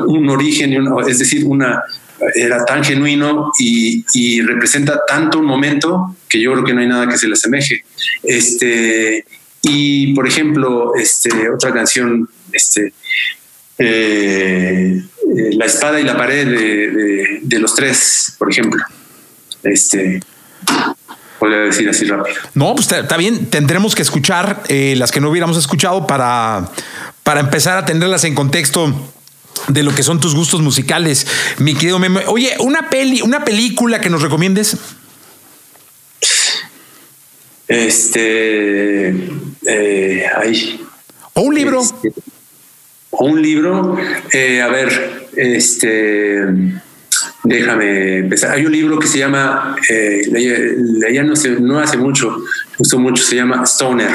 un 0.07 0.29
origen, 0.29 0.89
es 1.07 1.19
decir, 1.19 1.45
una, 1.47 1.83
era 2.35 2.65
tan 2.65 2.85
genuino 2.85 3.51
y, 3.59 4.41
representa 4.43 5.01
tanto 5.07 5.39
un 5.39 5.47
momento 5.47 6.17
que 6.29 6.41
yo 6.41 6.53
creo 6.53 6.65
que 6.65 6.75
no 6.75 6.81
hay 6.81 6.87
nada 6.87 7.09
que 7.09 7.19
se 7.19 7.27
le 7.27 7.35
asemeje. 7.35 7.85
Este, 8.23 9.25
y 9.63 10.15
por 10.15 10.27
ejemplo, 10.27 10.95
este, 10.95 11.49
otra 11.51 11.73
canción, 11.73 12.29
este, 12.53 12.93
eh, 13.79 15.03
eh, 15.37 15.51
La 15.53 15.67
espada 15.67 16.01
y 16.01 16.05
la 16.05 16.17
pared 16.17 16.47
de, 16.47 17.41
de, 17.43 17.59
los 17.59 17.75
tres, 17.75 18.35
por 18.39 18.51
ejemplo. 18.51 18.83
Este, 19.63 20.21
podría 21.39 21.61
decir 21.61 21.89
así 21.89 22.05
rápido. 22.05 22.37
No, 22.55 22.75
pues 22.75 22.93
está 22.93 23.17
bien, 23.17 23.47
tendremos 23.47 23.95
que 23.95 24.03
escuchar 24.03 24.63
eh, 24.69 24.95
las 24.97 25.11
que 25.11 25.21
no 25.21 25.31
hubiéramos 25.31 25.57
escuchado 25.57 26.07
para, 26.07 26.71
para 27.23 27.41
empezar 27.41 27.79
a 27.79 27.85
tenerlas 27.85 28.25
en 28.25 28.35
contexto 28.35 28.95
de 29.69 29.83
lo 29.83 29.95
que 29.95 30.03
son 30.03 30.21
tus 30.21 30.35
gustos 30.35 30.61
musicales, 30.61 31.27
mi 31.59 31.75
querido 31.75 31.99
Memo. 31.99 32.21
Oye, 32.27 32.57
una 32.61 32.91
peli, 32.91 33.23
una 33.23 33.45
película 33.45 34.01
que 34.01 34.11
nos 34.11 34.23
recomiendes. 34.23 34.77
Este, 37.69 39.09
eh, 39.67 40.27
ahí. 40.37 40.85
O 41.35 41.43
un 41.43 41.55
libro. 41.55 41.81
Este, 41.81 42.13
o 43.11 43.25
un 43.27 43.43
libro. 43.43 43.97
Eh, 44.33 44.61
a 44.61 44.69
ver, 44.69 45.29
este 45.37 46.81
Déjame 47.43 48.19
empezar. 48.19 48.53
Hay 48.53 48.67
un 48.67 48.73
libro 48.73 48.99
que 48.99 49.07
se 49.07 49.19
llama, 49.19 49.77
eh, 49.89 50.23
leía, 50.31 51.23
no, 51.23 51.35
no, 51.61 51.79
hace 51.79 51.97
mucho, 51.97 52.45
gustó 52.77 52.99
mucho, 52.99 53.23
se 53.23 53.37
llama 53.37 53.65
Stoner. 53.65 54.13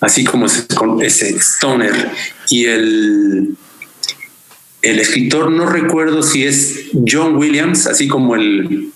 Así 0.00 0.24
como 0.24 0.46
con 0.76 1.02
ese 1.02 1.36
Stoner. 1.38 2.10
Y 2.48 2.66
el, 2.66 3.56
el 4.82 4.98
escritor, 4.98 5.50
no 5.50 5.66
recuerdo 5.66 6.22
si 6.22 6.44
es 6.44 6.90
John 7.08 7.36
Williams, 7.36 7.86
así 7.86 8.08
como 8.08 8.34
el, 8.34 8.92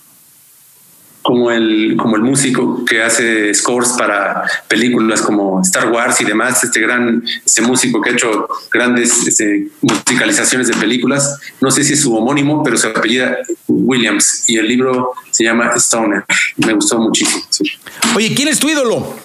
como 1.21 1.51
el, 1.51 1.95
como 1.97 2.15
el 2.15 2.21
músico 2.21 2.85
que 2.85 3.01
hace 3.01 3.53
scores 3.53 3.89
para 3.97 4.43
películas 4.67 5.21
como 5.21 5.61
Star 5.61 5.89
Wars 5.91 6.21
y 6.21 6.25
demás, 6.25 6.63
este 6.63 6.79
gran 6.81 7.23
este 7.45 7.61
músico 7.61 8.01
que 8.01 8.11
ha 8.11 8.13
hecho 8.13 8.47
grandes 8.71 9.27
este, 9.27 9.67
musicalizaciones 9.81 10.67
de 10.67 10.73
películas. 10.75 11.39
No 11.61 11.71
sé 11.71 11.83
si 11.83 11.93
es 11.93 12.01
su 12.01 12.15
homónimo, 12.15 12.63
pero 12.63 12.77
se 12.77 12.87
apellida 12.87 13.37
Williams 13.67 14.43
y 14.47 14.57
el 14.57 14.67
libro 14.67 15.13
se 15.31 15.43
llama 15.43 15.71
Stoner. 15.75 16.25
Me 16.57 16.73
gustó 16.73 16.97
muchísimo. 16.99 17.43
Oye, 18.15 18.33
¿quién 18.35 18.49
es 18.49 18.59
tu 18.59 18.69
ídolo? 18.69 19.17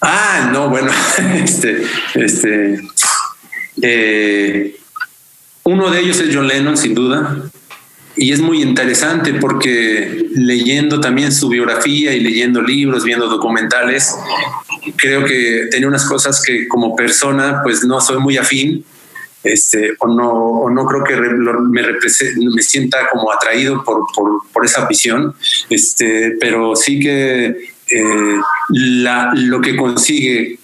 Ah, 0.00 0.50
no, 0.52 0.68
bueno, 0.70 0.90
este, 1.34 1.84
este, 2.14 2.80
eh, 3.82 4.76
uno 5.64 5.90
de 5.90 6.00
ellos 6.00 6.20
es 6.20 6.34
John 6.34 6.48
Lennon, 6.48 6.76
sin 6.76 6.94
duda 6.94 7.50
y 8.20 8.32
es 8.32 8.40
muy 8.40 8.60
interesante 8.60 9.32
porque 9.34 10.26
leyendo 10.34 11.00
también 11.00 11.32
su 11.32 11.48
biografía 11.48 12.12
y 12.12 12.20
leyendo 12.20 12.60
libros, 12.60 13.02
viendo 13.02 13.26
documentales, 13.28 14.14
creo 14.96 15.24
que 15.24 15.68
tenía 15.70 15.88
unas 15.88 16.06
cosas 16.06 16.42
que 16.42 16.68
como 16.68 16.94
persona 16.94 17.62
pues 17.62 17.82
no 17.84 17.98
soy 18.00 18.18
muy 18.18 18.36
afín, 18.36 18.84
este, 19.42 19.94
o, 20.00 20.06
no, 20.06 20.30
o 20.30 20.70
no 20.70 20.84
creo 20.84 21.02
que 21.02 21.16
me, 21.16 21.82
me 21.82 22.62
sienta 22.62 23.08
como 23.10 23.32
atraído 23.32 23.82
por, 23.82 24.02
por, 24.14 24.42
por, 24.52 24.66
esa 24.66 24.86
visión, 24.86 25.34
este, 25.70 26.36
pero 26.38 26.76
sí 26.76 27.00
que 27.00 27.46
eh, 27.90 28.36
la, 28.68 29.32
lo 29.34 29.62
que 29.62 29.76
consigue 29.76 30.58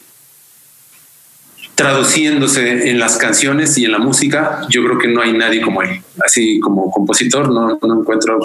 traduciéndose 1.77 2.89
en 2.91 2.99
las 2.99 3.19
canciones 3.19 3.77
y 3.77 3.85
en 3.85 3.93
la 3.93 3.99
música, 3.99 4.63
yo 4.71 4.83
creo 4.83 4.99
que 4.99 5.09
no 5.09 5.21
hay 5.21 5.35
nadie 5.35 5.61
como 5.61 5.83
él. 5.83 6.01
Así 6.25 6.59
como 6.59 6.91
compositor, 6.91 7.53
no, 7.53 7.79
no 7.81 8.01
encuentro. 8.01 8.41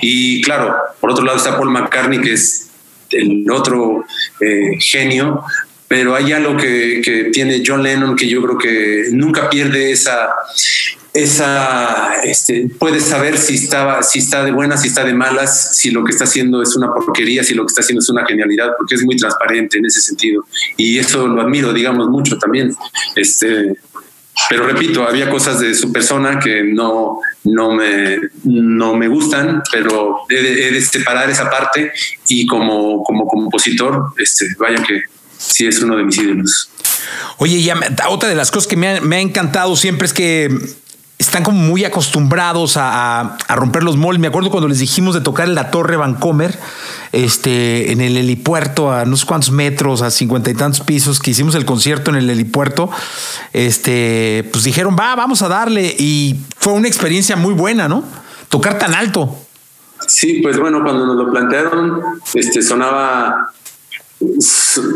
Y 0.00 0.40
claro, 0.42 0.74
por 1.00 1.10
otro 1.10 1.24
lado 1.24 1.36
está 1.36 1.56
Paul 1.56 1.70
McCartney, 1.70 2.20
que 2.20 2.32
es 2.34 2.70
el 3.10 3.50
otro 3.50 4.04
eh, 4.40 4.78
genio, 4.78 5.42
pero 5.88 6.14
hay 6.14 6.32
algo 6.32 6.56
que, 6.56 7.00
que, 7.04 7.24
tiene 7.24 7.62
John 7.66 7.82
Lennon 7.82 8.14
que 8.14 8.28
yo 8.28 8.40
creo 8.42 8.56
que 8.56 9.08
nunca 9.10 9.50
pierde 9.50 9.90
esa, 9.90 10.30
esa, 11.16 12.16
este, 12.22 12.68
puedes 12.78 13.04
saber 13.04 13.38
si, 13.38 13.54
estaba, 13.54 14.02
si 14.02 14.18
está 14.18 14.44
de 14.44 14.52
buenas, 14.52 14.82
si 14.82 14.88
está 14.88 15.02
de 15.02 15.14
malas, 15.14 15.74
si 15.74 15.90
lo 15.90 16.04
que 16.04 16.12
está 16.12 16.24
haciendo 16.24 16.62
es 16.62 16.76
una 16.76 16.92
porquería, 16.92 17.42
si 17.42 17.54
lo 17.54 17.64
que 17.64 17.70
está 17.70 17.80
haciendo 17.80 18.02
es 18.02 18.08
una 18.10 18.26
genialidad, 18.26 18.72
porque 18.76 18.96
es 18.96 19.02
muy 19.02 19.16
transparente 19.16 19.78
en 19.78 19.86
ese 19.86 20.02
sentido. 20.02 20.44
Y 20.76 20.98
eso 20.98 21.26
lo 21.26 21.40
admiro, 21.40 21.72
digamos, 21.72 22.08
mucho 22.08 22.36
también. 22.36 22.76
Este, 23.14 23.78
pero 24.50 24.66
repito, 24.66 25.08
había 25.08 25.30
cosas 25.30 25.58
de 25.58 25.74
su 25.74 25.90
persona 25.90 26.38
que 26.38 26.62
no, 26.62 27.20
no, 27.44 27.70
me, 27.72 28.18
no 28.44 28.94
me 28.94 29.08
gustan, 29.08 29.62
pero 29.72 30.18
he 30.28 30.70
de, 30.70 30.82
separar 30.82 31.30
esa 31.30 31.48
parte 31.48 31.92
y 32.28 32.46
como, 32.46 33.02
como 33.04 33.26
compositor, 33.26 34.12
este, 34.18 34.48
vaya 34.58 34.82
que 34.82 35.00
sí 35.38 35.66
es 35.66 35.80
uno 35.80 35.96
de 35.96 36.04
mis 36.04 36.18
ídolos. 36.18 36.70
Oye, 37.38 37.62
ya, 37.62 37.80
otra 38.10 38.28
de 38.28 38.34
las 38.34 38.50
cosas 38.50 38.66
que 38.66 38.76
me 38.76 39.00
me 39.00 39.16
ha 39.16 39.20
encantado 39.20 39.76
siempre 39.76 40.06
es 40.06 40.12
que 40.12 40.50
están 41.18 41.42
como 41.42 41.58
muy 41.58 41.84
acostumbrados 41.84 42.74
a, 42.76 43.38
romper 43.48 43.82
los 43.82 43.96
moldes. 43.96 44.20
Me 44.20 44.26
acuerdo 44.26 44.50
cuando 44.50 44.68
les 44.68 44.78
dijimos 44.78 45.14
de 45.14 45.22
tocar 45.22 45.48
en 45.48 45.54
la 45.54 45.70
Torre 45.70 45.96
Vancomer, 45.96 46.58
este, 47.12 47.92
en 47.92 48.00
el 48.00 48.16
helipuerto, 48.16 48.92
a 48.92 49.04
no 49.06 49.16
sé 49.16 49.24
cuántos 49.24 49.50
metros, 49.50 50.02
a 50.02 50.10
cincuenta 50.10 50.50
y 50.50 50.54
tantos 50.54 50.80
pisos, 50.80 51.18
que 51.18 51.30
hicimos 51.30 51.54
el 51.54 51.64
concierto 51.64 52.10
en 52.10 52.16
el 52.16 52.28
helipuerto, 52.28 52.90
este, 53.52 54.48
pues 54.52 54.64
dijeron, 54.64 54.96
va, 54.98 55.14
vamos 55.14 55.40
a 55.40 55.48
darle. 55.48 55.94
Y 55.98 56.36
fue 56.58 56.74
una 56.74 56.88
experiencia 56.88 57.34
muy 57.36 57.54
buena, 57.54 57.88
¿no? 57.88 58.04
Tocar 58.50 58.78
tan 58.78 58.94
alto. 58.94 59.34
Sí, 60.06 60.40
pues 60.42 60.58
bueno, 60.58 60.82
cuando 60.82 61.06
nos 61.06 61.16
lo 61.16 61.30
plantearon, 61.30 62.00
este, 62.34 62.60
sonaba, 62.60 63.52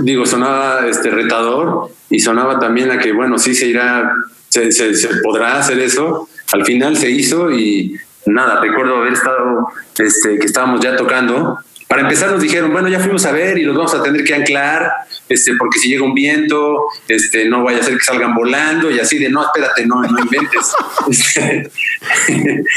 digo, 0.03 0.27
sonaba 0.27 0.87
este, 0.87 1.11
retador 1.11 1.91
y 2.11 2.21
sonaba 2.21 2.59
también 2.59 2.91
a 2.91 2.99
que, 2.99 3.13
bueno, 3.13 3.39
sí 3.39 3.55
se 3.55 3.67
irá 3.67 4.15
se, 4.51 5.09
podrá 5.23 5.59
hacer 5.59 5.79
eso. 5.79 6.29
Al 6.53 6.65
final 6.65 6.97
se 6.97 7.11
hizo 7.11 7.51
y 7.51 7.97
nada, 8.27 8.61
recuerdo 8.61 8.97
haber 8.97 9.13
estado, 9.13 9.69
este, 9.99 10.39
que 10.39 10.47
estábamos 10.47 10.81
ya 10.81 10.97
tocando. 10.97 11.59
Para 11.89 12.03
empezar 12.03 12.31
nos 12.31 12.41
dijeron, 12.41 12.73
bueno, 12.73 12.89
ya 12.89 13.01
fuimos 13.01 13.25
a 13.27 13.33
ver 13.33 13.59
y 13.59 13.65
los 13.65 13.77
vamos 13.77 13.95
a 13.95 14.03
tener 14.03 14.23
que 14.23 14.35
anclar, 14.35 14.93
este, 15.29 15.55
porque 15.57 15.81
si 15.81 15.89
llega 15.89 16.05
un 16.05 16.15
viento, 16.15 16.85
este, 17.09 17.47
no 17.47 17.65
vaya 17.65 17.81
a 17.81 17.83
ser 17.83 17.97
que 17.97 18.05
salgan 18.05 18.35
volando 18.35 18.91
y 18.91 19.01
así 19.01 19.19
de, 19.19 19.29
no, 19.29 19.43
espérate, 19.45 19.87
no, 19.87 20.03
no 20.03 20.19
inventes. 20.19 20.73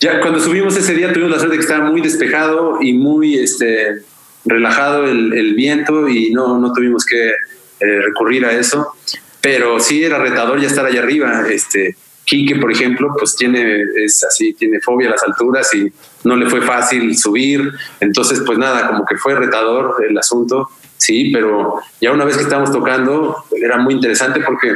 Ya 0.00 0.18
cuando 0.18 0.40
subimos 0.40 0.76
ese 0.76 0.94
día 0.94 1.12
tuvimos 1.12 1.30
la 1.30 1.38
suerte 1.38 1.52
de 1.52 1.58
que 1.58 1.64
estaba 1.64 1.88
muy 1.88 2.00
despejado 2.00 2.78
y 2.82 2.92
muy 2.92 3.38
este, 3.38 4.02
relajado 4.44 5.04
el, 5.04 5.54
viento 5.54 6.08
y 6.08 6.32
no, 6.32 6.58
no 6.58 6.72
tuvimos 6.72 7.04
que 7.04 7.28
eh, 7.28 8.00
recurrir 8.00 8.44
a 8.44 8.50
eso 8.50 8.96
pero 9.42 9.80
sí 9.80 10.02
era 10.02 10.18
retador 10.18 10.60
ya 10.60 10.68
estar 10.68 10.86
allá 10.86 11.02
arriba. 11.02 11.42
Este, 11.50 11.96
Quique, 12.24 12.56
por 12.56 12.70
ejemplo, 12.70 13.08
pues 13.18 13.34
tiene, 13.34 13.82
es 13.96 14.24
así, 14.24 14.54
tiene 14.54 14.80
fobia 14.80 15.08
a 15.08 15.10
las 15.10 15.22
alturas 15.24 15.74
y 15.74 15.92
no 16.24 16.36
le 16.36 16.48
fue 16.48 16.62
fácil 16.62 17.18
subir. 17.18 17.72
Entonces, 18.00 18.42
pues 18.46 18.56
nada, 18.56 18.86
como 18.86 19.04
que 19.04 19.16
fue 19.16 19.34
retador 19.34 19.96
el 20.08 20.16
asunto, 20.16 20.70
sí, 20.96 21.30
pero 21.34 21.80
ya 22.00 22.12
una 22.12 22.24
vez 22.24 22.36
que 22.36 22.44
estábamos 22.44 22.70
tocando, 22.70 23.44
era 23.60 23.76
muy 23.78 23.94
interesante 23.94 24.40
porque 24.40 24.74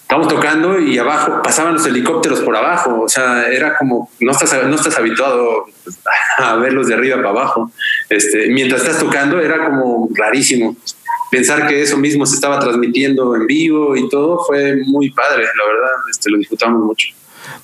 estábamos 0.00 0.28
tocando 0.28 0.80
y 0.80 0.98
abajo 0.98 1.42
pasaban 1.42 1.74
los 1.74 1.86
helicópteros 1.86 2.40
por 2.40 2.56
abajo, 2.56 3.02
o 3.02 3.08
sea, 3.08 3.48
era 3.48 3.76
como, 3.76 4.10
no 4.20 4.32
estás, 4.32 4.66
no 4.66 4.76
estás 4.76 4.96
habituado 4.96 5.66
a 6.38 6.56
verlos 6.56 6.86
de 6.86 6.94
arriba 6.94 7.16
para 7.16 7.28
abajo. 7.28 7.70
Este, 8.08 8.48
mientras 8.48 8.80
estás 8.80 8.98
tocando 8.98 9.38
era 9.38 9.66
como 9.66 10.08
rarísimo 10.14 10.74
pensar 11.34 11.66
que 11.66 11.82
eso 11.82 11.96
mismo 11.96 12.24
se 12.26 12.36
estaba 12.36 12.60
transmitiendo 12.60 13.34
en 13.34 13.46
vivo 13.46 13.96
y 13.96 14.08
todo 14.08 14.44
fue 14.46 14.76
muy 14.86 15.10
padre, 15.10 15.42
la 15.42 15.66
verdad, 15.66 15.96
este, 16.08 16.30
lo 16.30 16.38
disfrutamos 16.38 16.80
mucho. 16.80 17.08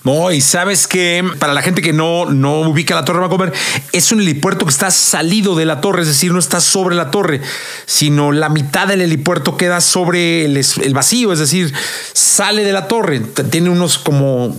No, 0.03 0.33
y 0.33 0.41
sabes 0.41 0.87
que 0.87 1.23
para 1.39 1.53
la 1.53 1.61
gente 1.63 1.83
que 1.83 1.93
no, 1.93 2.25
no 2.27 2.61
ubica 2.61 2.95
la 2.95 3.05
Torre 3.05 3.21
Vancomer, 3.21 3.53
es 3.93 4.13
un 4.13 4.21
helipuerto 4.21 4.65
que 4.65 4.71
está 4.71 4.91
salido 4.91 5.55
de 5.55 5.67
la 5.67 5.81
torre, 5.81 6.03
es 6.03 6.09
decir, 6.09 6.33
no 6.33 6.39
está 6.39 6.61
sobre 6.61 6.97
la 6.97 7.11
torre, 7.11 7.43
sino 7.85 8.33
la 8.33 8.49
mitad 8.49 8.87
del 8.89 9.03
helipuerto 9.03 9.57
queda 9.57 9.81
sobre 9.81 10.47
el, 10.47 10.57
el 10.57 10.95
vacío, 10.95 11.33
es 11.33 11.39
decir, 11.39 11.73
sale 12.15 12.65
de 12.65 12.73
la 12.73 12.89
torre. 12.89 13.21
Tiene 13.51 13.69
unos 13.69 13.99
como 13.99 14.57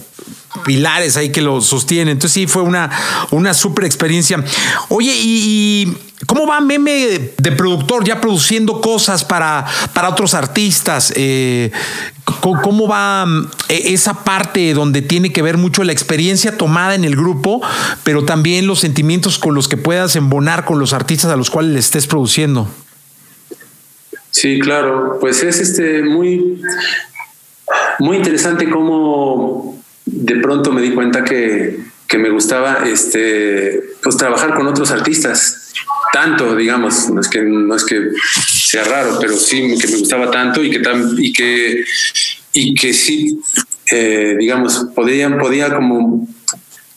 pilares 0.65 1.17
ahí 1.17 1.29
que 1.29 1.41
lo 1.41 1.61
sostienen. 1.61 2.09
Entonces 2.09 2.33
sí, 2.33 2.47
fue 2.47 2.61
una, 2.61 2.89
una 3.31 3.53
super 3.53 3.85
experiencia. 3.85 4.43
Oye, 4.89 5.13
y, 5.15 5.97
¿cómo 6.25 6.45
va 6.45 6.61
Meme 6.61 7.33
de 7.37 7.51
productor 7.53 8.03
ya 8.03 8.21
produciendo 8.21 8.81
cosas 8.81 9.23
para, 9.23 9.65
para 9.93 10.09
otros 10.09 10.33
artistas? 10.33 11.13
Eh, 11.15 11.71
¿Cómo 12.41 12.87
va 12.87 13.25
e, 13.69 13.93
esa 13.93 14.23
parte 14.23 14.73
donde 14.73 15.01
tiene 15.01 15.31
que 15.31 15.41
ver 15.41 15.57
mucho 15.57 15.83
la 15.83 15.91
experiencia 15.91 16.57
tomada 16.57 16.95
en 16.95 17.03
el 17.03 17.15
grupo, 17.15 17.61
pero 18.03 18.25
también 18.25 18.67
los 18.67 18.79
sentimientos 18.79 19.37
con 19.37 19.55
los 19.55 19.67
que 19.67 19.77
puedas 19.77 20.15
embonar 20.15 20.65
con 20.65 20.79
los 20.79 20.93
artistas 20.93 21.31
a 21.31 21.35
los 21.35 21.49
cuales 21.49 21.73
le 21.73 21.79
estés 21.79 22.07
produciendo? 22.07 22.67
Sí, 24.31 24.59
claro, 24.59 25.17
pues 25.19 25.43
es 25.43 25.59
este 25.59 26.03
muy, 26.03 26.61
muy 27.99 28.17
interesante 28.17 28.69
cómo 28.69 29.81
de 30.05 30.35
pronto 30.37 30.71
me 30.71 30.81
di 30.81 30.91
cuenta 30.91 31.23
que, 31.23 31.79
que 32.07 32.17
me 32.17 32.29
gustaba 32.29 32.79
este, 32.85 33.81
pues 34.01 34.17
trabajar 34.17 34.53
con 34.53 34.67
otros 34.67 34.91
artistas. 34.91 35.73
Tanto, 36.13 36.55
digamos, 36.55 37.09
no 37.09 37.21
es 37.21 37.27
que, 37.27 37.41
no 37.41 37.75
es 37.75 37.85
que 37.85 38.09
sea 38.71 38.85
raro, 38.85 39.17
pero 39.19 39.35
sí 39.35 39.77
que 39.77 39.87
me 39.89 39.97
gustaba 39.97 40.31
tanto 40.31 40.63
y 40.63 40.71
que, 40.71 40.81
y 41.17 41.33
que, 41.33 41.83
y 42.53 42.73
que 42.73 42.93
sí, 42.93 43.37
eh, 43.91 44.37
digamos, 44.39 44.87
podía, 44.95 45.37
podía 45.37 45.75
como 45.75 46.25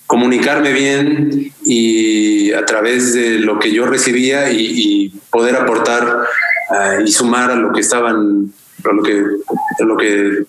comunicarme 0.06 0.72
bien 0.72 1.52
y 1.66 2.52
a 2.52 2.64
través 2.64 3.12
de 3.14 3.40
lo 3.40 3.58
que 3.58 3.72
yo 3.72 3.86
recibía 3.86 4.52
y, 4.52 5.12
poder 5.30 5.56
aportar 5.56 6.28
eh, 6.70 7.02
y 7.04 7.10
sumar 7.10 7.50
a 7.50 7.56
lo 7.56 7.72
que 7.72 7.80
estaban, 7.80 8.52
a 8.84 8.92
lo 8.92 9.02
que, 9.02 9.24
lo 9.80 9.96
que 9.96 10.44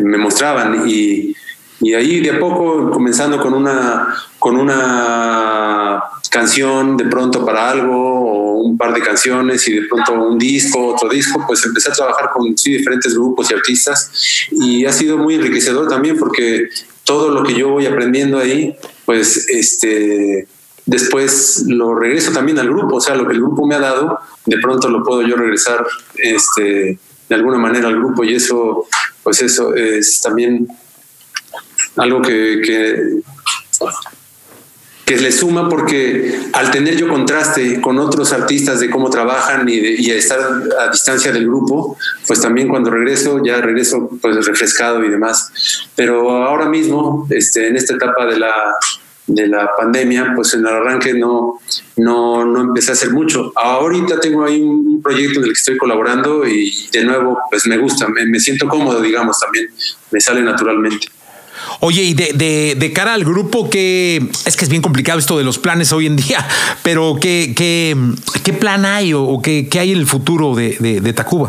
me 0.00 0.16
mostraban. 0.16 0.88
Y, 0.88 1.36
y 1.82 1.94
ahí 1.94 2.20
de 2.20 2.30
a 2.30 2.38
poco 2.38 2.90
comenzando 2.92 3.40
con 3.40 3.54
una 3.54 4.14
con 4.38 4.56
una 4.56 6.00
canción 6.30 6.96
de 6.96 7.04
pronto 7.06 7.44
para 7.44 7.70
algo 7.70 7.96
o 7.96 8.62
un 8.62 8.78
par 8.78 8.94
de 8.94 9.02
canciones 9.02 9.66
y 9.68 9.74
de 9.74 9.82
pronto 9.88 10.12
un 10.12 10.38
disco, 10.38 10.94
otro 10.94 11.08
disco, 11.08 11.44
pues 11.46 11.64
empecé 11.66 11.90
a 11.90 11.94
trabajar 11.94 12.30
con 12.32 12.54
diferentes 12.54 13.14
grupos 13.14 13.50
y 13.50 13.54
artistas. 13.54 14.10
Y 14.52 14.86
ha 14.86 14.92
sido 14.92 15.18
muy 15.18 15.34
enriquecedor 15.34 15.88
también 15.88 16.16
porque 16.16 16.68
todo 17.04 17.30
lo 17.30 17.42
que 17.42 17.54
yo 17.54 17.70
voy 17.70 17.86
aprendiendo 17.86 18.38
ahí, 18.38 18.74
pues 19.04 19.48
este 19.48 20.46
después 20.86 21.64
lo 21.66 21.94
regreso 21.94 22.32
también 22.32 22.58
al 22.58 22.68
grupo, 22.68 22.96
o 22.96 23.00
sea, 23.00 23.14
lo 23.14 23.26
que 23.26 23.34
el 23.34 23.40
grupo 23.40 23.66
me 23.66 23.74
ha 23.74 23.80
dado, 23.80 24.18
de 24.46 24.58
pronto 24.58 24.88
lo 24.88 25.04
puedo 25.04 25.22
yo 25.22 25.36
regresar 25.36 25.86
este 26.16 26.98
de 27.28 27.34
alguna 27.34 27.58
manera 27.58 27.88
al 27.88 27.96
grupo. 27.96 28.24
Y 28.24 28.34
eso 28.34 28.86
pues 29.22 29.42
eso 29.42 29.74
es 29.74 30.20
también 30.20 30.68
algo 31.96 32.22
que, 32.22 32.60
que, 32.64 33.16
le 35.12 35.30
suma 35.30 35.68
porque 35.68 36.40
al 36.54 36.70
tener 36.70 36.96
yo 36.96 37.06
contraste 37.06 37.82
con 37.82 37.98
otros 37.98 38.32
artistas 38.32 38.80
de 38.80 38.88
cómo 38.88 39.10
trabajan 39.10 39.68
y, 39.68 39.74
y 39.74 40.10
estar 40.10 40.40
a 40.40 40.90
distancia 40.90 41.30
del 41.30 41.46
grupo, 41.46 41.98
pues 42.26 42.40
también 42.40 42.66
cuando 42.66 42.90
regreso, 42.90 43.42
ya 43.44 43.60
regreso 43.60 44.08
pues 44.22 44.46
refrescado 44.46 45.04
y 45.04 45.10
demás. 45.10 45.52
Pero 45.94 46.30
ahora 46.30 46.66
mismo, 46.66 47.26
este, 47.28 47.68
en 47.68 47.76
esta 47.76 47.94
etapa 47.94 48.24
de 48.24 48.38
la, 48.38 48.54
de 49.26 49.46
la 49.46 49.70
pandemia, 49.76 50.32
pues 50.34 50.54
en 50.54 50.60
el 50.60 50.66
arranque 50.66 51.14
no, 51.14 51.60
no, 51.96 52.44
no 52.44 52.60
empecé 52.60 52.90
a 52.90 52.94
hacer 52.94 53.10
mucho. 53.10 53.52
Ahorita 53.54 54.18
tengo 54.18 54.44
ahí 54.44 54.62
un 54.62 55.00
proyecto 55.02 55.40
en 55.40 55.46
el 55.46 55.52
que 55.52 55.58
estoy 55.58 55.76
colaborando 55.76 56.46
y 56.46 56.88
de 56.92 57.04
nuevo, 57.04 57.38
pues 57.50 57.66
me 57.66 57.78
gusta, 57.78 58.08
me, 58.08 58.26
me 58.26 58.40
siento 58.40 58.68
cómodo, 58.68 59.00
digamos, 59.00 59.38
también 59.38 59.68
me 60.10 60.20
sale 60.20 60.42
naturalmente. 60.42 61.08
Oye, 61.84 62.02
y 62.04 62.14
de, 62.14 62.76
de, 62.78 62.92
cara 62.92 63.12
al 63.12 63.24
grupo, 63.24 63.68
que 63.68 64.22
es 64.46 64.56
que 64.56 64.64
es 64.64 64.70
bien 64.70 64.82
complicado 64.82 65.18
esto 65.18 65.36
de 65.36 65.42
los 65.42 65.58
planes 65.58 65.92
hoy 65.92 66.06
en 66.06 66.14
día, 66.14 66.46
pero 66.84 67.18
¿qué, 67.20 67.54
qué, 67.56 67.96
qué 68.44 68.52
plan 68.52 68.84
hay 68.84 69.12
o, 69.14 69.40
qué, 69.42 69.68
qué, 69.68 69.80
hay 69.80 69.90
en 69.90 69.98
el 69.98 70.06
futuro 70.06 70.54
de, 70.54 70.76
de, 70.78 71.12
Tacuba? 71.12 71.48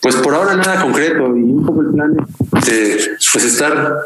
Pues 0.00 0.14
por 0.14 0.36
ahora 0.36 0.54
nada 0.54 0.80
concreto 0.80 1.36
y 1.36 1.42
un 1.42 1.66
poco 1.66 1.80
el 1.80 1.88
plan 1.88 2.12
es 2.64 3.10
pues 3.32 3.44
estar 3.44 3.96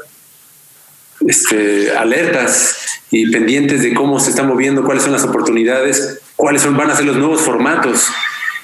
este, 1.26 1.94
alertas 1.94 2.78
y 3.10 3.30
pendientes 3.30 3.82
de 3.82 3.92
cómo 3.92 4.18
se 4.18 4.30
está 4.30 4.44
moviendo, 4.44 4.82
cuáles 4.82 5.02
son 5.02 5.12
las 5.12 5.24
oportunidades, 5.24 6.20
cuáles 6.36 6.62
son, 6.62 6.74
van 6.74 6.90
a 6.90 6.96
ser 6.96 7.04
los 7.04 7.18
nuevos 7.18 7.42
formatos. 7.42 8.06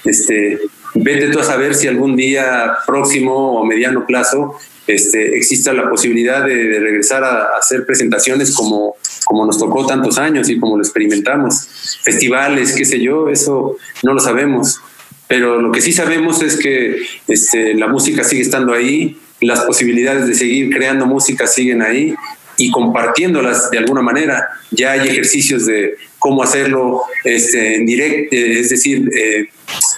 Este, 0.03 0.59
vete 0.95 1.29
tú 1.29 1.41
a 1.41 1.45
saber 1.45 1.75
si 1.75 1.89
algún 1.89 2.17
día 2.17 2.79
próximo 2.87 3.61
o 3.61 3.67
mediano 3.67 4.07
plazo 4.07 4.57
este, 4.89 5.37
exista 5.37 5.73
la 5.73 5.89
posibilidad 5.89 6.45
de, 6.45 6.81
regresar 6.81 7.23
a, 7.25 7.57
hacer 7.59 7.85
presentaciones 7.85 8.55
como, 8.55 8.97
como 9.25 9.47
nos 9.47 9.59
tocó 9.59 9.87
tantos 9.87 10.19
años 10.19 10.49
y 10.49 10.59
como 10.59 10.77
lo 10.77 10.83
experimentamos. 10.83 11.69
Festivales, 12.03 12.75
qué 12.75 12.85
sé 12.85 13.01
yo, 13.01 13.29
eso 13.29 13.77
no 14.03 14.15
lo 14.15 14.21
sabemos. 14.21 14.81
Pero 15.29 15.61
lo 15.61 15.71
que 15.71 15.83
sí 15.83 15.93
sabemos 15.93 16.43
es 16.43 16.57
que 16.57 17.03
este, 17.29 17.75
la 17.75 17.87
música 17.87 18.25
sigue 18.25 18.43
estando 18.43 18.73
ahí, 18.73 19.19
las 19.41 19.61
posibilidades 19.61 20.27
de 20.27 20.35
seguir 20.35 20.75
creando 20.75 21.07
música 21.07 21.47
siguen 21.47 21.83
ahí 21.83 22.15
y 22.57 22.71
compartiéndolas 22.71 23.71
de 23.71 23.79
alguna 23.79 24.03
manera. 24.03 24.49
Ya 24.71 24.93
hay 24.93 25.09
ejercicios 25.09 25.67
de 25.67 25.97
cómo 26.19 26.43
hacerlo 26.43 27.03
este, 27.25 27.77
en 27.77 27.87
directo, 27.87 28.37
eh, 28.37 28.61
es 28.61 28.71
decir, 28.71 29.09
eh, 29.15 29.49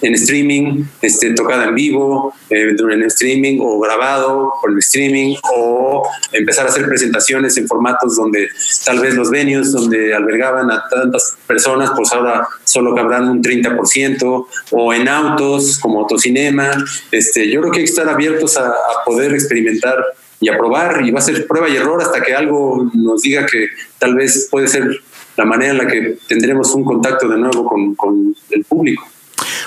en 0.03 0.15
streaming, 0.15 0.85
este, 1.01 1.33
tocada 1.35 1.65
en 1.67 1.75
vivo, 1.75 2.35
eh, 2.51 2.75
en 2.79 3.03
streaming 3.05 3.59
o 3.61 3.79
grabado 3.79 4.53
por 4.61 4.73
el 4.73 4.79
streaming 4.79 5.37
o 5.55 6.09
empezar 6.33 6.67
a 6.67 6.71
hacer 6.71 6.87
presentaciones 6.87 7.57
en 7.57 7.67
formatos 7.67 8.17
donde 8.17 8.49
tal 8.85 9.01
vez 9.01 9.15
los 9.15 9.31
venues 9.31 9.73
donde 9.73 10.15
albergaban 10.15 10.71
a 10.71 10.85
tantas 10.89 11.37
personas, 11.47 11.91
pues 11.97 12.13
ahora 12.13 12.47
solo 12.65 12.95
cabrán 12.95 13.29
un 13.29 13.43
30% 13.43 14.47
o 14.71 14.95
en 14.95 15.09
autos 15.09 15.79
como 15.79 16.01
autocinema. 16.01 16.73
Este, 17.11 17.51
yo 17.51 17.61
creo 17.61 17.73
que 17.73 17.79
hay 17.81 17.85
que 17.85 17.91
estar 17.91 18.09
abiertos 18.09 18.57
a, 18.57 18.69
a 18.69 19.05
poder 19.05 19.33
experimentar 19.35 19.99
y 20.41 20.49
a 20.49 20.57
probar 20.57 21.05
y 21.05 21.11
va 21.11 21.19
a 21.19 21.23
ser 21.23 21.47
prueba 21.47 21.69
y 21.69 21.77
error 21.77 22.03
hasta 22.03 22.23
que 22.23 22.35
algo 22.35 22.91
nos 22.95 23.23
diga 23.23 23.45
que 23.45 23.69
tal 23.99 24.15
vez 24.15 24.49
puede 24.51 24.69
ser 24.69 25.03
la 25.37 25.45
manera 25.45 25.73
en 25.73 25.79
la 25.79 25.87
que 25.87 26.19
tendremos 26.27 26.75
un 26.75 26.85
contacto 26.85 27.29
de 27.29 27.39
nuevo 27.39 27.65
con, 27.65 27.95
con 27.95 28.35
el 28.51 28.65
público. 28.65 29.07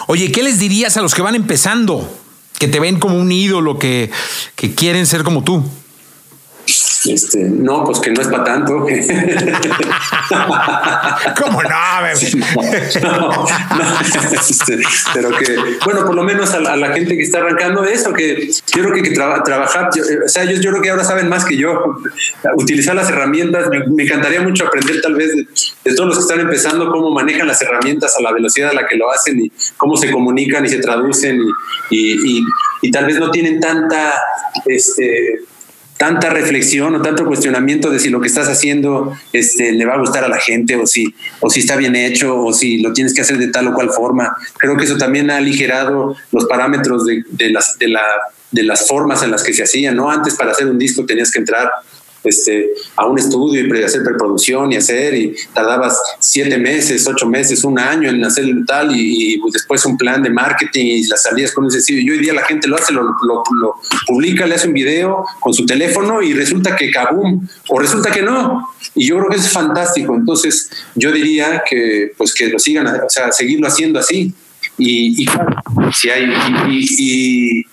Oye, 0.07 0.32
¿qué 0.32 0.43
les 0.43 0.59
dirías 0.59 0.97
a 0.97 1.01
los 1.01 1.14
que 1.16 1.22
van 1.22 1.36
empezando? 1.36 2.07
Que 2.59 2.68
te 2.68 2.80
ven 2.80 2.99
como 2.99 3.18
un 3.20 3.32
ídolo, 3.32 3.80
que, 3.80 4.11
que 4.55 4.76
quieren 4.76 5.05
ser 5.05 5.24
como 5.24 5.43
tú. 5.43 5.64
Este, 7.05 7.39
no, 7.39 7.83
pues 7.83 7.99
que 7.99 8.11
no 8.11 8.21
es 8.21 8.27
para 8.27 8.45
tanto. 8.45 8.85
¿Cómo 11.43 11.61
no? 11.63 11.69
Este, 14.33 14.79
pero 15.13 15.31
que, 15.31 15.57
bueno, 15.83 16.05
por 16.05 16.15
lo 16.15 16.23
menos 16.23 16.53
a 16.53 16.59
la, 16.61 16.93
gente 16.93 17.17
que 17.17 17.23
está 17.23 17.39
arrancando 17.39 17.83
eso, 17.83 18.13
que 18.13 18.47
yo 18.47 18.83
creo 18.83 18.93
que, 19.03 19.11
trabajar, 19.11 19.89
o 19.89 20.29
sea, 20.29 20.45
yo, 20.45 20.53
yo, 20.61 20.71
creo 20.71 20.81
que 20.81 20.89
ahora 20.91 21.03
saben 21.03 21.27
más 21.27 21.43
que 21.45 21.57
yo, 21.57 21.97
utilizar 22.55 22.95
las 22.95 23.09
herramientas, 23.09 23.67
me, 23.69 24.03
encantaría 24.03 24.41
mucho 24.41 24.65
aprender 24.65 25.01
tal 25.01 25.15
vez 25.15 25.35
de, 25.35 25.45
todos 25.95 26.07
los 26.07 26.17
que 26.17 26.21
están 26.21 26.39
empezando, 26.39 26.89
cómo 26.91 27.11
manejan 27.11 27.47
las 27.47 27.61
herramientas 27.61 28.15
a 28.17 28.21
la 28.21 28.31
velocidad 28.31 28.69
a 28.69 28.73
la 28.73 28.87
que 28.87 28.95
lo 28.95 29.11
hacen 29.11 29.39
y 29.41 29.51
cómo 29.75 29.97
se 29.97 30.09
comunican 30.09 30.63
y 30.65 30.69
se 30.69 30.79
traducen 30.79 31.41
y, 31.89 32.37
y, 32.37 32.45
y 32.81 32.91
tal 32.91 33.05
vez 33.05 33.19
no 33.19 33.29
tienen 33.29 33.59
tanta... 33.59 34.13
Este, 34.65 35.41
tanta 36.03 36.29
reflexión 36.31 36.93
o 36.95 37.01
tanto 37.01 37.25
cuestionamiento 37.25 37.89
de 37.89 37.97
si 37.97 38.09
lo 38.09 38.19
que 38.19 38.27
estás 38.27 38.49
haciendo 38.49 39.17
este, 39.31 39.71
le 39.71 39.85
va 39.85 39.93
a 39.93 39.99
gustar 39.99 40.25
a 40.25 40.27
la 40.27 40.37
gente 40.37 40.75
o 40.75 40.85
si, 40.85 41.15
o 41.39 41.49
si 41.49 41.61
está 41.61 41.77
bien 41.77 41.95
hecho 41.95 42.37
o 42.37 42.51
si 42.51 42.79
lo 42.79 42.91
tienes 42.91 43.13
que 43.13 43.21
hacer 43.21 43.37
de 43.37 43.47
tal 43.47 43.69
o 43.69 43.73
cual 43.73 43.89
forma. 43.89 44.35
Creo 44.57 44.75
que 44.75 44.83
eso 44.83 44.97
también 44.97 45.31
ha 45.31 45.37
aligerado 45.37 46.13
los 46.33 46.43
parámetros 46.43 47.05
de, 47.05 47.49
las, 47.51 47.79
de, 47.79 47.87
la, 47.87 48.03
de 48.51 48.63
las 48.63 48.85
formas 48.85 49.23
en 49.23 49.31
las 49.31 49.43
que 49.43 49.53
se 49.53 49.63
hacían. 49.63 49.95
¿no? 49.95 50.11
Antes 50.11 50.35
para 50.35 50.51
hacer 50.51 50.67
un 50.67 50.77
disco 50.77 51.05
tenías 51.05 51.31
que 51.31 51.39
entrar 51.39 51.71
este, 52.24 52.69
a 52.95 53.05
un 53.05 53.19
estudio 53.19 53.65
y 53.65 53.84
hacer 53.84 54.03
preproducción 54.03 54.71
y 54.71 54.78
hacer, 54.78 55.13
y 55.13 55.36
tardabas 55.53 55.99
siete 56.19 56.57
meses, 56.57 57.07
ocho 57.07 57.28
meses, 57.28 57.63
un 57.63 57.80
año 57.80 58.09
en 58.09 58.24
hacer 58.24 58.45
tal, 58.65 58.95
y, 58.95 59.41
después 59.51 59.86
un 59.86 59.97
plan 59.97 60.24
de 60.24 60.30
marketing 60.30 60.86
y 60.86 61.07
las 61.07 61.24
salías 61.24 61.51
con 61.51 61.65
ese 61.67 61.82
sitio. 61.82 62.01
Y 62.01 62.09
hoy 62.11 62.19
día 62.19 62.34
la 62.34 62.45
gente 62.45 62.67
lo 62.67 62.76
hace, 62.76 62.93
lo, 62.93 63.03
lo, 63.03 63.43
publica, 64.07 64.45
le 64.45 64.55
hace 64.55 64.67
un 64.67 64.74
video 64.74 65.26
con 65.39 65.53
su 65.53 65.65
teléfono 65.65 66.21
y 66.21 66.34
resulta 66.34 66.76
que 66.76 66.91
kabum, 66.91 67.47
o 67.69 67.80
resulta 67.80 68.11
que 68.11 68.21
no. 68.21 68.69
Y 68.95 69.07
yo 69.07 69.17
creo 69.17 69.30
que 69.30 69.38
es 69.38 69.49
fantástico. 69.49 70.15
Entonces, 70.15 70.69
yo 70.95 71.11
diría 71.11 71.63
que, 71.67 72.11
pues, 72.17 72.34
que 72.34 72.47
lo 72.47 72.59
sigan, 72.59 72.88
o 72.88 73.09
sea, 73.09 73.32
seguirlo 73.32 73.67
haciendo 73.67 73.99
así. 73.99 74.34
Y, 74.78 75.21
y 75.21 75.26
claro, 75.26 75.55
si 75.93 76.09
hay, 76.09 76.26
y, 76.69 77.59
y, 77.59 77.65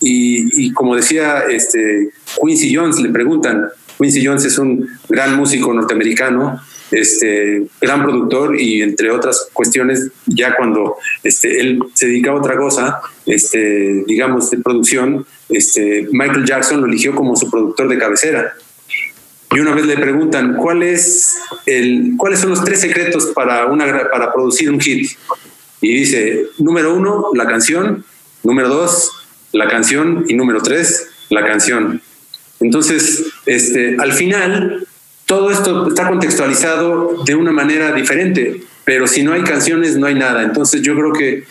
y 0.00 0.72
como 0.72 0.96
decía 0.96 1.44
este 1.48 2.10
Quincy 2.40 2.74
Jones, 2.74 3.00
le 3.00 3.10
preguntan. 3.10 3.68
Quincy 3.98 4.24
Jones 4.24 4.44
es 4.44 4.58
un 4.58 4.88
gran 5.08 5.36
músico 5.36 5.74
norteamericano, 5.74 6.60
este, 6.90 7.66
gran 7.80 8.02
productor 8.02 8.58
y 8.58 8.82
entre 8.82 9.10
otras 9.10 9.48
cuestiones, 9.52 10.10
ya 10.26 10.56
cuando 10.56 10.96
este, 11.22 11.60
él 11.60 11.80
se 11.94 12.06
dedica 12.06 12.30
a 12.30 12.34
otra 12.34 12.56
cosa, 12.56 13.00
este, 13.26 14.04
digamos, 14.06 14.50
de 14.50 14.58
producción, 14.58 15.26
este, 15.48 16.08
Michael 16.12 16.44
Jackson 16.44 16.80
lo 16.80 16.86
eligió 16.86 17.14
como 17.14 17.36
su 17.36 17.50
productor 17.50 17.88
de 17.88 17.98
cabecera. 17.98 18.54
Y 19.50 19.60
una 19.60 19.74
vez 19.74 19.86
le 19.86 19.96
preguntan, 19.96 20.56
¿cuál 20.56 20.82
es 20.82 21.36
el, 21.64 22.12
¿cuáles 22.16 22.40
son 22.40 22.50
los 22.50 22.62
tres 22.62 22.80
secretos 22.80 23.26
para, 23.34 23.66
una, 23.66 23.86
para 24.10 24.32
producir 24.32 24.70
un 24.70 24.78
hit? 24.78 25.10
Y 25.80 25.94
dice, 26.00 26.46
número 26.58 26.94
uno, 26.94 27.28
la 27.34 27.46
canción, 27.46 28.04
número 28.42 28.68
dos, 28.68 29.17
la 29.52 29.68
canción 29.68 30.24
y 30.28 30.34
número 30.34 30.62
tres, 30.62 31.08
la 31.30 31.44
canción. 31.44 32.00
Entonces, 32.60 33.24
este, 33.46 33.96
al 33.98 34.12
final, 34.12 34.86
todo 35.26 35.50
esto 35.50 35.88
está 35.88 36.08
contextualizado 36.08 37.22
de 37.24 37.34
una 37.34 37.52
manera 37.52 37.92
diferente, 37.92 38.62
pero 38.84 39.06
si 39.06 39.22
no 39.22 39.32
hay 39.32 39.42
canciones, 39.42 39.96
no 39.96 40.06
hay 40.06 40.14
nada. 40.14 40.42
Entonces, 40.42 40.82
yo 40.82 40.94
creo 40.94 41.12
que 41.12 41.44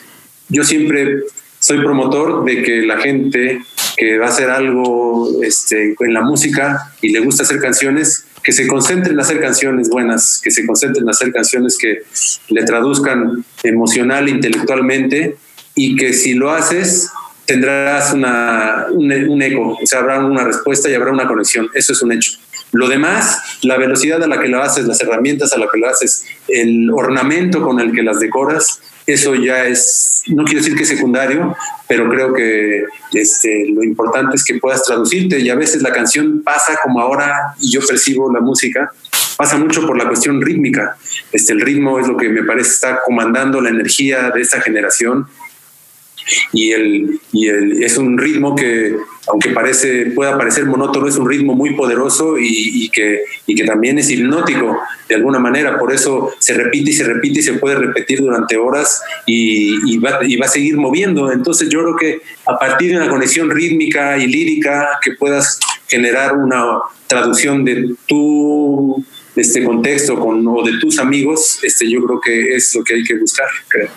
yo 0.49 0.63
siempre 0.63 1.23
soy 1.59 1.79
promotor 1.79 2.45
de 2.45 2.63
que 2.63 2.81
la 2.83 2.97
gente 2.99 3.59
que 3.97 4.17
va 4.17 4.27
a 4.27 4.29
hacer 4.29 4.49
algo 4.49 5.41
este, 5.43 5.95
en 5.99 6.13
la 6.13 6.21
música 6.21 6.93
y 7.01 7.09
le 7.09 7.19
gusta 7.19 7.43
hacer 7.43 7.59
canciones, 7.59 8.25
que 8.43 8.51
se 8.51 8.67
concentren 8.67 9.15
en 9.15 9.19
hacer 9.19 9.41
canciones 9.41 9.89
buenas, 9.89 10.39
que 10.41 10.51
se 10.51 10.65
concentren 10.65 11.03
en 11.03 11.09
hacer 11.09 11.33
canciones 11.33 11.77
que 11.77 12.03
le 12.49 12.63
traduzcan 12.63 13.43
emocional, 13.63 14.29
intelectualmente, 14.29 15.35
y 15.75 15.95
que 15.95 16.13
si 16.13 16.33
lo 16.33 16.51
haces, 16.51 17.09
tendrás 17.47 18.13
un, 18.13 19.41
eco, 19.41 19.77
o 19.81 19.85
sea, 19.85 19.99
habrá 19.99 20.23
una 20.23 20.43
respuesta 20.43 20.89
y 20.89 20.93
habrá 20.93 21.11
una 21.11 21.27
conexión. 21.27 21.69
Eso 21.73 21.93
es 21.93 22.01
un 22.03 22.11
hecho. 22.11 22.33
Lo 22.73 22.89
demás, 22.89 23.41
la 23.61 23.77
velocidad 23.77 24.21
a 24.21 24.27
la 24.27 24.39
que 24.39 24.49
lo 24.49 24.61
haces, 24.61 24.85
las 24.85 25.01
herramientas 25.01 25.53
a 25.53 25.57
la 25.57 25.67
que 25.71 25.79
lo 25.79 25.87
haces, 25.87 26.25
el 26.49 26.91
ornamento 26.91 27.61
con 27.61 27.79
el 27.79 27.93
que 27.93 28.03
las 28.03 28.19
decoras, 28.19 28.81
eso 29.05 29.33
ya 29.35 29.65
es, 29.65 30.23
no 30.27 30.43
quiero 30.43 30.59
decir 30.59 30.75
que 30.75 30.83
es 30.83 30.89
secundario, 30.89 31.55
pero 31.87 32.09
creo 32.09 32.33
que 32.33 32.83
este, 33.13 33.65
lo 33.69 33.81
importante 33.81 34.35
es 34.35 34.43
que 34.43 34.55
puedas 34.55 34.83
traducirte 34.83 35.39
y 35.39 35.49
a 35.49 35.55
veces 35.55 35.81
la 35.81 35.93
canción 35.93 36.41
pasa 36.43 36.77
como 36.83 36.99
ahora 36.99 37.55
y 37.61 37.71
yo 37.71 37.79
percibo 37.87 38.31
la 38.33 38.41
música, 38.41 38.91
pasa 39.37 39.57
mucho 39.57 39.87
por 39.87 39.97
la 39.97 40.09
cuestión 40.09 40.41
rítmica. 40.41 40.97
Este, 41.31 41.53
el 41.53 41.61
ritmo 41.61 41.99
es 41.99 42.07
lo 42.07 42.17
que 42.17 42.27
me 42.27 42.43
parece 42.43 42.71
está 42.71 42.99
comandando 43.05 43.61
la 43.61 43.69
energía 43.69 44.29
de 44.31 44.41
esta 44.41 44.59
generación 44.59 45.27
y, 46.53 46.71
el, 46.71 47.19
y 47.31 47.47
el, 47.47 47.83
es 47.83 47.97
un 47.97 48.17
ritmo 48.17 48.55
que, 48.55 48.95
aunque 49.27 49.49
parece, 49.49 50.07
pueda 50.07 50.37
parecer 50.37 50.65
monótono, 50.65 51.07
es 51.07 51.17
un 51.17 51.29
ritmo 51.29 51.55
muy 51.55 51.75
poderoso 51.75 52.37
y, 52.39 52.89
que, 52.89 53.21
y 53.45 53.55
que 53.55 53.63
también 53.63 53.99
es 53.99 54.09
hipnótico 54.09 54.77
de 55.09 55.15
alguna 55.15 55.39
manera. 55.39 55.77
Por 55.77 55.93
eso 55.93 56.31
se 56.39 56.53
repite 56.53 56.91
y 56.91 56.93
se 56.93 57.03
repite 57.03 57.39
y 57.39 57.43
se 57.43 57.53
puede 57.53 57.75
repetir 57.75 58.19
durante 58.19 58.57
horas 58.57 59.01
y, 59.25 59.97
va, 59.97 60.19
y 60.25 60.37
va 60.37 60.45
a 60.45 60.49
seguir 60.49 60.77
moviendo. 60.77 61.31
Entonces 61.31 61.69
yo 61.69 61.81
creo 61.81 61.95
que 61.95 62.21
a 62.45 62.57
partir 62.57 62.91
de 62.91 62.97
una 62.97 63.09
conexión 63.09 63.49
rítmica 63.49 64.17
y 64.17 64.27
lírica 64.27 64.99
que 65.03 65.11
puedas 65.13 65.59
generar 65.87 66.35
una 66.35 66.79
traducción 67.07 67.63
de 67.63 67.95
tu 68.07 69.03
este 69.35 69.63
contexto 69.63 70.19
con, 70.19 70.45
o 70.47 70.63
de 70.63 70.79
tus 70.79 70.99
amigos, 70.99 71.59
este, 71.61 71.89
yo 71.89 72.03
creo 72.03 72.19
que 72.19 72.55
es 72.55 72.73
lo 72.75 72.83
que 72.83 72.95
hay 72.95 73.03
que 73.03 73.17
buscar, 73.17 73.47
creo. 73.67 73.89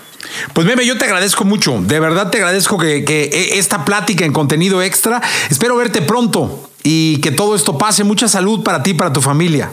Pues 0.52 0.66
Meme, 0.66 0.84
yo 0.86 0.98
te 0.98 1.04
agradezco 1.04 1.44
mucho, 1.44 1.80
de 1.80 2.00
verdad 2.00 2.30
te 2.30 2.38
agradezco 2.38 2.78
que, 2.78 3.04
que 3.04 3.58
esta 3.58 3.84
plática 3.84 4.24
en 4.24 4.32
contenido 4.32 4.82
extra, 4.82 5.20
espero 5.50 5.76
verte 5.76 6.02
pronto 6.02 6.70
y 6.82 7.20
que 7.20 7.30
todo 7.30 7.54
esto 7.54 7.78
pase, 7.78 8.04
mucha 8.04 8.28
salud 8.28 8.62
para 8.62 8.82
ti 8.82 8.90
y 8.90 8.94
para 8.94 9.12
tu 9.12 9.20
familia. 9.20 9.70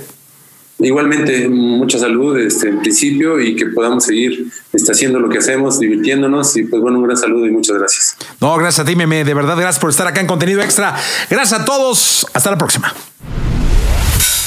Igualmente, 0.79 1.49
mucha 1.49 1.97
salud 1.97 2.37
este, 2.37 2.69
en 2.69 2.79
principio 2.81 3.41
y 3.41 3.55
que 3.55 3.65
podamos 3.65 4.03
seguir 4.03 4.47
este, 4.73 4.91
haciendo 4.91 5.19
lo 5.19 5.27
que 5.27 5.39
hacemos, 5.39 5.79
divirtiéndonos 5.79 6.55
y 6.55 6.65
pues 6.65 6.81
bueno, 6.81 6.99
un 6.99 7.05
gran 7.05 7.17
saludo 7.17 7.47
y 7.47 7.51
muchas 7.51 7.77
gracias. 7.77 8.15
No, 8.39 8.55
gracias 8.57 8.85
a 8.85 8.87
ti, 8.87 8.95
Meme, 8.95 9.23
de 9.23 9.33
verdad, 9.33 9.55
gracias 9.57 9.79
por 9.79 9.89
estar 9.89 10.05
acá 10.05 10.21
en 10.21 10.27
Contenido 10.27 10.61
Extra. 10.61 10.95
Gracias 11.31 11.61
a 11.61 11.65
todos, 11.65 12.27
hasta 12.33 12.51
la 12.51 12.57
próxima. 12.59 12.93